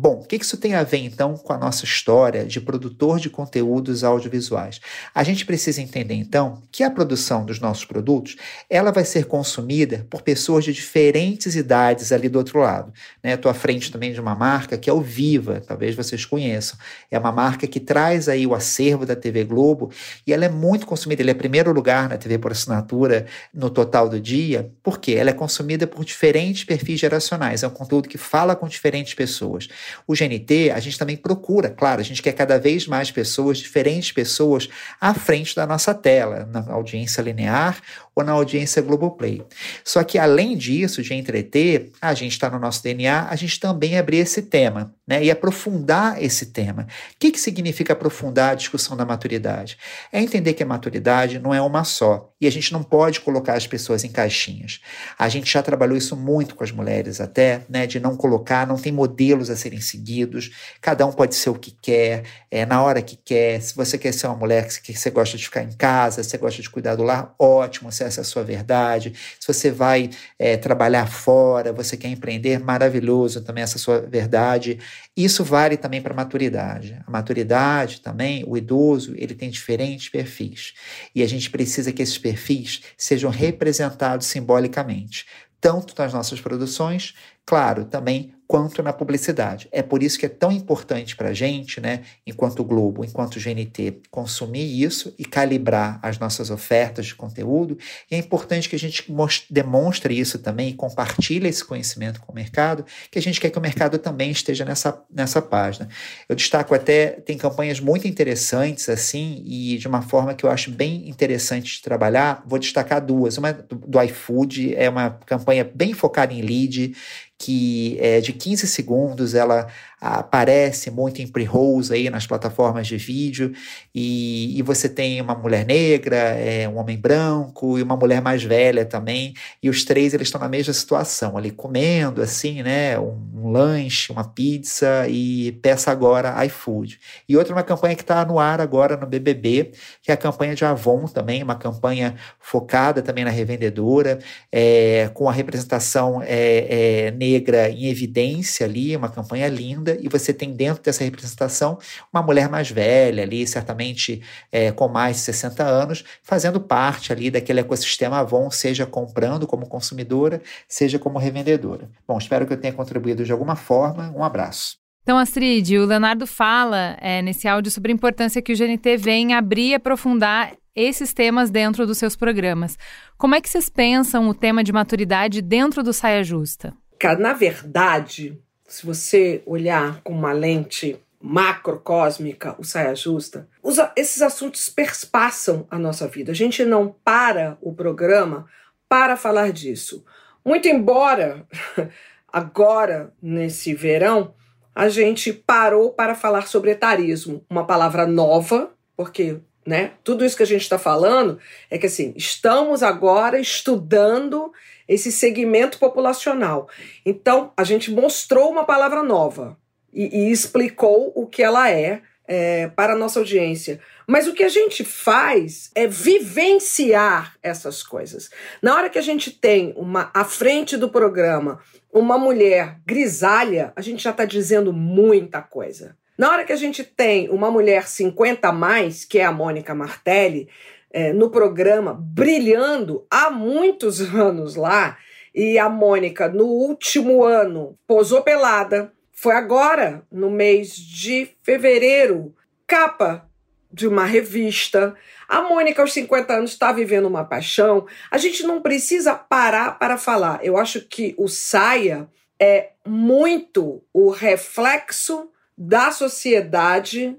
Bom, 0.00 0.20
o 0.20 0.24
que 0.24 0.36
isso 0.36 0.56
tem 0.56 0.76
a 0.76 0.84
ver 0.84 0.98
então 0.98 1.36
com 1.36 1.52
a 1.52 1.58
nossa 1.58 1.84
história 1.84 2.44
de 2.44 2.60
produtor 2.60 3.18
de 3.18 3.28
conteúdos 3.28 4.04
audiovisuais? 4.04 4.80
A 5.12 5.24
gente 5.24 5.44
precisa 5.44 5.82
entender 5.82 6.14
então 6.14 6.62
que 6.70 6.84
a 6.84 6.90
produção 6.90 7.44
dos 7.44 7.58
nossos 7.58 7.84
produtos 7.84 8.36
ela 8.70 8.92
vai 8.92 9.04
ser 9.04 9.24
consumida 9.24 10.06
por 10.08 10.22
pessoas 10.22 10.64
de 10.64 10.72
diferentes 10.72 11.56
idades 11.56 12.12
ali 12.12 12.28
do 12.28 12.38
outro 12.38 12.60
lado. 12.60 12.92
Né? 13.20 13.34
Estou 13.34 13.50
à 13.50 13.54
frente 13.54 13.90
também 13.90 14.12
de 14.12 14.20
uma 14.20 14.36
marca 14.36 14.78
que 14.78 14.88
é 14.88 14.92
o 14.92 15.00
Viva, 15.00 15.60
talvez 15.66 15.96
vocês 15.96 16.24
conheçam. 16.24 16.78
É 17.10 17.18
uma 17.18 17.32
marca 17.32 17.66
que 17.66 17.80
traz 17.80 18.28
aí 18.28 18.46
o 18.46 18.54
acervo 18.54 19.04
da 19.04 19.16
TV 19.16 19.42
Globo 19.42 19.90
e 20.24 20.32
ela 20.32 20.44
é 20.44 20.48
muito 20.48 20.86
consumida. 20.86 21.22
Ele 21.22 21.32
é 21.32 21.34
primeiro 21.34 21.72
lugar 21.72 22.08
na 22.08 22.16
TV 22.16 22.38
por 22.38 22.52
assinatura 22.52 23.26
no 23.52 23.68
total 23.68 24.08
do 24.08 24.20
dia, 24.20 24.70
porque 24.80 25.10
ela 25.10 25.30
é 25.30 25.32
consumida 25.32 25.88
por 25.88 26.04
diferentes 26.04 26.62
perfis 26.62 27.00
geracionais. 27.00 27.64
É 27.64 27.66
um 27.66 27.70
conteúdo 27.70 28.08
que 28.08 28.16
fala 28.16 28.54
com 28.54 28.68
diferentes 28.68 29.12
pessoas. 29.12 29.66
O 30.06 30.14
GNT, 30.14 30.70
a 30.74 30.80
gente 30.80 30.98
também 30.98 31.16
procura, 31.16 31.70
claro, 31.70 32.00
a 32.00 32.04
gente 32.04 32.22
quer 32.22 32.32
cada 32.32 32.58
vez 32.58 32.86
mais 32.86 33.10
pessoas, 33.10 33.58
diferentes 33.58 34.12
pessoas, 34.12 34.68
à 35.00 35.14
frente 35.14 35.54
da 35.54 35.66
nossa 35.66 35.94
tela, 35.94 36.48
na 36.52 36.72
audiência 36.72 37.22
linear 37.22 37.80
ou 38.18 38.24
na 38.24 38.32
audiência 38.32 38.82
Globoplay. 38.82 39.44
Só 39.84 40.02
que, 40.02 40.18
além 40.18 40.56
disso, 40.56 41.02
de 41.02 41.14
entreter, 41.14 41.92
a 42.00 42.12
gente 42.14 42.32
está 42.32 42.50
no 42.50 42.58
nosso 42.58 42.82
DNA, 42.82 43.28
a 43.30 43.36
gente 43.36 43.60
também 43.60 43.96
abrir 43.96 44.18
esse 44.18 44.42
tema 44.42 44.92
né, 45.06 45.24
e 45.24 45.30
aprofundar 45.30 46.20
esse 46.22 46.46
tema. 46.46 46.82
O 46.82 46.86
que, 47.18 47.30
que 47.30 47.40
significa 47.40 47.92
aprofundar 47.92 48.50
a 48.50 48.54
discussão 48.54 48.96
da 48.96 49.04
maturidade? 49.04 49.78
É 50.12 50.20
entender 50.20 50.54
que 50.54 50.64
a 50.64 50.66
maturidade 50.66 51.38
não 51.38 51.54
é 51.54 51.62
uma 51.62 51.84
só 51.84 52.32
e 52.40 52.46
a 52.46 52.50
gente 52.50 52.72
não 52.72 52.82
pode 52.82 53.20
colocar 53.20 53.54
as 53.54 53.66
pessoas 53.66 54.02
em 54.02 54.10
caixinhas. 54.10 54.80
A 55.16 55.28
gente 55.28 55.52
já 55.52 55.62
trabalhou 55.62 55.96
isso 55.96 56.16
muito 56.16 56.56
com 56.56 56.64
as 56.64 56.72
mulheres, 56.72 57.20
até, 57.20 57.62
né, 57.68 57.86
de 57.86 58.00
não 58.00 58.16
colocar, 58.16 58.66
não 58.66 58.76
tem 58.76 58.92
modelos 58.92 59.48
a 59.48 59.56
serem 59.56 59.77
seguidos, 59.80 60.50
cada 60.80 61.06
um 61.06 61.12
pode 61.12 61.34
ser 61.34 61.50
o 61.50 61.54
que 61.54 61.70
quer, 61.70 62.24
é, 62.50 62.64
na 62.64 62.82
hora 62.82 63.02
que 63.02 63.16
quer. 63.16 63.60
Se 63.60 63.74
você 63.74 63.98
quer 63.98 64.12
ser 64.12 64.26
uma 64.26 64.36
mulher 64.36 64.66
que, 64.80 64.94
você 64.94 65.10
gosta 65.10 65.36
de 65.36 65.44
ficar 65.44 65.62
em 65.62 65.72
casa, 65.72 66.22
você 66.22 66.38
gosta 66.38 66.62
de 66.62 66.70
cuidar 66.70 66.96
do 66.96 67.02
lar, 67.02 67.34
ótimo, 67.38 67.90
se 67.92 68.04
essa 68.04 68.20
é 68.20 68.22
a 68.22 68.24
sua 68.24 68.42
verdade. 68.42 69.12
Se 69.38 69.52
você 69.52 69.70
vai 69.70 70.10
é, 70.38 70.56
trabalhar 70.56 71.06
fora, 71.06 71.72
você 71.72 71.96
quer 71.96 72.08
empreender, 72.08 72.58
maravilhoso 72.58 73.42
também 73.42 73.62
essa 73.62 73.76
é 73.76 73.78
a 73.78 73.82
sua 73.82 74.00
verdade. 74.00 74.78
Isso 75.16 75.42
vale 75.42 75.76
também 75.76 76.00
para 76.00 76.12
a 76.12 76.16
maturidade. 76.16 77.00
A 77.06 77.10
maturidade 77.10 78.00
também, 78.00 78.44
o 78.46 78.56
idoso, 78.56 79.14
ele 79.16 79.34
tem 79.34 79.50
diferentes 79.50 80.08
perfis. 80.08 80.74
E 81.14 81.22
a 81.22 81.26
gente 81.26 81.50
precisa 81.50 81.92
que 81.92 82.02
esses 82.02 82.18
perfis 82.18 82.82
sejam 82.96 83.30
representados 83.30 84.26
simbolicamente, 84.26 85.26
tanto 85.60 85.94
nas 86.00 86.12
nossas 86.12 86.40
produções, 86.40 87.14
claro, 87.44 87.84
também 87.84 88.34
quanto 88.48 88.82
na 88.82 88.94
publicidade. 88.94 89.68
É 89.70 89.82
por 89.82 90.02
isso 90.02 90.18
que 90.18 90.24
é 90.24 90.28
tão 90.28 90.50
importante 90.50 91.14
para 91.14 91.28
a 91.28 91.32
gente, 91.34 91.82
né, 91.82 92.00
enquanto 92.26 92.64
Globo, 92.64 93.04
enquanto 93.04 93.38
GNT, 93.38 94.00
consumir 94.10 94.82
isso 94.82 95.14
e 95.18 95.24
calibrar 95.26 96.00
as 96.02 96.18
nossas 96.18 96.48
ofertas 96.50 97.04
de 97.04 97.14
conteúdo. 97.14 97.76
E 98.10 98.14
é 98.14 98.18
importante 98.18 98.66
que 98.66 98.74
a 98.74 98.78
gente 98.78 99.04
demonstre 99.50 100.18
isso 100.18 100.38
também 100.38 100.70
e 100.70 100.72
compartilhe 100.72 101.46
esse 101.46 101.62
conhecimento 101.62 102.20
com 102.20 102.32
o 102.32 102.34
mercado, 102.34 102.86
que 103.10 103.18
a 103.18 103.22
gente 103.22 103.38
quer 103.38 103.50
que 103.50 103.58
o 103.58 103.60
mercado 103.60 103.98
também 103.98 104.30
esteja 104.30 104.64
nessa, 104.64 104.98
nessa 105.14 105.42
página. 105.42 105.86
Eu 106.26 106.34
destaco 106.34 106.74
até, 106.74 107.20
tem 107.20 107.36
campanhas 107.36 107.80
muito 107.80 108.08
interessantes, 108.08 108.88
assim, 108.88 109.42
e 109.44 109.76
de 109.76 109.86
uma 109.86 110.00
forma 110.00 110.32
que 110.32 110.46
eu 110.46 110.50
acho 110.50 110.70
bem 110.70 111.06
interessante 111.06 111.76
de 111.76 111.82
trabalhar. 111.82 112.42
Vou 112.46 112.58
destacar 112.58 113.04
duas. 113.04 113.36
Uma 113.36 113.52
do, 113.52 113.76
do 113.76 114.02
iFood, 114.04 114.74
é 114.74 114.88
uma 114.88 115.10
campanha 115.26 115.70
bem 115.74 115.92
focada 115.92 116.32
em 116.32 116.40
lead, 116.40 116.94
que 117.38 117.96
é 118.00 118.20
de 118.20 118.32
15 118.38 118.66
segundos, 118.66 119.34
ela 119.34 119.68
aparece 120.00 120.90
muito 120.90 121.20
em 121.20 121.26
pre-rolls 121.26 121.92
aí 121.92 122.08
nas 122.10 122.26
plataformas 122.26 122.86
de 122.86 122.96
vídeo, 122.96 123.52
e, 123.94 124.58
e 124.58 124.62
você 124.62 124.88
tem 124.88 125.20
uma 125.20 125.34
mulher 125.34 125.66
negra, 125.66 126.16
é, 126.16 126.68
um 126.68 126.78
homem 126.78 126.96
branco 126.96 127.78
e 127.78 127.82
uma 127.82 127.96
mulher 127.96 128.22
mais 128.22 128.42
velha 128.42 128.84
também, 128.84 129.34
e 129.62 129.68
os 129.68 129.84
três 129.84 130.14
eles 130.14 130.28
estão 130.28 130.40
na 130.40 130.48
mesma 130.48 130.72
situação, 130.72 131.36
ali 131.36 131.50
comendo 131.50 132.22
assim, 132.22 132.62
né, 132.62 132.98
um, 132.98 133.18
um 133.34 133.50
lanche, 133.50 134.12
uma 134.12 134.24
pizza 134.24 135.06
e 135.08 135.52
peça 135.62 135.90
agora 135.90 136.44
iFood. 136.46 136.98
E 137.28 137.36
outra 137.36 137.54
uma 137.54 137.62
campanha 137.62 137.94
que 137.94 138.02
está 138.02 138.24
no 138.24 138.38
ar 138.38 138.60
agora 138.60 138.96
no 138.96 139.06
BBB, 139.06 139.72
que 140.02 140.10
é 140.10 140.14
a 140.14 140.16
campanha 140.16 140.54
de 140.54 140.64
Avon 140.64 141.06
também, 141.06 141.42
uma 141.42 141.56
campanha 141.56 142.14
focada 142.38 143.02
também 143.02 143.24
na 143.24 143.30
revendedora, 143.30 144.18
é, 144.52 145.10
com 145.14 145.28
a 145.28 145.32
representação 145.32 146.22
é, 146.22 147.06
é 147.06 147.10
negra 147.10 147.68
em 147.70 147.86
evidência 147.86 148.66
ali, 148.66 148.94
uma 148.96 149.08
campanha 149.08 149.48
linda, 149.48 149.87
e 150.00 150.08
você 150.08 150.32
tem 150.32 150.52
dentro 150.52 150.82
dessa 150.82 151.04
representação 151.04 151.78
uma 152.12 152.22
mulher 152.22 152.48
mais 152.48 152.70
velha 152.70 153.22
ali, 153.22 153.46
certamente 153.46 154.22
é, 154.50 154.72
com 154.72 154.88
mais 154.88 155.16
de 155.16 155.22
60 155.22 155.62
anos, 155.62 156.04
fazendo 156.22 156.60
parte 156.60 157.12
ali 157.12 157.30
daquele 157.30 157.60
ecossistema 157.60 158.18
Avon, 158.18 158.50
seja 158.50 158.86
comprando 158.86 159.46
como 159.46 159.66
consumidora, 159.66 160.42
seja 160.68 160.98
como 160.98 161.18
revendedora. 161.18 161.90
Bom, 162.06 162.18
espero 162.18 162.46
que 162.46 162.52
eu 162.52 162.60
tenha 162.60 162.72
contribuído 162.72 163.24
de 163.24 163.32
alguma 163.32 163.56
forma. 163.56 164.12
Um 164.16 164.24
abraço. 164.24 164.76
Então, 165.02 165.16
Astrid, 165.16 165.78
o 165.78 165.86
Leonardo 165.86 166.26
fala 166.26 166.96
é, 167.00 167.22
nesse 167.22 167.48
áudio 167.48 167.72
sobre 167.72 167.90
a 167.90 167.94
importância 167.94 168.42
que 168.42 168.52
o 168.52 168.56
GNT 168.56 168.98
vem 168.98 169.32
abrir 169.32 169.70
e 169.70 169.74
aprofundar 169.74 170.52
esses 170.76 171.12
temas 171.12 171.50
dentro 171.50 171.86
dos 171.86 171.98
seus 171.98 172.14
programas. 172.14 172.76
Como 173.16 173.34
é 173.34 173.40
que 173.40 173.48
vocês 173.48 173.68
pensam 173.68 174.28
o 174.28 174.34
tema 174.34 174.62
de 174.62 174.72
maturidade 174.72 175.40
dentro 175.40 175.82
do 175.82 175.92
Saia 175.92 176.22
Justa? 176.22 176.74
Cara, 177.00 177.18
na 177.18 177.32
verdade, 177.32 178.38
se 178.68 178.84
você 178.84 179.42
olhar 179.46 180.00
com 180.02 180.12
uma 180.12 180.32
lente 180.32 181.00
macrocósmica, 181.20 182.54
o 182.58 182.64
saia 182.64 182.94
justa, 182.94 183.48
os, 183.62 183.78
esses 183.96 184.22
assuntos 184.22 184.68
perspassam 184.68 185.66
a 185.70 185.78
nossa 185.78 186.06
vida. 186.06 186.30
A 186.30 186.34
gente 186.34 186.64
não 186.64 186.94
para 187.02 187.56
o 187.60 187.74
programa 187.74 188.46
para 188.88 189.16
falar 189.16 189.50
disso. 189.50 190.04
Muito 190.44 190.68
embora 190.68 191.44
agora, 192.30 193.12
nesse 193.20 193.74
verão, 193.74 194.34
a 194.74 194.88
gente 194.88 195.32
parou 195.32 195.90
para 195.90 196.14
falar 196.14 196.46
sobre 196.46 196.70
etarismo, 196.70 197.44
uma 197.50 197.66
palavra 197.66 198.06
nova, 198.06 198.70
porque 198.96 199.40
né, 199.66 199.92
tudo 200.04 200.24
isso 200.24 200.36
que 200.36 200.42
a 200.42 200.46
gente 200.46 200.62
está 200.62 200.78
falando 200.78 201.38
é 201.68 201.76
que 201.76 201.86
assim, 201.86 202.14
estamos 202.16 202.82
agora 202.82 203.40
estudando 203.40 204.52
esse 204.88 205.12
segmento 205.12 205.78
populacional. 205.78 206.68
Então, 207.04 207.52
a 207.56 207.62
gente 207.62 207.90
mostrou 207.90 208.50
uma 208.50 208.64
palavra 208.64 209.02
nova 209.02 209.56
e, 209.92 210.24
e 210.24 210.32
explicou 210.32 211.12
o 211.14 211.26
que 211.26 211.42
ela 211.42 211.70
é, 211.70 212.00
é 212.26 212.68
para 212.68 212.94
a 212.94 212.96
nossa 212.96 213.18
audiência. 213.18 213.80
Mas 214.06 214.26
o 214.26 214.32
que 214.32 214.42
a 214.42 214.48
gente 214.48 214.82
faz 214.84 215.70
é 215.74 215.86
vivenciar 215.86 217.36
essas 217.42 217.82
coisas. 217.82 218.30
Na 218.62 218.74
hora 218.74 218.88
que 218.88 218.98
a 218.98 219.02
gente 219.02 219.30
tem 219.30 219.74
uma 219.76 220.10
à 220.14 220.24
frente 220.24 220.76
do 220.76 220.88
programa 220.88 221.60
uma 221.92 222.18
mulher 222.18 222.78
grisalha, 222.86 223.72
a 223.74 223.80
gente 223.80 224.02
já 224.02 224.10
está 224.10 224.24
dizendo 224.24 224.72
muita 224.72 225.40
coisa. 225.40 225.96
Na 226.16 226.30
hora 226.30 226.44
que 226.44 226.52
a 226.52 226.56
gente 226.56 226.82
tem 226.84 227.28
uma 227.28 227.50
mulher 227.50 227.86
50 227.86 228.48
a 228.48 228.52
mais, 228.52 229.04
que 229.04 229.18
é 229.18 229.24
a 229.24 229.32
Mônica 229.32 229.74
Martelli, 229.74 230.48
é, 230.90 231.12
no 231.12 231.30
programa, 231.30 231.94
brilhando 231.94 233.06
há 233.10 233.30
muitos 233.30 234.00
anos 234.14 234.56
lá, 234.56 234.96
e 235.34 235.58
a 235.58 235.68
Mônica, 235.68 236.28
no 236.28 236.46
último 236.46 237.22
ano, 237.22 237.78
posou 237.86 238.22
pelada. 238.22 238.92
Foi 239.12 239.34
agora, 239.34 240.02
no 240.10 240.30
mês 240.30 240.74
de 240.74 241.28
fevereiro, 241.42 242.34
capa 242.66 243.28
de 243.72 243.86
uma 243.86 244.04
revista. 244.04 244.94
A 245.28 245.42
Mônica, 245.42 245.82
aos 245.82 245.92
50 245.92 246.32
anos, 246.32 246.52
está 246.52 246.72
vivendo 246.72 247.06
uma 247.06 247.24
paixão. 247.24 247.86
A 248.10 248.18
gente 248.18 248.42
não 248.42 248.60
precisa 248.62 249.14
parar 249.14 249.78
para 249.78 249.98
falar. 249.98 250.40
Eu 250.42 250.56
acho 250.56 250.80
que 250.80 251.14
o 251.18 251.28
Saia 251.28 252.08
é 252.40 252.70
muito 252.86 253.82
o 253.92 254.10
reflexo 254.10 255.30
da 255.56 255.90
sociedade 255.90 257.16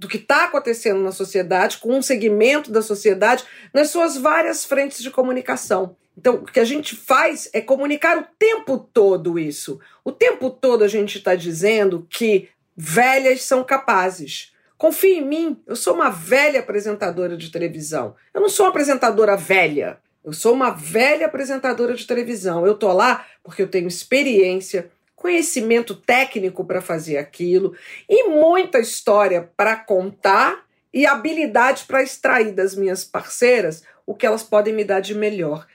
do 0.00 0.08
que 0.08 0.16
está 0.16 0.44
acontecendo 0.44 1.02
na 1.02 1.12
sociedade, 1.12 1.76
com 1.76 1.94
um 1.94 2.00
segmento 2.00 2.72
da 2.72 2.80
sociedade, 2.80 3.44
nas 3.70 3.90
suas 3.90 4.16
várias 4.16 4.64
frentes 4.64 5.02
de 5.02 5.10
comunicação. 5.10 5.94
Então, 6.16 6.36
o 6.36 6.44
que 6.46 6.58
a 6.58 6.64
gente 6.64 6.96
faz 6.96 7.50
é 7.52 7.60
comunicar 7.60 8.16
o 8.16 8.24
tempo 8.38 8.78
todo 8.78 9.38
isso. 9.38 9.78
O 10.02 10.10
tempo 10.10 10.48
todo 10.48 10.82
a 10.82 10.88
gente 10.88 11.18
está 11.18 11.34
dizendo 11.34 12.06
que 12.08 12.48
velhas 12.74 13.42
são 13.42 13.62
capazes. 13.62 14.54
Confie 14.78 15.18
em 15.18 15.26
mim, 15.26 15.62
eu 15.66 15.76
sou 15.76 15.94
uma 15.94 16.08
velha 16.08 16.60
apresentadora 16.60 17.36
de 17.36 17.50
televisão. 17.50 18.16
Eu 18.32 18.40
não 18.40 18.48
sou 18.48 18.64
uma 18.64 18.70
apresentadora 18.70 19.36
velha. 19.36 19.98
Eu 20.24 20.32
sou 20.32 20.54
uma 20.54 20.70
velha 20.70 21.26
apresentadora 21.26 21.94
de 21.94 22.06
televisão. 22.06 22.66
Eu 22.66 22.74
tô 22.74 22.90
lá 22.90 23.26
porque 23.42 23.60
eu 23.60 23.68
tenho 23.68 23.86
experiência, 23.86 24.90
conhecimento 25.20 25.94
técnico 25.94 26.64
para 26.64 26.80
fazer 26.80 27.18
aquilo 27.18 27.74
e 28.08 28.30
muita 28.30 28.78
história 28.78 29.50
para 29.54 29.76
contar 29.76 30.64
e 30.92 31.06
habilidade 31.06 31.84
para 31.84 32.02
extrair 32.02 32.52
das 32.52 32.74
minhas 32.74 33.04
parceiras 33.04 33.84
o 34.06 34.14
que 34.14 34.24
elas 34.24 34.42
podem 34.42 34.72
me 34.72 34.82
dar 34.82 35.00
de 35.00 35.14
melhor. 35.14 35.66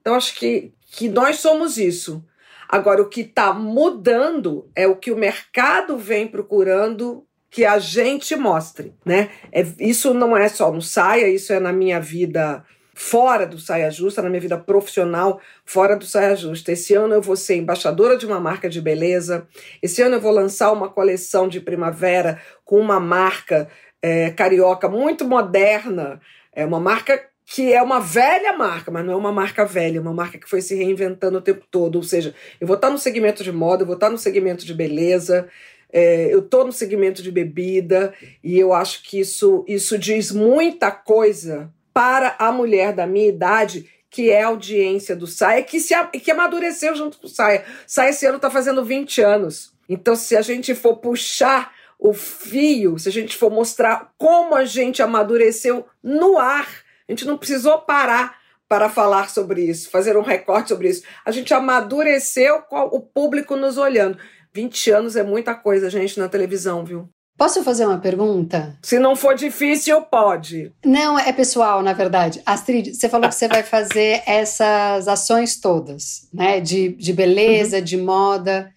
Então, 0.00 0.14
acho 0.14 0.34
que, 0.34 0.72
que 0.90 1.06
nós 1.06 1.36
somos 1.36 1.76
isso. 1.76 2.24
Agora, 2.66 3.02
o 3.02 3.08
que 3.08 3.20
está 3.20 3.52
mudando 3.52 4.70
é 4.74 4.86
o 4.86 4.96
que 4.96 5.12
o 5.12 5.16
mercado 5.16 5.98
vem 5.98 6.26
procurando 6.26 7.26
que 7.50 7.66
a 7.66 7.78
gente 7.78 8.34
mostre, 8.34 8.94
né? 9.04 9.30
É, 9.52 9.64
isso 9.78 10.14
não 10.14 10.34
é 10.34 10.48
só 10.48 10.72
no 10.72 10.80
saia, 10.80 11.28
isso 11.28 11.52
é 11.52 11.60
na 11.60 11.72
minha 11.72 12.00
vida 12.00 12.64
fora 12.94 13.46
do 13.46 13.58
saia 13.58 13.90
justa, 13.90 14.22
na 14.22 14.30
minha 14.30 14.40
vida 14.40 14.56
profissional 14.56 15.40
fora 15.64 15.96
do 15.96 16.04
saia 16.04 16.36
justa. 16.36 16.72
Esse 16.72 16.94
ano 16.94 17.14
eu 17.14 17.20
vou 17.20 17.36
ser 17.36 17.56
embaixadora 17.56 18.16
de 18.16 18.24
uma 18.24 18.40
marca 18.40 18.68
de 18.68 18.80
beleza. 18.80 19.46
Esse 19.82 20.00
ano 20.00 20.16
eu 20.16 20.20
vou 20.20 20.32
lançar 20.32 20.72
uma 20.72 20.88
coleção 20.88 21.48
de 21.48 21.60
primavera 21.60 22.40
com 22.64 22.78
uma 22.78 23.00
marca 23.00 23.68
é, 24.00 24.30
carioca 24.30 24.88
muito 24.88 25.24
moderna, 25.24 26.20
é 26.52 26.64
uma 26.64 26.78
marca 26.78 27.20
que 27.46 27.72
é 27.72 27.82
uma 27.82 28.00
velha 28.00 28.52
marca, 28.56 28.90
mas 28.90 29.04
não 29.04 29.14
é 29.14 29.16
uma 29.16 29.32
marca 29.32 29.64
velha, 29.64 29.98
é 29.98 30.00
uma 30.00 30.12
marca 30.12 30.38
que 30.38 30.48
foi 30.48 30.62
se 30.62 30.74
reinventando 30.74 31.38
o 31.38 31.42
tempo 31.42 31.64
todo. 31.70 31.96
Ou 31.96 32.02
seja, 32.02 32.34
eu 32.60 32.66
vou 32.66 32.76
estar 32.76 32.90
no 32.90 32.98
segmento 32.98 33.42
de 33.42 33.52
moda, 33.52 33.82
eu 33.82 33.86
vou 33.86 33.96
estar 33.96 34.10
no 34.10 34.16
segmento 34.16 34.64
de 34.64 34.72
beleza, 34.72 35.48
é, 35.92 36.32
eu 36.32 36.40
estou 36.40 36.64
no 36.64 36.72
segmento 36.72 37.22
de 37.22 37.30
bebida, 37.30 38.14
e 38.42 38.58
eu 38.58 38.72
acho 38.72 39.02
que 39.02 39.20
isso, 39.20 39.64
isso 39.68 39.98
diz 39.98 40.30
muita 40.30 40.90
coisa 40.90 41.70
para 41.94 42.34
a 42.38 42.50
mulher 42.50 42.92
da 42.92 43.06
minha 43.06 43.28
idade, 43.28 43.88
que 44.10 44.30
é 44.30 44.42
audiência 44.42 45.14
do 45.14 45.26
Saia, 45.26 45.62
que, 45.62 45.80
se, 45.80 45.94
que 46.22 46.30
amadureceu 46.30 46.94
junto 46.94 47.18
com 47.18 47.26
o 47.26 47.30
Saia. 47.30 47.64
Saia 47.86 48.10
esse 48.10 48.26
ano 48.26 48.36
está 48.36 48.50
fazendo 48.50 48.84
20 48.84 49.22
anos. 49.22 49.72
Então, 49.88 50.16
se 50.16 50.36
a 50.36 50.42
gente 50.42 50.74
for 50.74 50.96
puxar 50.96 51.72
o 51.98 52.12
fio, 52.12 52.98
se 52.98 53.08
a 53.08 53.12
gente 53.12 53.36
for 53.36 53.50
mostrar 53.50 54.12
como 54.18 54.54
a 54.54 54.64
gente 54.64 55.02
amadureceu 55.02 55.86
no 56.02 56.38
ar, 56.38 56.68
a 57.08 57.12
gente 57.12 57.24
não 57.24 57.38
precisou 57.38 57.78
parar 57.78 58.38
para 58.68 58.88
falar 58.88 59.30
sobre 59.30 59.62
isso, 59.62 59.90
fazer 59.90 60.16
um 60.16 60.22
recorte 60.22 60.70
sobre 60.70 60.88
isso. 60.88 61.04
A 61.24 61.30
gente 61.30 61.54
amadureceu 61.54 62.62
com 62.62 62.80
o 62.80 63.00
público 63.00 63.56
nos 63.56 63.78
olhando. 63.78 64.18
20 64.52 64.90
anos 64.90 65.16
é 65.16 65.22
muita 65.22 65.54
coisa, 65.54 65.90
gente, 65.90 66.18
na 66.18 66.28
televisão, 66.28 66.84
viu? 66.84 67.08
Posso 67.36 67.62
fazer 67.64 67.84
uma 67.84 67.98
pergunta? 67.98 68.78
Se 68.82 68.98
não 68.98 69.16
for 69.16 69.34
difícil, 69.34 70.00
pode. 70.02 70.72
Não, 70.84 71.18
é 71.18 71.32
pessoal, 71.32 71.82
na 71.82 71.92
verdade. 71.92 72.40
Astrid, 72.46 72.94
você 72.94 73.08
falou 73.08 73.28
que 73.28 73.34
você 73.34 73.48
vai 73.48 73.62
fazer 73.62 74.22
essas 74.24 75.08
ações 75.08 75.58
todas, 75.60 76.28
né? 76.32 76.60
De, 76.60 76.90
de 76.90 77.12
beleza, 77.12 77.78
uhum. 77.78 77.84
de 77.84 77.96
moda. 77.96 78.70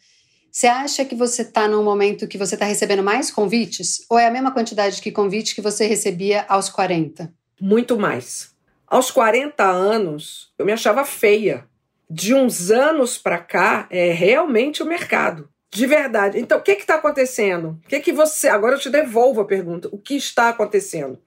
Você 0.51 0.65
acha 0.65 1.05
que 1.05 1.15
você 1.15 1.43
está 1.43 1.67
num 1.67 1.83
momento 1.83 2.27
que 2.27 2.37
você 2.37 2.55
está 2.55 2.65
recebendo 2.65 3.03
mais 3.03 3.29
convites? 3.29 3.99
Ou 4.09 4.17
é 4.17 4.25
a 4.25 4.31
mesma 4.31 4.51
quantidade 4.51 4.99
de 4.99 5.11
convite 5.11 5.53
que 5.53 5.61
você 5.61 5.85
recebia 5.85 6.45
aos 6.49 6.67
40? 6.67 7.31
muito 7.59 7.97
mais. 7.97 8.55
Aos 8.85 9.11
40 9.11 9.63
anos, 9.63 10.53
eu 10.57 10.65
me 10.65 10.71
achava 10.71 11.03
feia. 11.03 11.65
De 12.09 12.33
uns 12.33 12.71
anos 12.71 13.17
para 13.17 13.37
cá, 13.37 13.87
é 13.89 14.11
realmente 14.13 14.81
o 14.81 14.85
mercado. 14.85 15.49
De 15.73 15.85
verdade. 15.85 16.39
Então, 16.39 16.59
o 16.59 16.61
que 16.61 16.71
está 16.71 16.95
acontecendo? 16.95 17.79
O 17.83 17.87
que, 17.87 17.99
que 17.99 18.13
você. 18.13 18.47
Agora 18.47 18.75
eu 18.75 18.79
te 18.79 18.89
devolvo 18.89 19.41
a 19.41 19.45
pergunta. 19.45 19.89
O 19.91 19.97
que 19.97 20.15
está 20.15 20.49
acontecendo? 20.49 21.19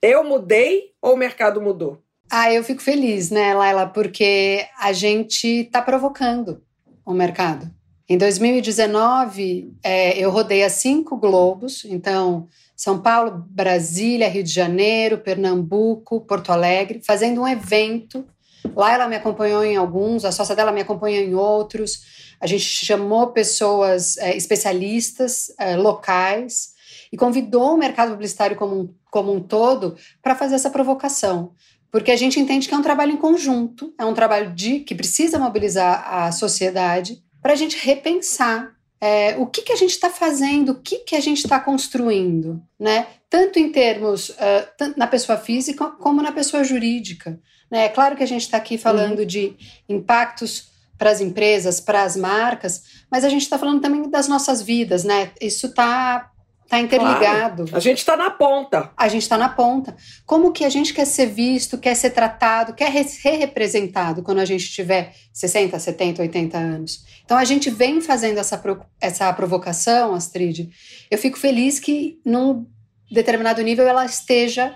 Eu 0.00 0.24
mudei 0.24 0.92
ou 1.00 1.14
o 1.14 1.16
mercado 1.16 1.60
mudou? 1.60 2.02
Ah, 2.30 2.52
eu 2.52 2.64
fico 2.64 2.80
feliz, 2.80 3.30
né, 3.30 3.52
Laila, 3.52 3.86
porque 3.86 4.66
a 4.78 4.92
gente 4.92 5.46
está 5.46 5.82
provocando 5.82 6.62
o 7.04 7.12
mercado. 7.12 7.70
Em 8.08 8.16
2019, 8.16 9.72
é, 9.82 10.18
eu 10.18 10.30
rodei 10.30 10.64
a 10.64 10.70
cinco 10.70 11.16
globos, 11.16 11.84
então 11.84 12.48
são 12.74 13.00
Paulo, 13.00 13.46
Brasília, 13.48 14.28
Rio 14.28 14.42
de 14.42 14.52
Janeiro, 14.52 15.18
Pernambuco, 15.18 16.22
Porto 16.22 16.50
Alegre, 16.50 17.00
fazendo 17.06 17.42
um 17.42 17.48
evento. 17.48 18.26
Lá 18.74 18.92
ela 18.92 19.08
me 19.08 19.16
acompanhou 19.16 19.64
em 19.64 19.76
alguns, 19.76 20.24
a 20.24 20.32
sócia 20.32 20.56
dela 20.56 20.72
me 20.72 20.80
acompanhou 20.80 21.22
em 21.22 21.34
outros. 21.34 22.31
A 22.42 22.46
gente 22.48 22.64
chamou 22.64 23.28
pessoas 23.28 24.16
é, 24.18 24.36
especialistas 24.36 25.54
é, 25.56 25.76
locais 25.76 26.72
e 27.12 27.16
convidou 27.16 27.74
o 27.74 27.78
mercado 27.78 28.10
publicitário 28.10 28.56
como 28.56 28.80
um, 28.80 28.94
como 29.12 29.32
um 29.32 29.40
todo 29.40 29.96
para 30.20 30.34
fazer 30.34 30.56
essa 30.56 30.68
provocação. 30.68 31.52
Porque 31.88 32.10
a 32.10 32.16
gente 32.16 32.40
entende 32.40 32.66
que 32.66 32.74
é 32.74 32.76
um 32.76 32.82
trabalho 32.82 33.12
em 33.12 33.16
conjunto, 33.16 33.94
é 33.96 34.04
um 34.04 34.12
trabalho 34.12 34.52
de 34.52 34.80
que 34.80 34.92
precisa 34.92 35.38
mobilizar 35.38 36.04
a 36.12 36.32
sociedade 36.32 37.22
para 37.40 37.52
a 37.52 37.56
gente 37.56 37.76
repensar 37.76 38.72
é, 39.00 39.36
o 39.36 39.46
que, 39.46 39.62
que 39.62 39.72
a 39.72 39.76
gente 39.76 39.90
está 39.90 40.10
fazendo, 40.10 40.70
o 40.70 40.80
que, 40.82 40.98
que 40.98 41.14
a 41.14 41.20
gente 41.20 41.44
está 41.44 41.60
construindo, 41.60 42.60
né? 42.78 43.06
Tanto 43.30 43.60
em 43.60 43.70
termos 43.70 44.30
uh, 44.30 44.94
na 44.96 45.06
pessoa 45.06 45.38
física 45.38 45.90
como 45.90 46.20
na 46.20 46.32
pessoa 46.32 46.64
jurídica. 46.64 47.38
Né? 47.70 47.84
É 47.84 47.88
claro 47.88 48.16
que 48.16 48.22
a 48.22 48.26
gente 48.26 48.42
está 48.42 48.56
aqui 48.56 48.76
falando 48.76 49.20
uhum. 49.20 49.26
de 49.26 49.56
impactos 49.88 50.71
para 51.02 51.10
as 51.10 51.20
empresas, 51.20 51.80
para 51.80 52.04
as 52.04 52.14
marcas, 52.14 52.84
mas 53.10 53.24
a 53.24 53.28
gente 53.28 53.42
está 53.42 53.58
falando 53.58 53.80
também 53.80 54.08
das 54.08 54.28
nossas 54.28 54.62
vidas, 54.62 55.02
né? 55.02 55.32
Isso 55.40 55.66
está 55.66 56.30
Está 56.64 56.78
interligado. 56.80 57.64
Claro. 57.64 57.76
A 57.76 57.80
gente 57.80 57.98
está 57.98 58.16
na 58.16 58.30
ponta. 58.30 58.90
A 58.96 59.06
gente 59.06 59.20
está 59.20 59.36
na 59.36 59.50
ponta. 59.50 59.94
Como 60.24 60.52
que 60.52 60.64
a 60.64 60.70
gente 60.70 60.94
quer 60.94 61.04
ser 61.04 61.26
visto, 61.26 61.76
quer 61.76 61.94
ser 61.94 62.10
tratado, 62.10 62.72
quer 62.72 63.04
ser 63.04 63.36
representado 63.36 64.22
quando 64.22 64.38
a 64.38 64.46
gente 64.46 64.72
tiver 64.72 65.12
60, 65.34 65.78
70, 65.78 66.22
80 66.22 66.56
anos? 66.56 67.04
Então 67.26 67.36
a 67.36 67.44
gente 67.44 67.68
vem 67.68 68.00
fazendo 68.00 68.38
essa, 68.38 68.62
essa 68.98 69.30
provocação, 69.34 70.14
Astrid. 70.14 70.70
Eu 71.10 71.18
fico 71.18 71.38
feliz 71.38 71.78
que 71.78 72.18
num 72.24 72.64
determinado 73.10 73.60
nível 73.60 73.86
ela 73.86 74.06
esteja 74.06 74.74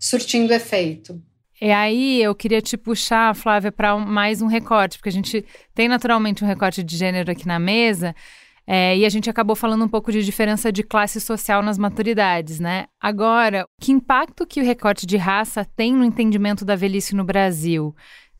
surtindo 0.00 0.52
efeito. 0.52 1.22
E 1.60 1.70
aí 1.70 2.22
eu 2.22 2.34
queria 2.34 2.62
te 2.62 2.76
puxar, 2.76 3.34
Flávia, 3.34 3.70
para 3.70 3.96
mais 3.98 4.40
um 4.40 4.46
recorte, 4.46 4.96
porque 4.96 5.10
a 5.10 5.12
gente 5.12 5.44
tem 5.74 5.88
naturalmente 5.88 6.42
um 6.42 6.46
recorte 6.46 6.82
de 6.82 6.96
gênero 6.96 7.30
aqui 7.30 7.46
na 7.46 7.58
mesa. 7.58 8.14
É, 8.66 8.96
e 8.96 9.04
a 9.04 9.08
gente 9.08 9.28
acabou 9.28 9.56
falando 9.56 9.84
um 9.84 9.88
pouco 9.88 10.12
de 10.12 10.24
diferença 10.24 10.70
de 10.70 10.82
classe 10.82 11.20
social 11.20 11.60
nas 11.62 11.76
maturidades, 11.76 12.60
né? 12.60 12.86
Agora, 13.00 13.66
que 13.80 13.92
impacto 13.92 14.46
que 14.46 14.60
o 14.60 14.64
recorte 14.64 15.06
de 15.06 15.16
raça 15.16 15.66
tem 15.76 15.92
no 15.92 16.04
entendimento 16.04 16.64
da 16.64 16.76
velhice 16.76 17.14
no 17.14 17.24
Brasil? 17.24 17.94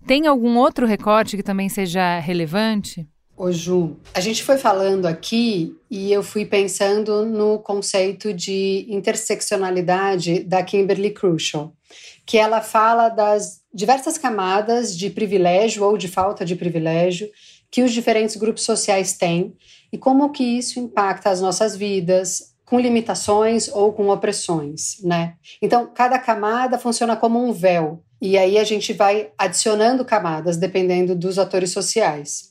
Tem 0.06 0.26
algum 0.26 0.56
outro 0.56 0.86
recorte 0.86 1.36
que 1.36 1.42
também 1.42 1.68
seja 1.68 2.20
relevante? 2.20 3.06
Ô 3.36 3.50
Ju, 3.50 3.96
a 4.14 4.20
gente 4.20 4.42
foi 4.42 4.56
falando 4.56 5.06
aqui 5.06 5.74
e 5.90 6.12
eu 6.12 6.22
fui 6.22 6.44
pensando 6.44 7.24
no 7.24 7.58
conceito 7.58 8.32
de 8.32 8.86
interseccionalidade 8.88 10.44
da 10.44 10.62
Kimberly 10.62 11.10
Crenshaw, 11.10 11.72
que 12.30 12.38
ela 12.38 12.60
fala 12.60 13.08
das 13.08 13.60
diversas 13.74 14.16
camadas 14.16 14.96
de 14.96 15.10
privilégio 15.10 15.82
ou 15.82 15.98
de 15.98 16.06
falta 16.06 16.44
de 16.44 16.54
privilégio 16.54 17.28
que 17.68 17.82
os 17.82 17.90
diferentes 17.90 18.36
grupos 18.36 18.62
sociais 18.62 19.14
têm 19.14 19.52
e 19.92 19.98
como 19.98 20.30
que 20.30 20.44
isso 20.44 20.78
impacta 20.78 21.28
as 21.28 21.40
nossas 21.40 21.74
vidas, 21.74 22.54
com 22.64 22.78
limitações 22.78 23.66
ou 23.66 23.92
com 23.92 24.10
opressões, 24.10 25.02
né? 25.02 25.34
Então, 25.60 25.90
cada 25.92 26.20
camada 26.20 26.78
funciona 26.78 27.16
como 27.16 27.44
um 27.44 27.52
véu, 27.52 28.00
e 28.22 28.38
aí 28.38 28.58
a 28.58 28.64
gente 28.64 28.92
vai 28.92 29.32
adicionando 29.36 30.04
camadas 30.04 30.56
dependendo 30.56 31.16
dos 31.16 31.36
atores 31.36 31.72
sociais. 31.72 32.50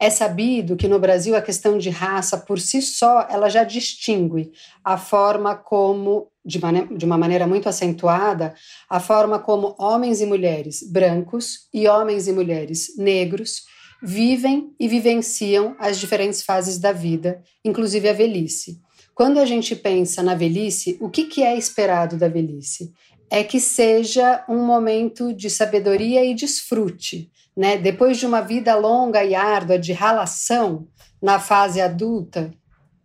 É 0.00 0.10
sabido 0.10 0.76
que 0.76 0.86
no 0.86 1.00
Brasil 1.00 1.34
a 1.34 1.42
questão 1.42 1.76
de 1.76 1.90
raça 1.90 2.38
por 2.38 2.60
si 2.60 2.80
só 2.80 3.26
ela 3.28 3.48
já 3.48 3.64
distingue 3.64 4.52
a 4.84 4.96
forma 4.96 5.56
como, 5.56 6.28
de, 6.48 6.58
de 6.96 7.04
uma 7.04 7.18
maneira 7.18 7.46
muito 7.46 7.68
acentuada, 7.68 8.54
a 8.88 8.98
forma 8.98 9.38
como 9.38 9.76
homens 9.78 10.22
e 10.22 10.26
mulheres 10.26 10.82
brancos 10.90 11.68
e 11.72 11.86
homens 11.86 12.26
e 12.26 12.32
mulheres 12.32 12.96
negros 12.96 13.64
vivem 14.02 14.72
e 14.80 14.88
vivenciam 14.88 15.76
as 15.78 15.98
diferentes 15.98 16.40
fases 16.40 16.78
da 16.78 16.90
vida, 16.90 17.42
inclusive 17.62 18.08
a 18.08 18.12
velhice. 18.14 18.80
Quando 19.14 19.38
a 19.38 19.44
gente 19.44 19.76
pensa 19.76 20.22
na 20.22 20.34
velhice, 20.34 20.96
o 21.00 21.10
que, 21.10 21.24
que 21.24 21.42
é 21.42 21.58
esperado 21.58 22.16
da 22.16 22.28
velhice? 22.28 22.92
É 23.30 23.44
que 23.44 23.60
seja 23.60 24.44
um 24.48 24.64
momento 24.64 25.34
de 25.34 25.50
sabedoria 25.50 26.24
e 26.24 26.34
desfrute. 26.34 27.30
Né? 27.54 27.76
Depois 27.76 28.16
de 28.16 28.24
uma 28.24 28.40
vida 28.40 28.74
longa 28.76 29.22
e 29.22 29.34
árdua 29.34 29.78
de 29.78 29.92
ralação 29.92 30.86
na 31.20 31.40
fase 31.40 31.80
adulta, 31.80 32.54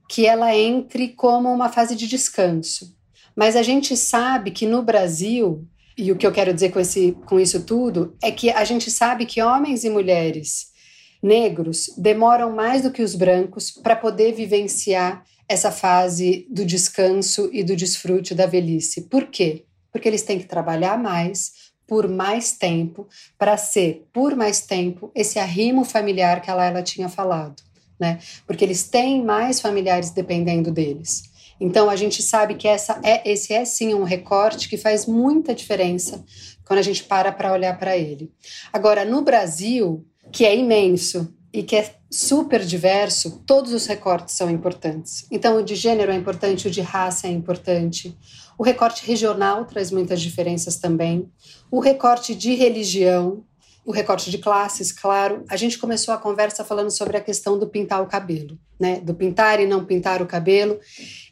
que 0.07 0.27
ela 0.27 0.55
entre 0.55 1.09
como 1.09 1.51
uma 1.51 1.69
fase 1.69 1.95
de 1.95 2.07
descanso. 2.07 2.95
Mas 3.35 3.55
a 3.55 3.63
gente 3.63 3.95
sabe 3.97 4.51
que 4.51 4.65
no 4.65 4.81
Brasil, 4.81 5.67
e 5.97 6.11
o 6.11 6.15
que 6.15 6.25
eu 6.25 6.31
quero 6.31 6.53
dizer 6.53 6.71
com, 6.71 6.79
esse, 6.79 7.13
com 7.25 7.39
isso 7.39 7.63
tudo, 7.63 8.15
é 8.21 8.31
que 8.31 8.49
a 8.49 8.63
gente 8.63 8.91
sabe 8.91 9.25
que 9.25 9.41
homens 9.41 9.83
e 9.83 9.89
mulheres 9.89 10.71
negros 11.21 11.89
demoram 11.97 12.51
mais 12.51 12.81
do 12.81 12.91
que 12.91 13.01
os 13.01 13.15
brancos 13.15 13.71
para 13.71 13.95
poder 13.95 14.33
vivenciar 14.33 15.23
essa 15.47 15.71
fase 15.71 16.45
do 16.49 16.65
descanso 16.65 17.49
e 17.53 17.63
do 17.63 17.75
desfrute 17.75 18.35
da 18.35 18.45
velhice. 18.45 19.01
Por 19.01 19.27
quê? 19.27 19.63
Porque 19.91 20.07
eles 20.07 20.23
têm 20.23 20.39
que 20.39 20.45
trabalhar 20.45 20.97
mais, 20.97 21.71
por 21.87 22.07
mais 22.07 22.53
tempo, 22.53 23.07
para 23.37 23.55
ser, 23.57 24.05
por 24.11 24.35
mais 24.35 24.61
tempo, 24.61 25.11
esse 25.13 25.39
arrimo 25.39 25.85
familiar 25.85 26.41
que 26.41 26.49
a 26.49 26.55
Laila 26.55 26.81
tinha 26.81 27.07
falado. 27.07 27.61
Né? 27.99 28.19
Porque 28.45 28.65
eles 28.65 28.83
têm 28.83 29.23
mais 29.23 29.61
familiares 29.61 30.09
dependendo 30.09 30.71
deles. 30.71 31.23
Então 31.59 31.89
a 31.89 31.95
gente 31.95 32.21
sabe 32.21 32.55
que 32.55 32.67
essa 32.67 32.99
é, 33.03 33.29
esse 33.29 33.53
é 33.53 33.63
sim 33.65 33.93
um 33.93 34.03
recorte 34.03 34.67
que 34.67 34.77
faz 34.77 35.05
muita 35.05 35.53
diferença 35.53 36.23
quando 36.65 36.79
a 36.79 36.83
gente 36.83 37.03
para 37.03 37.31
para 37.31 37.53
olhar 37.53 37.77
para 37.77 37.97
ele. 37.97 38.31
Agora, 38.71 39.05
no 39.05 39.21
Brasil, 39.21 40.05
que 40.31 40.45
é 40.45 40.55
imenso, 40.55 41.33
e 41.53 41.61
que 41.61 41.75
é 41.75 41.93
super 42.09 42.65
diverso, 42.65 43.43
todos 43.45 43.73
os 43.73 43.85
recortes 43.85 44.35
são 44.35 44.49
importantes. 44.49 45.27
Então, 45.29 45.57
o 45.57 45.63
de 45.63 45.75
gênero 45.75 46.11
é 46.11 46.15
importante, 46.15 46.67
o 46.67 46.71
de 46.71 46.81
raça 46.81 47.27
é 47.27 47.29
importante, 47.29 48.17
o 48.57 48.63
recorte 48.63 49.05
regional 49.05 49.63
traz 49.65 49.91
muitas 49.91 50.19
diferenças 50.19 50.77
também, 50.77 51.31
o 51.69 51.79
recorte 51.79 52.33
de 52.33 52.55
religião, 52.55 53.43
o 53.85 53.91
recorte 53.91 54.31
de 54.31 54.37
classes, 54.37 54.91
claro. 54.91 55.43
A 55.49 55.57
gente 55.57 55.77
começou 55.77 56.13
a 56.13 56.17
conversa 56.17 56.63
falando 56.63 56.89
sobre 56.89 57.17
a 57.17 57.21
questão 57.21 57.59
do 57.59 57.67
pintar 57.67 58.01
o 58.01 58.07
cabelo, 58.07 58.57
né? 58.79 58.99
Do 59.01 59.13
pintar 59.13 59.59
e 59.59 59.67
não 59.67 59.83
pintar 59.83 60.21
o 60.21 60.25
cabelo, 60.25 60.79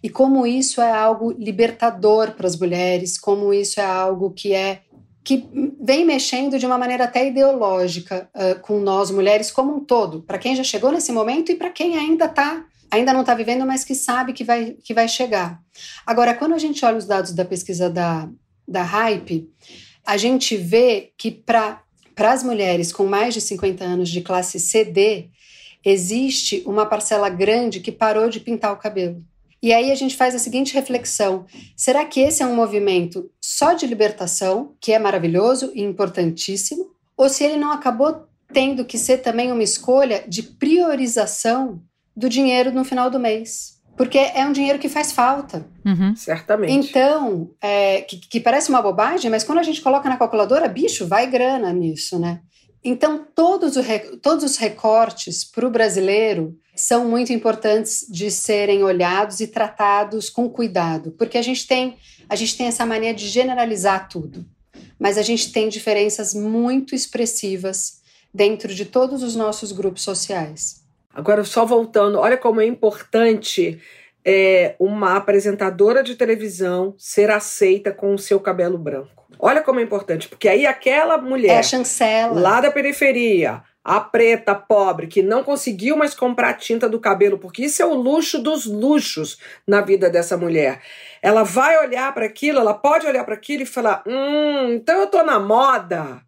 e 0.03 0.09
como 0.09 0.45
isso 0.45 0.81
é 0.81 0.91
algo 0.91 1.31
libertador 1.31 2.31
para 2.31 2.47
as 2.47 2.57
mulheres, 2.57 3.17
como 3.17 3.53
isso 3.53 3.79
é 3.79 3.85
algo 3.85 4.31
que 4.31 4.53
é 4.53 4.81
que 5.23 5.47
vem 5.79 6.03
mexendo 6.03 6.57
de 6.57 6.65
uma 6.65 6.77
maneira 6.77 7.03
até 7.03 7.27
ideológica 7.27 8.27
uh, 8.35 8.59
com 8.61 8.79
nós 8.79 9.11
mulheres 9.11 9.51
como 9.51 9.75
um 9.75 9.79
todo, 9.79 10.23
para 10.23 10.39
quem 10.39 10.55
já 10.55 10.63
chegou 10.63 10.91
nesse 10.91 11.11
momento 11.11 11.51
e 11.51 11.55
para 11.55 11.69
quem 11.69 11.95
ainda 11.95 12.27
tá, 12.27 12.65
ainda 12.89 13.13
não 13.13 13.21
está 13.21 13.35
vivendo, 13.35 13.65
mas 13.65 13.83
que 13.83 13.93
sabe 13.93 14.33
que 14.33 14.43
vai, 14.43 14.75
que 14.83 14.93
vai 14.93 15.07
chegar. 15.07 15.61
Agora, 16.05 16.33
quando 16.33 16.55
a 16.55 16.57
gente 16.57 16.83
olha 16.83 16.97
os 16.97 17.05
dados 17.05 17.33
da 17.33 17.45
pesquisa 17.45 17.87
da, 17.87 18.27
da 18.67 18.81
Hype, 18.81 19.47
a 20.05 20.17
gente 20.17 20.57
vê 20.57 21.13
que 21.15 21.29
para 21.29 21.83
as 22.17 22.43
mulheres 22.43 22.91
com 22.91 23.05
mais 23.05 23.33
de 23.33 23.41
50 23.41 23.83
anos 23.83 24.09
de 24.09 24.21
classe 24.21 24.59
CD, 24.59 25.29
existe 25.83 26.63
uma 26.65 26.85
parcela 26.85 27.29
grande 27.29 27.79
que 27.79 27.91
parou 27.91 28.29
de 28.29 28.39
pintar 28.39 28.73
o 28.73 28.77
cabelo. 28.77 29.23
E 29.61 29.71
aí 29.71 29.91
a 29.91 29.95
gente 29.95 30.17
faz 30.17 30.33
a 30.33 30.39
seguinte 30.39 30.73
reflexão: 30.73 31.45
será 31.75 32.03
que 32.05 32.19
esse 32.19 32.41
é 32.41 32.45
um 32.45 32.55
movimento 32.55 33.29
só 33.39 33.73
de 33.73 33.85
libertação, 33.85 34.75
que 34.79 34.91
é 34.91 34.99
maravilhoso 34.99 35.71
e 35.75 35.81
importantíssimo, 35.81 36.91
ou 37.15 37.29
se 37.29 37.43
ele 37.43 37.57
não 37.57 37.71
acabou 37.71 38.25
tendo 38.51 38.83
que 38.83 38.97
ser 38.97 39.19
também 39.19 39.51
uma 39.51 39.63
escolha 39.63 40.23
de 40.27 40.43
priorização 40.43 41.81
do 42.15 42.27
dinheiro 42.27 42.71
no 42.71 42.83
final 42.83 43.09
do 43.09 43.19
mês? 43.19 43.80
Porque 44.01 44.17
é 44.17 44.43
um 44.47 44.51
dinheiro 44.51 44.79
que 44.79 44.89
faz 44.89 45.11
falta. 45.11 45.63
Uhum. 45.85 46.15
Certamente. 46.15 46.73
Então, 46.73 47.51
é, 47.61 48.01
que, 48.01 48.17
que 48.17 48.39
parece 48.39 48.71
uma 48.71 48.81
bobagem, 48.81 49.29
mas 49.29 49.43
quando 49.43 49.59
a 49.59 49.63
gente 49.63 49.79
coloca 49.79 50.09
na 50.09 50.17
calculadora, 50.17 50.67
bicho, 50.67 51.05
vai 51.05 51.27
grana 51.27 51.71
nisso, 51.71 52.17
né? 52.17 52.39
Então, 52.83 53.23
todos, 53.35 53.77
o, 53.77 53.83
todos 54.17 54.43
os 54.43 54.57
recortes 54.57 55.43
para 55.43 55.67
o 55.67 55.69
brasileiro 55.69 56.57
são 56.75 57.07
muito 57.07 57.31
importantes 57.31 58.07
de 58.09 58.31
serem 58.31 58.83
olhados 58.83 59.39
e 59.39 59.45
tratados 59.45 60.31
com 60.31 60.49
cuidado, 60.49 61.11
porque 61.11 61.37
a 61.37 61.43
gente 61.43 61.67
tem 61.67 61.95
a 62.27 62.35
gente 62.35 62.57
tem 62.57 62.65
essa 62.65 62.87
mania 62.87 63.13
de 63.13 63.27
generalizar 63.27 64.09
tudo, 64.09 64.43
mas 64.97 65.19
a 65.19 65.21
gente 65.21 65.51
tem 65.51 65.69
diferenças 65.69 66.33
muito 66.33 66.95
expressivas 66.95 68.01
dentro 68.33 68.73
de 68.73 68.83
todos 68.83 69.21
os 69.21 69.35
nossos 69.35 69.71
grupos 69.71 70.01
sociais. 70.01 70.80
Agora, 71.13 71.43
só 71.43 71.65
voltando, 71.65 72.19
olha 72.19 72.37
como 72.37 72.61
é 72.61 72.65
importante 72.65 73.81
é, 74.25 74.75
uma 74.79 75.15
apresentadora 75.15 76.03
de 76.03 76.15
televisão 76.15 76.93
ser 76.97 77.29
aceita 77.29 77.91
com 77.91 78.13
o 78.13 78.19
seu 78.19 78.39
cabelo 78.39 78.77
branco. 78.77 79.25
Olha 79.39 79.61
como 79.61 79.79
é 79.79 79.83
importante, 79.83 80.27
porque 80.27 80.47
aí 80.47 80.65
aquela 80.65 81.17
mulher 81.17 81.59
é 81.59 81.63
chancela. 81.63 82.39
lá 82.39 82.61
da 82.61 82.69
periferia, 82.69 83.63
a 83.83 83.99
preta 83.99 84.53
pobre 84.53 85.07
que 85.07 85.23
não 85.23 85.43
conseguiu 85.43 85.97
mais 85.97 86.13
comprar 86.13 86.53
tinta 86.53 86.87
do 86.87 86.99
cabelo, 86.99 87.39
porque 87.39 87.63
isso 87.63 87.81
é 87.81 87.85
o 87.85 87.95
luxo 87.95 88.39
dos 88.39 88.65
luxos 88.65 89.39
na 89.67 89.81
vida 89.81 90.09
dessa 90.09 90.37
mulher. 90.37 90.81
Ela 91.21 91.43
vai 91.43 91.83
olhar 91.83 92.13
para 92.13 92.25
aquilo, 92.25 92.59
ela 92.59 92.73
pode 92.73 93.07
olhar 93.07 93.23
para 93.23 93.33
aquilo 93.33 93.63
e 93.63 93.65
falar: 93.65 94.03
"Hum, 94.05 94.73
então 94.73 94.99
eu 94.99 95.07
tô 95.07 95.23
na 95.23 95.39
moda" 95.39 96.21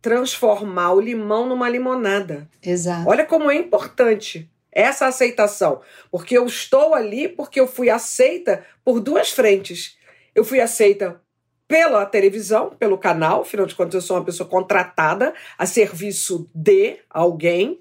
transformar 0.00 0.92
o 0.92 1.00
limão 1.00 1.46
numa 1.46 1.68
limonada. 1.68 2.48
Exato. 2.62 3.08
Olha 3.08 3.24
como 3.24 3.50
é 3.50 3.56
importante 3.56 4.50
essa 4.72 5.06
aceitação, 5.06 5.80
porque 6.10 6.36
eu 6.36 6.46
estou 6.46 6.94
ali 6.94 7.28
porque 7.28 7.60
eu 7.60 7.66
fui 7.66 7.90
aceita 7.90 8.64
por 8.84 9.00
duas 9.00 9.30
frentes. 9.30 9.96
Eu 10.34 10.44
fui 10.44 10.60
aceita 10.60 11.20
pela 11.66 12.04
televisão, 12.06 12.70
pelo 12.78 12.98
canal, 12.98 13.42
afinal 13.42 13.66
de 13.66 13.74
contas 13.74 13.94
eu 13.94 14.00
sou 14.00 14.16
uma 14.16 14.24
pessoa 14.24 14.48
contratada 14.48 15.32
a 15.56 15.66
serviço 15.66 16.48
de 16.54 16.98
alguém, 17.08 17.80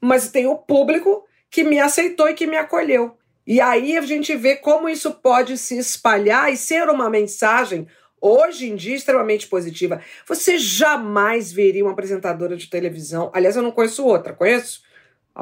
mas 0.00 0.30
tem 0.30 0.46
o 0.46 0.56
público 0.56 1.26
que 1.50 1.62
me 1.62 1.78
aceitou 1.78 2.28
e 2.28 2.34
que 2.34 2.46
me 2.46 2.56
acolheu. 2.56 3.16
E 3.46 3.60
aí 3.60 3.96
a 3.96 4.00
gente 4.00 4.34
vê 4.34 4.56
como 4.56 4.88
isso 4.88 5.12
pode 5.12 5.56
se 5.56 5.78
espalhar 5.78 6.52
e 6.52 6.56
ser 6.56 6.88
uma 6.88 7.08
mensagem 7.08 7.86
hoje 8.26 8.68
em 8.68 8.76
dia 8.76 8.96
extremamente 8.96 9.46
positiva. 9.46 10.00
Você 10.26 10.58
jamais 10.58 11.52
veria 11.52 11.84
uma 11.84 11.92
apresentadora 11.92 12.56
de 12.56 12.68
televisão. 12.68 13.30
Aliás, 13.32 13.56
eu 13.56 13.62
não 13.62 13.70
conheço 13.70 14.04
outra, 14.04 14.32
conheço? 14.32 14.82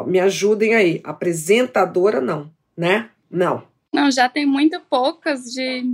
Me 0.06 0.20
ajudem 0.20 0.74
aí. 0.74 1.00
Apresentadora 1.04 2.20
não, 2.20 2.52
né? 2.76 3.10
Não. 3.30 3.66
Não, 3.92 4.10
já 4.10 4.28
tem 4.28 4.44
muito 4.44 4.80
poucas 4.90 5.44
de 5.44 5.84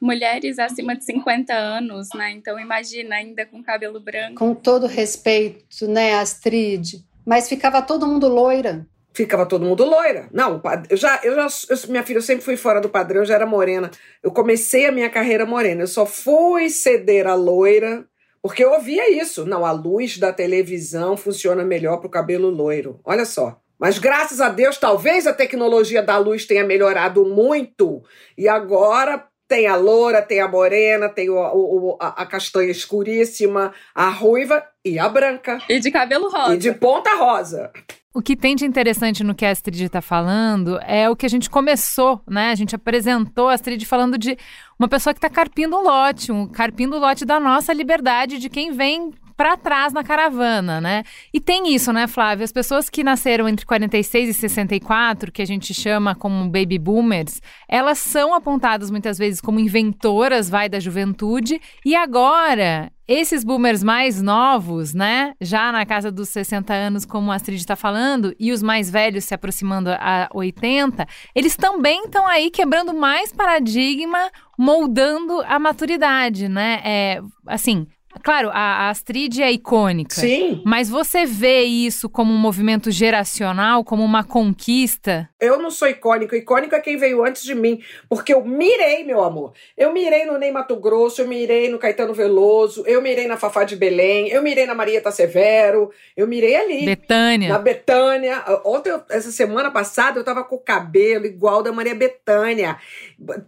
mulheres 0.00 0.58
acima 0.58 0.96
de 0.96 1.04
50 1.04 1.54
anos, 1.54 2.08
né? 2.14 2.32
Então 2.32 2.58
imagina 2.58 3.16
ainda 3.16 3.46
com 3.46 3.62
cabelo 3.62 4.00
branco. 4.00 4.34
Com 4.34 4.54
todo 4.54 4.86
respeito, 4.86 5.86
né, 5.88 6.14
Astrid? 6.14 7.04
Mas 7.24 7.48
ficava 7.48 7.80
todo 7.82 8.06
mundo 8.06 8.28
loira. 8.28 8.86
Ficava 9.16 9.46
todo 9.46 9.64
mundo 9.64 9.82
loira. 9.82 10.28
Não, 10.30 10.60
eu 10.90 10.96
já, 10.98 11.18
eu 11.24 11.34
já, 11.34 11.46
eu, 11.70 11.76
minha 11.88 12.02
filha, 12.02 12.18
eu 12.18 12.22
sempre 12.22 12.44
fui 12.44 12.54
fora 12.54 12.82
do 12.82 12.90
padrão, 12.90 13.22
eu 13.22 13.24
já 13.24 13.36
era 13.36 13.46
morena. 13.46 13.90
Eu 14.22 14.30
comecei 14.30 14.84
a 14.84 14.92
minha 14.92 15.08
carreira 15.08 15.46
morena. 15.46 15.84
Eu 15.84 15.86
só 15.86 16.04
fui 16.04 16.68
ceder 16.68 17.26
a 17.26 17.34
loira 17.34 18.06
porque 18.42 18.62
eu 18.62 18.72
ouvia 18.72 19.10
isso. 19.10 19.46
Não, 19.46 19.64
a 19.64 19.72
luz 19.72 20.18
da 20.18 20.34
televisão 20.34 21.16
funciona 21.16 21.64
melhor 21.64 21.96
para 21.96 22.08
o 22.08 22.10
cabelo 22.10 22.50
loiro. 22.50 23.00
Olha 23.06 23.24
só. 23.24 23.58
Mas 23.80 23.98
graças 23.98 24.38
a 24.38 24.50
Deus, 24.50 24.76
talvez 24.76 25.26
a 25.26 25.32
tecnologia 25.32 26.02
da 26.02 26.18
luz 26.18 26.44
tenha 26.44 26.62
melhorado 26.62 27.24
muito 27.24 28.02
e 28.36 28.46
agora 28.46 29.26
tem 29.48 29.66
a 29.66 29.76
loura, 29.76 30.20
tem 30.20 30.40
a 30.40 30.48
morena, 30.48 31.08
tem 31.08 31.30
o, 31.30 31.36
o, 31.38 31.96
a, 31.98 32.22
a, 32.22 32.26
castanha 32.26 32.70
escuríssima, 32.70 33.72
a 33.94 34.10
ruiva 34.10 34.62
e 34.84 34.98
a 34.98 35.08
branca. 35.08 35.58
E 35.70 35.80
de 35.80 35.90
cabelo 35.90 36.28
rosa. 36.28 36.54
E 36.54 36.58
de 36.58 36.72
ponta 36.72 37.14
rosa. 37.14 37.72
O 38.16 38.22
que 38.22 38.34
tem 38.34 38.56
de 38.56 38.64
interessante 38.64 39.22
no 39.22 39.34
que 39.34 39.44
a 39.44 39.50
Astrid 39.50 39.78
está 39.84 40.00
falando 40.00 40.80
é 40.86 41.06
o 41.06 41.14
que 41.14 41.26
a 41.26 41.28
gente 41.28 41.50
começou, 41.50 42.18
né? 42.26 42.50
A 42.50 42.54
gente 42.54 42.74
apresentou 42.74 43.50
a 43.50 43.52
Astrid 43.52 43.84
falando 43.84 44.16
de 44.16 44.38
uma 44.78 44.88
pessoa 44.88 45.12
que 45.12 45.18
está 45.18 45.28
carpindo 45.28 45.76
um 45.76 45.82
lote, 45.82 46.32
um 46.32 46.46
carpindo 46.46 46.96
o 46.96 46.98
lote 46.98 47.26
da 47.26 47.38
nossa 47.38 47.74
liberdade, 47.74 48.38
de 48.38 48.48
quem 48.48 48.72
vem 48.72 49.12
para 49.36 49.56
trás 49.56 49.92
na 49.92 50.02
caravana, 50.02 50.80
né? 50.80 51.02
E 51.32 51.40
tem 51.40 51.74
isso, 51.74 51.92
né, 51.92 52.06
Flávia? 52.06 52.44
As 52.44 52.52
pessoas 52.52 52.88
que 52.88 53.04
nasceram 53.04 53.48
entre 53.48 53.66
46 53.66 54.30
e 54.30 54.34
64, 54.34 55.30
que 55.30 55.42
a 55.42 55.46
gente 55.46 55.74
chama 55.74 56.14
como 56.14 56.48
baby 56.48 56.78
boomers, 56.78 57.42
elas 57.68 57.98
são 57.98 58.34
apontadas 58.34 58.90
muitas 58.90 59.18
vezes 59.18 59.40
como 59.40 59.60
inventoras, 59.60 60.48
vai, 60.48 60.68
da 60.68 60.80
juventude, 60.80 61.60
e 61.84 61.94
agora 61.94 62.90
esses 63.08 63.44
boomers 63.44 63.84
mais 63.84 64.20
novos, 64.20 64.92
né, 64.92 65.34
já 65.40 65.70
na 65.70 65.86
casa 65.86 66.10
dos 66.10 66.28
60 66.30 66.74
anos, 66.74 67.04
como 67.04 67.30
a 67.30 67.36
Astrid 67.36 67.60
está 67.60 67.76
falando, 67.76 68.34
e 68.38 68.50
os 68.50 68.62
mais 68.62 68.90
velhos 68.90 69.24
se 69.24 69.34
aproximando 69.34 69.90
a 69.90 70.28
80, 70.34 71.06
eles 71.32 71.56
também 71.56 72.04
estão 72.04 72.26
aí 72.26 72.50
quebrando 72.50 72.92
mais 72.92 73.32
paradigma, 73.32 74.30
moldando 74.58 75.40
a 75.42 75.58
maturidade, 75.58 76.48
né? 76.48 76.80
É, 76.84 77.20
assim, 77.46 77.86
Claro, 78.22 78.50
a, 78.52 78.88
Astrid 78.88 79.40
é 79.40 79.52
icônica. 79.52 80.14
Sim. 80.14 80.62
Mas 80.64 80.88
você 80.88 81.24
vê 81.24 81.62
isso 81.62 82.08
como 82.08 82.32
um 82.32 82.38
movimento 82.38 82.90
geracional, 82.90 83.84
como 83.84 84.04
uma 84.04 84.24
conquista? 84.24 85.28
Eu 85.40 85.58
não 85.58 85.70
sou 85.70 85.88
icônico. 85.88 86.34
Icônico 86.34 86.74
é 86.74 86.80
quem 86.80 86.96
veio 86.96 87.24
antes 87.24 87.42
de 87.42 87.54
mim. 87.54 87.80
Porque 88.08 88.32
eu 88.32 88.44
mirei, 88.44 89.04
meu 89.04 89.22
amor. 89.22 89.52
Eu 89.76 89.92
mirei 89.92 90.24
no 90.24 90.38
Ney 90.38 90.50
Mato 90.50 90.76
Grosso, 90.76 91.22
eu 91.22 91.28
mirei 91.28 91.68
no 91.68 91.78
Caetano 91.78 92.14
Veloso, 92.14 92.84
eu 92.86 93.02
mirei 93.02 93.26
na 93.26 93.36
Fafá 93.36 93.64
de 93.64 93.76
Belém, 93.76 94.28
eu 94.28 94.42
mirei 94.42 94.66
na 94.66 94.74
Marieta 94.74 95.10
Severo, 95.10 95.90
eu 96.16 96.26
mirei 96.26 96.56
ali. 96.56 96.84
Betânia. 96.84 97.48
Na 97.48 97.58
Betânia. 97.58 98.44
Ontem, 98.64 98.92
essa 99.10 99.30
semana 99.30 99.70
passada, 99.70 100.18
eu 100.18 100.24
tava 100.24 100.44
com 100.44 100.56
o 100.56 100.60
cabelo 100.60 101.26
igual 101.26 101.62
da 101.62 101.72
Maria 101.72 101.94
Betânia. 101.94 102.76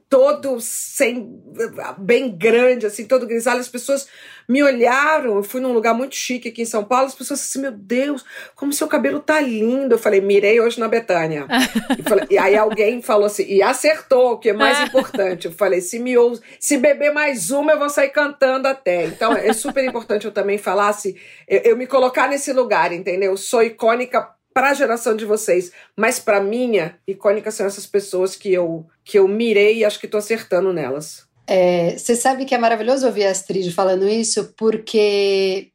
Todo 0.09 0.61
sem. 0.61 1.41
bem 1.99 2.31
grande, 2.31 2.87
assim, 2.87 3.07
todo 3.07 3.27
grisalho. 3.27 3.61
As 3.61 3.69
pessoas 3.69 4.09
me 4.49 4.58
olharam, 4.63 5.37
eu 5.37 5.43
fui 5.43 5.61
num 5.61 5.73
lugar 5.73 5.95
muito 5.95 6.15
chique 6.15 6.49
aqui 6.49 6.63
em 6.63 6.67
São 6.67 6.85
Paulo, 6.85 7.07
as 7.07 7.15
pessoas 7.15 7.41
assim, 7.41 7.61
meu 7.61 7.73
Deus, 7.73 8.25
como 8.55 8.73
seu 8.73 8.89
cabelo 8.89 9.21
tá 9.21 9.41
lindo. 9.41 9.95
Eu 9.95 9.99
falei, 9.99 10.21
mirei 10.21 10.61
hoje 10.61 10.81
na 10.81 10.89
Betânia. 10.89 11.47
e, 11.99 12.03
falei, 12.03 12.27
e, 12.31 12.39
aí 12.39 12.57
alguém 12.57 13.03
falou 13.03 13.27
assim, 13.27 13.45
e 13.45 13.63
acertou, 13.63 14.33
o 14.33 14.39
que 14.39 14.51
é 14.51 14.53
mais 14.53 14.81
importante. 14.89 15.47
Eu 15.47 15.53
falei, 15.53 15.81
se 15.81 15.99
me 15.99 16.17
ouve, 16.17 16.41
se 16.59 16.77
beber 16.77 17.13
mais 17.13 17.51
uma, 17.51 17.73
eu 17.73 17.79
vou 17.79 17.91
sair 17.91 18.11
cantando 18.11 18.69
até. 18.69 19.07
Então 19.07 19.33
é 19.33 19.53
super 19.53 19.85
importante 19.85 20.25
eu 20.25 20.33
também 20.33 20.59
falar 20.59 20.89
assim, 20.89 21.15
eu, 21.47 21.61
eu 21.61 21.77
me 21.77 21.87
colocar 21.87 22.29
nesse 22.29 22.53
lugar, 22.53 22.93
entendeu? 22.93 23.33
Eu 23.33 23.37
sou 23.37 23.63
icônica 23.63 24.29
para 24.59 24.71
a 24.71 24.75
geração 24.75 25.15
de 25.15 25.25
vocês, 25.25 25.71
mas 25.97 26.19
para 26.19 26.41
minha, 26.41 26.99
icônica 27.07 27.49
são 27.51 27.65
essas 27.65 27.87
pessoas 27.87 28.35
que 28.35 28.53
eu 28.53 28.87
que 29.05 29.19
eu 29.19 29.29
mirei 29.29 29.79
e 29.79 29.85
acho 29.85 30.01
que 30.01 30.07
estou 30.07 30.19
acertando 30.19 30.73
nelas. 30.73 31.28
É, 31.51 31.97
você 31.97 32.15
sabe 32.15 32.45
que 32.45 32.55
é 32.55 32.59
maravilhoso 32.59 33.07
ouvir 33.07 33.25
a 33.25 33.31
Astrid 33.31 33.73
falando 33.73 34.07
isso, 34.07 34.53
porque 34.55 35.69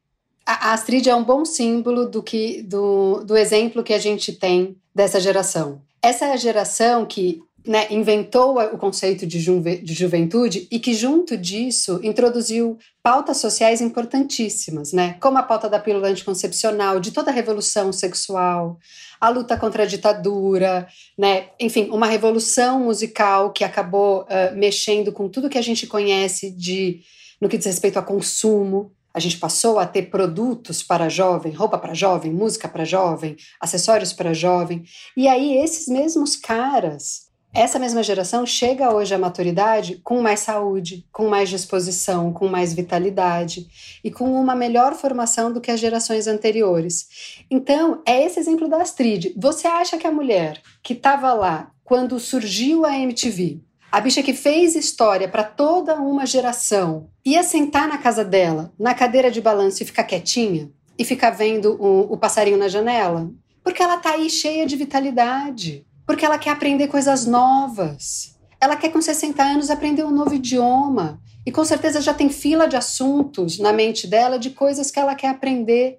a 0.46 0.72
Astrid 0.72 1.08
é 1.08 1.16
um 1.16 1.24
bom 1.24 1.44
símbolo 1.44 2.08
do, 2.08 2.22
que, 2.22 2.62
do, 2.62 3.24
do 3.24 3.36
exemplo 3.36 3.82
que 3.82 3.92
a 3.92 3.98
gente 3.98 4.32
tem 4.32 4.76
dessa 4.94 5.18
geração. 5.18 5.82
Essa 6.00 6.26
é 6.26 6.32
a 6.32 6.36
geração 6.36 7.04
que 7.04 7.42
né, 7.66 7.86
inventou 7.90 8.58
o 8.60 8.78
conceito 8.78 9.26
de, 9.26 9.40
juve, 9.40 9.78
de 9.78 9.94
juventude 9.94 10.68
e 10.70 10.78
que, 10.78 10.92
junto 10.92 11.36
disso, 11.36 11.98
introduziu 12.02 12.78
pautas 13.02 13.38
sociais 13.38 13.80
importantíssimas, 13.80 14.92
né, 14.92 15.16
como 15.20 15.38
a 15.38 15.42
pauta 15.42 15.68
da 15.68 15.78
pílula 15.78 16.08
anticoncepcional, 16.08 17.00
de 17.00 17.10
toda 17.10 17.30
a 17.30 17.34
revolução 17.34 17.92
sexual, 17.92 18.78
a 19.20 19.28
luta 19.30 19.56
contra 19.56 19.84
a 19.84 19.86
ditadura, 19.86 20.86
né, 21.16 21.46
enfim, 21.58 21.88
uma 21.90 22.06
revolução 22.06 22.80
musical 22.80 23.52
que 23.52 23.64
acabou 23.64 24.22
uh, 24.22 24.54
mexendo 24.54 25.10
com 25.10 25.28
tudo 25.28 25.48
que 25.48 25.58
a 25.58 25.62
gente 25.62 25.86
conhece 25.86 26.50
de 26.50 27.00
no 27.40 27.48
que 27.48 27.56
diz 27.58 27.66
respeito 27.66 27.98
a 27.98 28.02
consumo. 28.02 28.92
A 29.12 29.20
gente 29.20 29.38
passou 29.38 29.78
a 29.78 29.86
ter 29.86 30.10
produtos 30.10 30.82
para 30.82 31.08
jovem, 31.08 31.52
roupa 31.52 31.78
para 31.78 31.94
jovem, 31.94 32.32
música 32.32 32.68
para 32.68 32.84
jovem, 32.84 33.36
acessórios 33.60 34.12
para 34.12 34.34
jovem. 34.34 34.82
E 35.16 35.28
aí, 35.28 35.58
esses 35.58 35.86
mesmos 35.86 36.36
caras, 36.36 37.23
essa 37.54 37.78
mesma 37.78 38.02
geração 38.02 38.44
chega 38.44 38.92
hoje 38.92 39.14
à 39.14 39.18
maturidade 39.18 40.00
com 40.02 40.20
mais 40.20 40.40
saúde, 40.40 41.06
com 41.12 41.28
mais 41.28 41.48
disposição, 41.48 42.32
com 42.32 42.48
mais 42.48 42.74
vitalidade 42.74 43.68
e 44.02 44.10
com 44.10 44.24
uma 44.24 44.56
melhor 44.56 44.94
formação 44.94 45.52
do 45.52 45.60
que 45.60 45.70
as 45.70 45.78
gerações 45.78 46.26
anteriores. 46.26 47.44
Então, 47.48 48.02
é 48.04 48.24
esse 48.24 48.40
exemplo 48.40 48.68
da 48.68 48.82
Astrid. 48.82 49.32
Você 49.36 49.68
acha 49.68 49.96
que 49.96 50.06
a 50.06 50.12
mulher 50.12 50.60
que 50.82 50.94
estava 50.94 51.32
lá 51.32 51.70
quando 51.84 52.18
surgiu 52.18 52.84
a 52.84 52.98
MTV, 52.98 53.60
a 53.92 54.00
bicha 54.00 54.22
que 54.22 54.34
fez 54.34 54.74
história 54.74 55.28
para 55.28 55.44
toda 55.44 55.94
uma 55.94 56.26
geração 56.26 57.08
ia 57.24 57.44
sentar 57.44 57.86
na 57.86 57.98
casa 57.98 58.24
dela, 58.24 58.72
na 58.76 58.94
cadeira 58.94 59.30
de 59.30 59.40
balanço 59.40 59.80
e 59.80 59.86
ficar 59.86 60.02
quietinha 60.02 60.68
e 60.98 61.04
ficar 61.04 61.30
vendo 61.30 61.80
o, 61.80 62.12
o 62.12 62.16
passarinho 62.16 62.58
na 62.58 62.66
janela? 62.66 63.30
Porque 63.62 63.80
ela 63.80 63.98
tá 63.98 64.10
aí 64.10 64.28
cheia 64.28 64.66
de 64.66 64.74
vitalidade. 64.74 65.86
Porque 66.06 66.24
ela 66.24 66.38
quer 66.38 66.50
aprender 66.50 66.88
coisas 66.88 67.26
novas. 67.26 68.36
Ela 68.60 68.76
quer, 68.76 68.90
com 68.90 69.00
60 69.00 69.42
anos, 69.42 69.70
aprender 69.70 70.04
um 70.04 70.10
novo 70.10 70.34
idioma. 70.34 71.20
E 71.46 71.52
com 71.52 71.64
certeza 71.64 72.00
já 72.00 72.14
tem 72.14 72.28
fila 72.28 72.66
de 72.66 72.76
assuntos 72.76 73.58
na 73.58 73.72
mente 73.72 74.06
dela 74.06 74.38
de 74.38 74.50
coisas 74.50 74.90
que 74.90 74.98
ela 74.98 75.14
quer 75.14 75.28
aprender. 75.28 75.98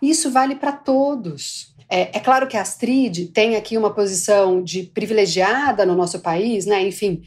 E 0.00 0.10
isso 0.10 0.30
vale 0.30 0.54
para 0.54 0.72
todos. 0.72 1.74
É, 1.88 2.16
é, 2.16 2.20
claro 2.20 2.46
que 2.46 2.56
a 2.56 2.62
Astrid 2.62 3.26
tem 3.26 3.56
aqui 3.56 3.76
uma 3.76 3.92
posição 3.92 4.62
de 4.62 4.84
privilegiada 4.84 5.84
no 5.84 5.94
nosso 5.94 6.20
país, 6.20 6.66
né? 6.66 6.86
Enfim, 6.86 7.22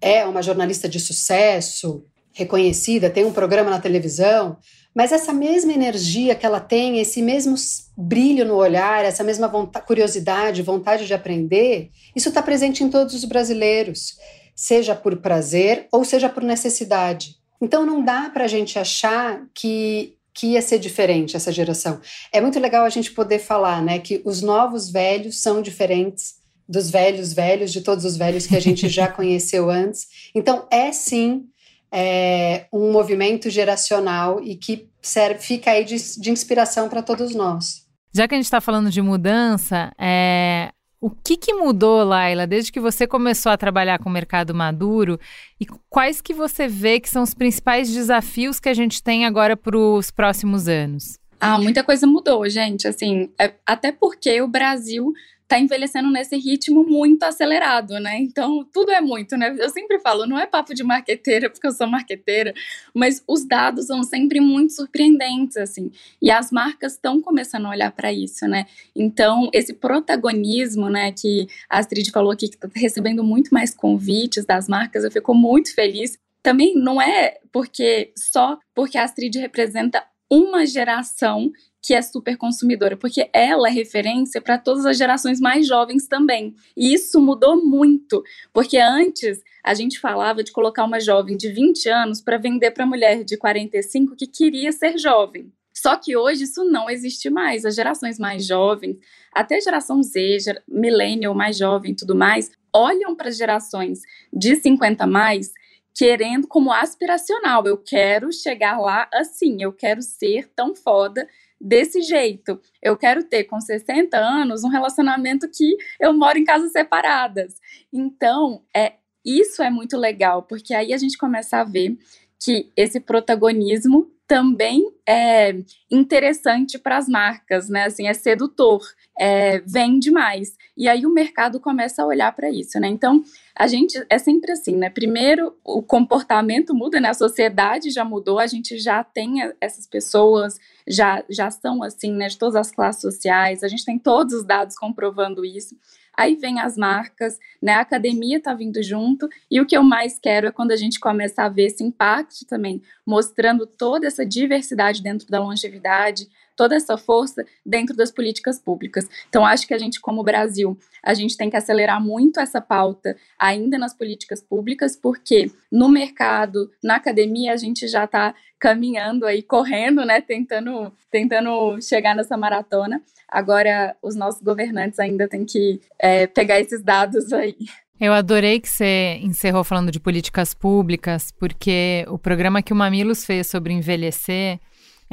é 0.00 0.24
uma 0.24 0.42
jornalista 0.42 0.88
de 0.88 0.98
sucesso, 0.98 2.04
reconhecida, 2.32 3.10
tem 3.10 3.24
um 3.24 3.32
programa 3.32 3.70
na 3.70 3.80
televisão, 3.80 4.56
mas 4.94 5.12
essa 5.12 5.32
mesma 5.32 5.72
energia 5.72 6.34
que 6.34 6.44
ela 6.44 6.60
tem, 6.60 6.98
esse 6.98 7.22
mesmo 7.22 7.54
brilho 7.96 8.44
no 8.44 8.54
olhar, 8.54 9.04
essa 9.04 9.24
mesma 9.24 9.48
vontade, 9.48 9.86
curiosidade, 9.86 10.62
vontade 10.62 11.06
de 11.06 11.14
aprender, 11.14 11.90
isso 12.14 12.28
está 12.28 12.42
presente 12.42 12.84
em 12.84 12.90
todos 12.90 13.14
os 13.14 13.24
brasileiros, 13.24 14.18
seja 14.54 14.94
por 14.94 15.16
prazer 15.16 15.86
ou 15.90 16.04
seja 16.04 16.28
por 16.28 16.42
necessidade. 16.42 17.36
Então 17.60 17.86
não 17.86 18.04
dá 18.04 18.28
para 18.30 18.44
a 18.44 18.48
gente 18.48 18.78
achar 18.78 19.46
que 19.54 20.16
que 20.34 20.46
ia 20.48 20.62
ser 20.62 20.78
diferente 20.78 21.36
essa 21.36 21.52
geração. 21.52 22.00
É 22.32 22.40
muito 22.40 22.58
legal 22.58 22.86
a 22.86 22.88
gente 22.88 23.12
poder 23.12 23.38
falar, 23.38 23.82
né, 23.82 23.98
que 23.98 24.22
os 24.24 24.40
novos 24.40 24.90
velhos 24.90 25.42
são 25.42 25.60
diferentes 25.60 26.36
dos 26.68 26.90
velhos 26.90 27.32
velhos, 27.32 27.70
de 27.70 27.82
todos 27.82 28.04
os 28.04 28.16
velhos 28.16 28.46
que 28.46 28.56
a 28.56 28.60
gente 28.60 28.88
já 28.88 29.06
conheceu 29.12 29.68
antes. 29.68 30.06
Então, 30.34 30.66
é 30.70 30.90
sim 30.90 31.44
é, 31.92 32.66
um 32.72 32.90
movimento 32.90 33.50
geracional 33.50 34.42
e 34.42 34.56
que 34.56 34.88
serve, 35.02 35.40
fica 35.40 35.72
aí 35.72 35.84
de, 35.84 35.96
de 36.18 36.30
inspiração 36.30 36.88
para 36.88 37.02
todos 37.02 37.34
nós. 37.34 37.86
Já 38.14 38.26
que 38.26 38.34
a 38.34 38.38
gente 38.38 38.46
está 38.46 38.60
falando 38.60 38.90
de 38.90 39.02
mudança, 39.02 39.92
é, 39.98 40.70
o 41.00 41.10
que, 41.10 41.36
que 41.36 41.52
mudou, 41.52 42.04
Laila, 42.04 42.46
desde 42.46 42.70
que 42.70 42.80
você 42.80 43.06
começou 43.06 43.50
a 43.50 43.56
trabalhar 43.56 43.98
com 43.98 44.08
o 44.08 44.12
mercado 44.12 44.54
maduro 44.54 45.18
e 45.60 45.66
quais 45.90 46.20
que 46.20 46.32
você 46.32 46.68
vê 46.68 47.00
que 47.00 47.10
são 47.10 47.22
os 47.22 47.34
principais 47.34 47.92
desafios 47.92 48.60
que 48.60 48.68
a 48.68 48.74
gente 48.74 49.02
tem 49.02 49.26
agora 49.26 49.56
para 49.56 49.76
os 49.76 50.10
próximos 50.10 50.68
anos? 50.68 51.18
Ah, 51.40 51.58
muita 51.58 51.82
coisa 51.82 52.06
mudou, 52.06 52.48
gente. 52.48 52.86
Assim, 52.86 53.30
é, 53.36 53.52
até 53.66 53.90
porque 53.90 54.40
o 54.40 54.46
Brasil 54.46 55.12
está 55.52 55.58
envelhecendo 55.58 56.10
nesse 56.10 56.36
ritmo 56.36 56.82
muito 56.82 57.24
acelerado, 57.24 58.00
né? 58.00 58.18
Então, 58.18 58.66
tudo 58.72 58.90
é 58.90 59.02
muito, 59.02 59.36
né? 59.36 59.54
Eu 59.58 59.68
sempre 59.68 59.98
falo, 59.98 60.26
não 60.26 60.38
é 60.38 60.46
papo 60.46 60.74
de 60.74 60.82
marqueteira, 60.82 61.50
porque 61.50 61.66
eu 61.66 61.72
sou 61.72 61.86
marqueteira, 61.86 62.54
mas 62.94 63.22
os 63.28 63.44
dados 63.44 63.86
são 63.86 64.02
sempre 64.02 64.40
muito 64.40 64.72
surpreendentes, 64.72 65.58
assim. 65.58 65.90
E 66.22 66.30
as 66.30 66.50
marcas 66.50 66.94
estão 66.94 67.20
começando 67.20 67.66
a 67.66 67.70
olhar 67.70 67.92
para 67.92 68.10
isso, 68.10 68.46
né? 68.46 68.64
Então, 68.96 69.50
esse 69.52 69.74
protagonismo, 69.74 70.88
né, 70.88 71.12
que 71.12 71.46
a 71.68 71.78
Astrid 71.78 72.10
falou 72.10 72.32
aqui, 72.32 72.48
que 72.48 72.54
está 72.54 72.68
recebendo 72.74 73.22
muito 73.22 73.52
mais 73.52 73.74
convites 73.74 74.46
das 74.46 74.68
marcas, 74.68 75.04
eu 75.04 75.10
fico 75.10 75.34
muito 75.34 75.74
feliz. 75.74 76.16
Também 76.42 76.74
não 76.74 77.00
é 77.00 77.38
porque 77.52 78.10
só 78.16 78.58
porque 78.74 78.96
a 78.96 79.04
Astrid 79.04 79.38
representa 79.38 80.02
uma 80.30 80.64
geração 80.64 81.52
que 81.82 81.94
é 81.94 82.00
super 82.00 82.36
consumidora, 82.36 82.96
porque 82.96 83.28
ela 83.32 83.68
é 83.68 83.72
referência 83.72 84.40
para 84.40 84.56
todas 84.56 84.86
as 84.86 84.96
gerações 84.96 85.40
mais 85.40 85.66
jovens 85.66 86.06
também. 86.06 86.54
E 86.76 86.94
isso 86.94 87.20
mudou 87.20 87.56
muito, 87.56 88.22
porque 88.52 88.78
antes 88.78 89.42
a 89.64 89.74
gente 89.74 89.98
falava 89.98 90.44
de 90.44 90.52
colocar 90.52 90.84
uma 90.84 91.00
jovem 91.00 91.36
de 91.36 91.48
20 91.48 91.88
anos 91.88 92.20
para 92.20 92.38
vender 92.38 92.70
para 92.70 92.86
mulher 92.86 93.24
de 93.24 93.36
45 93.36 94.14
que 94.14 94.26
queria 94.28 94.70
ser 94.70 94.96
jovem. 94.96 95.52
Só 95.74 95.96
que 95.96 96.16
hoje 96.16 96.44
isso 96.44 96.64
não 96.64 96.88
existe 96.88 97.28
mais. 97.28 97.64
As 97.64 97.74
gerações 97.74 98.18
mais 98.18 98.46
jovens, 98.46 98.98
até 99.32 99.56
a 99.56 99.60
geração 99.60 100.02
Z, 100.02 100.62
millennial 100.68 101.34
mais 101.34 101.56
jovem 101.56 101.94
tudo 101.94 102.14
mais, 102.14 102.50
olham 102.72 103.16
para 103.16 103.28
as 103.28 103.36
gerações 103.36 104.00
de 104.32 104.54
50 104.54 105.06
mais 105.06 105.50
querendo 105.94 106.46
como 106.46 106.72
aspiracional. 106.72 107.66
Eu 107.66 107.76
quero 107.76 108.32
chegar 108.32 108.78
lá 108.78 109.08
assim, 109.12 109.62
eu 109.62 109.72
quero 109.72 110.02
ser 110.02 110.48
tão 110.54 110.74
foda 110.74 111.28
desse 111.62 112.02
jeito. 112.02 112.60
Eu 112.82 112.96
quero 112.96 113.22
ter 113.22 113.44
com 113.44 113.60
60 113.60 114.18
anos 114.18 114.64
um 114.64 114.68
relacionamento 114.68 115.48
que 115.48 115.76
eu 116.00 116.12
moro 116.12 116.36
em 116.36 116.44
casas 116.44 116.72
separadas. 116.72 117.54
Então, 117.92 118.62
é 118.74 118.94
isso 119.24 119.62
é 119.62 119.70
muito 119.70 119.96
legal, 119.96 120.42
porque 120.42 120.74
aí 120.74 120.92
a 120.92 120.98
gente 120.98 121.16
começa 121.16 121.58
a 121.58 121.64
ver 121.64 121.96
que 122.42 122.72
esse 122.76 122.98
protagonismo 122.98 124.10
também 124.32 124.90
é 125.06 125.54
interessante 125.90 126.78
para 126.78 126.96
as 126.96 127.06
marcas, 127.06 127.68
né? 127.68 127.84
Assim, 127.84 128.08
é 128.08 128.14
sedutor, 128.14 128.80
é, 129.20 129.60
vende 129.60 130.10
mais. 130.10 130.56
E 130.74 130.88
aí 130.88 131.04
o 131.04 131.12
mercado 131.12 131.60
começa 131.60 132.02
a 132.02 132.06
olhar 132.06 132.34
para 132.34 132.48
isso, 132.48 132.80
né? 132.80 132.88
Então, 132.88 133.22
a 133.54 133.66
gente 133.66 134.02
é 134.08 134.16
sempre 134.16 134.52
assim, 134.52 134.74
né? 134.74 134.88
Primeiro, 134.88 135.54
o 135.62 135.82
comportamento 135.82 136.74
muda, 136.74 136.98
né? 136.98 137.10
A 137.10 137.14
sociedade 137.14 137.90
já 137.90 138.06
mudou, 138.06 138.38
a 138.38 138.46
gente 138.46 138.78
já 138.78 139.04
tem 139.04 139.34
essas 139.60 139.86
pessoas, 139.86 140.58
já, 140.88 141.22
já 141.28 141.50
são 141.50 141.82
assim, 141.82 142.14
né? 142.14 142.28
De 142.28 142.38
todas 142.38 142.56
as 142.56 142.70
classes 142.70 143.02
sociais, 143.02 143.62
a 143.62 143.68
gente 143.68 143.84
tem 143.84 143.98
todos 143.98 144.32
os 144.32 144.44
dados 144.46 144.76
comprovando 144.76 145.44
isso. 145.44 145.76
Aí 146.16 146.34
vem 146.36 146.60
as 146.60 146.76
marcas, 146.76 147.38
né? 147.60 147.72
A 147.72 147.80
academia 147.80 148.38
está 148.38 148.52
vindo 148.54 148.82
junto, 148.82 149.28
e 149.50 149.60
o 149.60 149.66
que 149.66 149.76
eu 149.76 149.82
mais 149.82 150.18
quero 150.18 150.46
é 150.46 150.52
quando 150.52 150.72
a 150.72 150.76
gente 150.76 151.00
começa 151.00 151.42
a 151.42 151.48
ver 151.48 151.66
esse 151.66 151.82
impacto 151.82 152.44
também, 152.46 152.82
mostrando 153.06 153.66
toda 153.66 154.06
essa 154.06 154.24
diversidade 154.24 155.02
dentro 155.02 155.26
da 155.28 155.40
longevidade, 155.40 156.28
toda 156.62 156.76
essa 156.76 156.96
força 156.96 157.44
dentro 157.66 157.96
das 157.96 158.12
políticas 158.12 158.56
públicas. 158.56 159.08
Então, 159.28 159.44
acho 159.44 159.66
que 159.66 159.74
a 159.74 159.78
gente, 159.78 160.00
como 160.00 160.22
Brasil, 160.22 160.78
a 161.02 161.12
gente 161.12 161.36
tem 161.36 161.50
que 161.50 161.56
acelerar 161.56 162.00
muito 162.00 162.38
essa 162.38 162.60
pauta 162.60 163.16
ainda 163.36 163.76
nas 163.76 163.92
políticas 163.92 164.40
públicas, 164.40 164.94
porque 164.94 165.50
no 165.72 165.88
mercado, 165.88 166.70
na 166.80 166.94
academia, 166.94 167.52
a 167.52 167.56
gente 167.56 167.88
já 167.88 168.04
está 168.04 168.32
caminhando 168.60 169.26
aí, 169.26 169.42
correndo, 169.42 170.04
né, 170.04 170.20
tentando, 170.20 170.92
tentando 171.10 171.80
chegar 171.82 172.14
nessa 172.14 172.36
maratona. 172.36 173.02
Agora, 173.26 173.96
os 174.00 174.14
nossos 174.14 174.40
governantes 174.40 175.00
ainda 175.00 175.26
têm 175.26 175.44
que 175.44 175.80
é, 175.98 176.28
pegar 176.28 176.60
esses 176.60 176.80
dados 176.80 177.32
aí. 177.32 177.56
Eu 177.98 178.12
adorei 178.12 178.60
que 178.60 178.68
você 178.68 179.18
encerrou 179.20 179.64
falando 179.64 179.90
de 179.90 179.98
políticas 179.98 180.54
públicas, 180.54 181.32
porque 181.32 182.04
o 182.08 182.18
programa 182.18 182.62
que 182.62 182.72
o 182.72 182.76
Mamilos 182.76 183.26
fez 183.26 183.48
sobre 183.48 183.72
envelhecer 183.72 184.60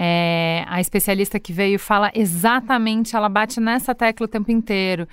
é, 0.02 0.64
a 0.66 0.80
especialista 0.80 1.42
que 1.42 1.52
veio 1.52 1.78
fala 1.78 2.10
exatamente, 2.16 3.18
ela 3.18 3.28
bate 3.28 3.60
nessa 3.60 3.94
tecla 3.94 4.26
o 4.26 4.30
tempo 4.30 4.50
inteiro. 4.50 5.06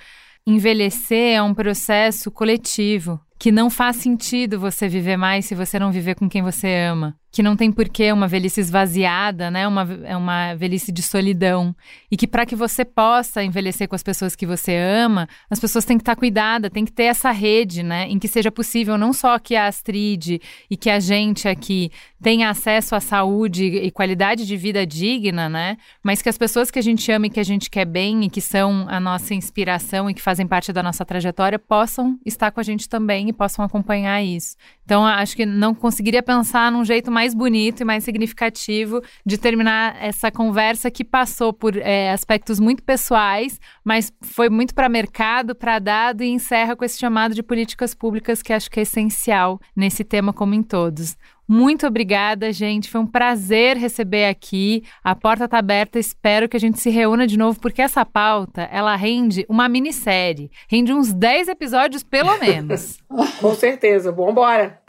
Envelhecer 0.45 1.35
é 1.35 1.43
um 1.43 1.53
processo 1.53 2.31
coletivo 2.31 3.19
que 3.37 3.51
não 3.51 3.69
faz 3.69 3.97
sentido 3.97 4.57
você 4.57 4.87
viver 4.87 5.17
mais 5.17 5.45
se 5.45 5.53
você 5.53 5.77
não 5.77 5.91
viver 5.91 6.15
com 6.15 6.29
quem 6.29 6.41
você 6.41 6.73
ama. 6.89 7.17
Que 7.31 7.43
não 7.43 7.55
tem 7.55 7.71
porquê 7.71 8.11
uma 8.11 8.27
velhice 8.27 8.59
esvaziada, 8.59 9.51
né? 9.51 9.67
Uma, 9.67 9.87
é 10.03 10.15
uma 10.15 10.55
velhice 10.55 10.91
de 10.91 11.03
solidão. 11.03 11.75
E 12.09 12.17
que 12.17 12.25
para 12.25 12.45
que 12.45 12.55
você 12.55 12.85
possa 12.85 13.43
envelhecer 13.43 13.87
com 13.87 13.95
as 13.95 14.03
pessoas 14.03 14.35
que 14.35 14.45
você 14.45 14.75
ama, 14.75 15.27
as 15.49 15.59
pessoas 15.59 15.85
têm 15.85 15.97
que 15.97 16.01
estar 16.01 16.15
cuidadas, 16.15 16.71
tem 16.71 16.85
que 16.85 16.91
ter 16.91 17.03
essa 17.03 17.31
rede, 17.31 17.83
né? 17.83 18.07
Em 18.07 18.17
que 18.17 18.27
seja 18.27 18.51
possível 18.51 18.97
não 18.97 19.13
só 19.13 19.37
que 19.37 19.55
a 19.55 19.67
Astrid 19.67 20.39
e 20.69 20.77
que 20.77 20.89
a 20.89 20.99
gente 20.99 21.47
aqui 21.47 21.91
tenha 22.21 22.49
acesso 22.49 22.95
à 22.95 22.99
saúde 22.99 23.65
e 23.65 23.91
qualidade 23.91 24.45
de 24.45 24.57
vida 24.57 24.85
digna, 24.85 25.47
né? 25.49 25.77
Mas 26.01 26.21
que 26.21 26.29
as 26.29 26.37
pessoas 26.37 26.71
que 26.71 26.79
a 26.79 26.83
gente 26.83 27.11
ama 27.11 27.27
e 27.27 27.29
que 27.29 27.39
a 27.39 27.45
gente 27.45 27.69
quer 27.69 27.85
bem 27.85 28.25
e 28.25 28.29
que 28.29 28.41
são 28.41 28.85
a 28.89 28.99
nossa 28.99 29.35
inspiração 29.35 30.09
e 30.09 30.13
que 30.13 30.21
fazem 30.21 30.47
parte 30.47 30.73
da 30.73 30.81
nossa 30.81 31.05
trajetória 31.05 31.59
possam 31.59 32.17
estar 32.25 32.51
com 32.51 32.59
a 32.59 32.63
gente 32.63 32.89
também 32.89 33.29
e 33.29 33.33
possam 33.33 33.63
acompanhar 33.63 34.23
isso. 34.23 34.55
Então, 34.87 35.05
acho 35.05 35.35
que 35.35 35.45
não 35.45 35.75
conseguiria 35.75 36.23
pensar 36.23 36.71
num 36.71 36.85
jeito 36.85 37.11
mais 37.11 37.33
bonito 37.33 37.81
e 37.81 37.83
mais 37.83 38.05
significativo 38.05 39.01
de 39.25 39.37
terminar 39.37 39.97
essa 40.01 40.31
conversa 40.31 40.89
que 40.89 41.03
passou 41.03 41.51
por 41.51 41.75
é, 41.75 42.09
aspectos 42.13 42.57
muito 42.57 42.81
pessoais, 42.81 43.59
mas 43.83 44.13
foi 44.21 44.49
muito 44.49 44.73
para 44.73 44.87
mercado, 44.87 45.53
para 45.53 45.77
dado 45.77 46.23
e 46.23 46.29
encerra 46.29 46.73
com 46.73 46.85
esse 46.85 46.97
chamado 46.97 47.35
de 47.35 47.43
políticas 47.43 47.93
públicas 47.93 48.41
que 48.41 48.53
acho 48.53 48.71
que 48.71 48.79
é 48.79 48.83
essencial 48.83 49.59
nesse 49.75 50.05
tema 50.05 50.31
como 50.31 50.53
em 50.53 50.63
todos. 50.63 51.17
Muito 51.47 51.87
obrigada, 51.87 52.51
gente. 52.51 52.89
Foi 52.89 52.99
um 52.99 53.07
prazer 53.07 53.77
receber 53.77 54.25
aqui. 54.25 54.83
A 55.01 55.15
porta 55.15 55.45
está 55.45 55.59
aberta. 55.59 55.97
Espero 55.97 56.49
que 56.49 56.57
a 56.57 56.59
gente 56.59 56.79
se 56.79 56.89
reúna 56.89 57.25
de 57.25 57.37
novo, 57.37 57.59
porque 57.59 57.81
essa 57.81 58.05
pauta, 58.05 58.63
ela 58.63 58.95
rende 58.95 59.45
uma 59.47 59.69
minissérie. 59.69 60.51
Rende 60.69 60.91
uns 60.91 61.13
10 61.13 61.47
episódios, 61.47 62.03
pelo 62.03 62.37
menos. 62.37 62.97
Com 63.39 63.55
certeza. 63.55 64.11
Vambora! 64.11 64.81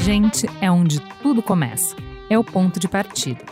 Gente 0.00 0.46
é 0.60 0.70
onde 0.70 1.00
tudo 1.22 1.42
começa. 1.42 1.94
É 2.30 2.38
o 2.38 2.44
ponto 2.44 2.80
de 2.80 2.88
partida. 2.88 3.44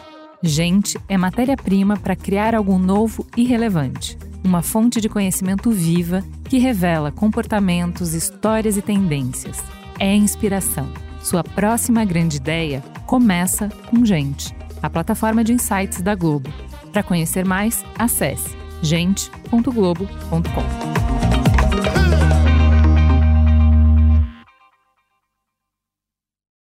Gente 0.43 0.99
é 1.09 1.19
matéria-prima 1.19 1.97
para 1.99 2.17
criar 2.17 2.55
algo 2.55 2.79
novo 2.79 3.27
e 3.37 3.45
relevante 3.45 4.17
uma 4.45 4.63
fonte 4.63 5.01
de 5.01 5.09
conhecimento 5.09 5.71
viva 5.71 6.23
que 6.49 6.59
revela 6.59 7.11
comportamentos, 7.11 8.13
histórias 8.13 8.77
e 8.77 8.83
tendências. 8.83 9.65
É 9.99 10.15
inspiração. 10.15 10.93
Sua 11.23 11.43
próxima 11.43 12.05
grande 12.05 12.37
ideia 12.37 12.83
começa 13.07 13.71
com 13.89 14.05
Gente, 14.05 14.55
a 14.83 14.91
plataforma 14.91 15.43
de 15.43 15.55
insights 15.55 16.03
da 16.03 16.15
Globo. 16.15 16.53
Para 16.93 17.03
conhecer 17.03 17.45
mais, 17.45 17.83
acesse 17.99 18.55
gente.globo.com. 18.83 21.14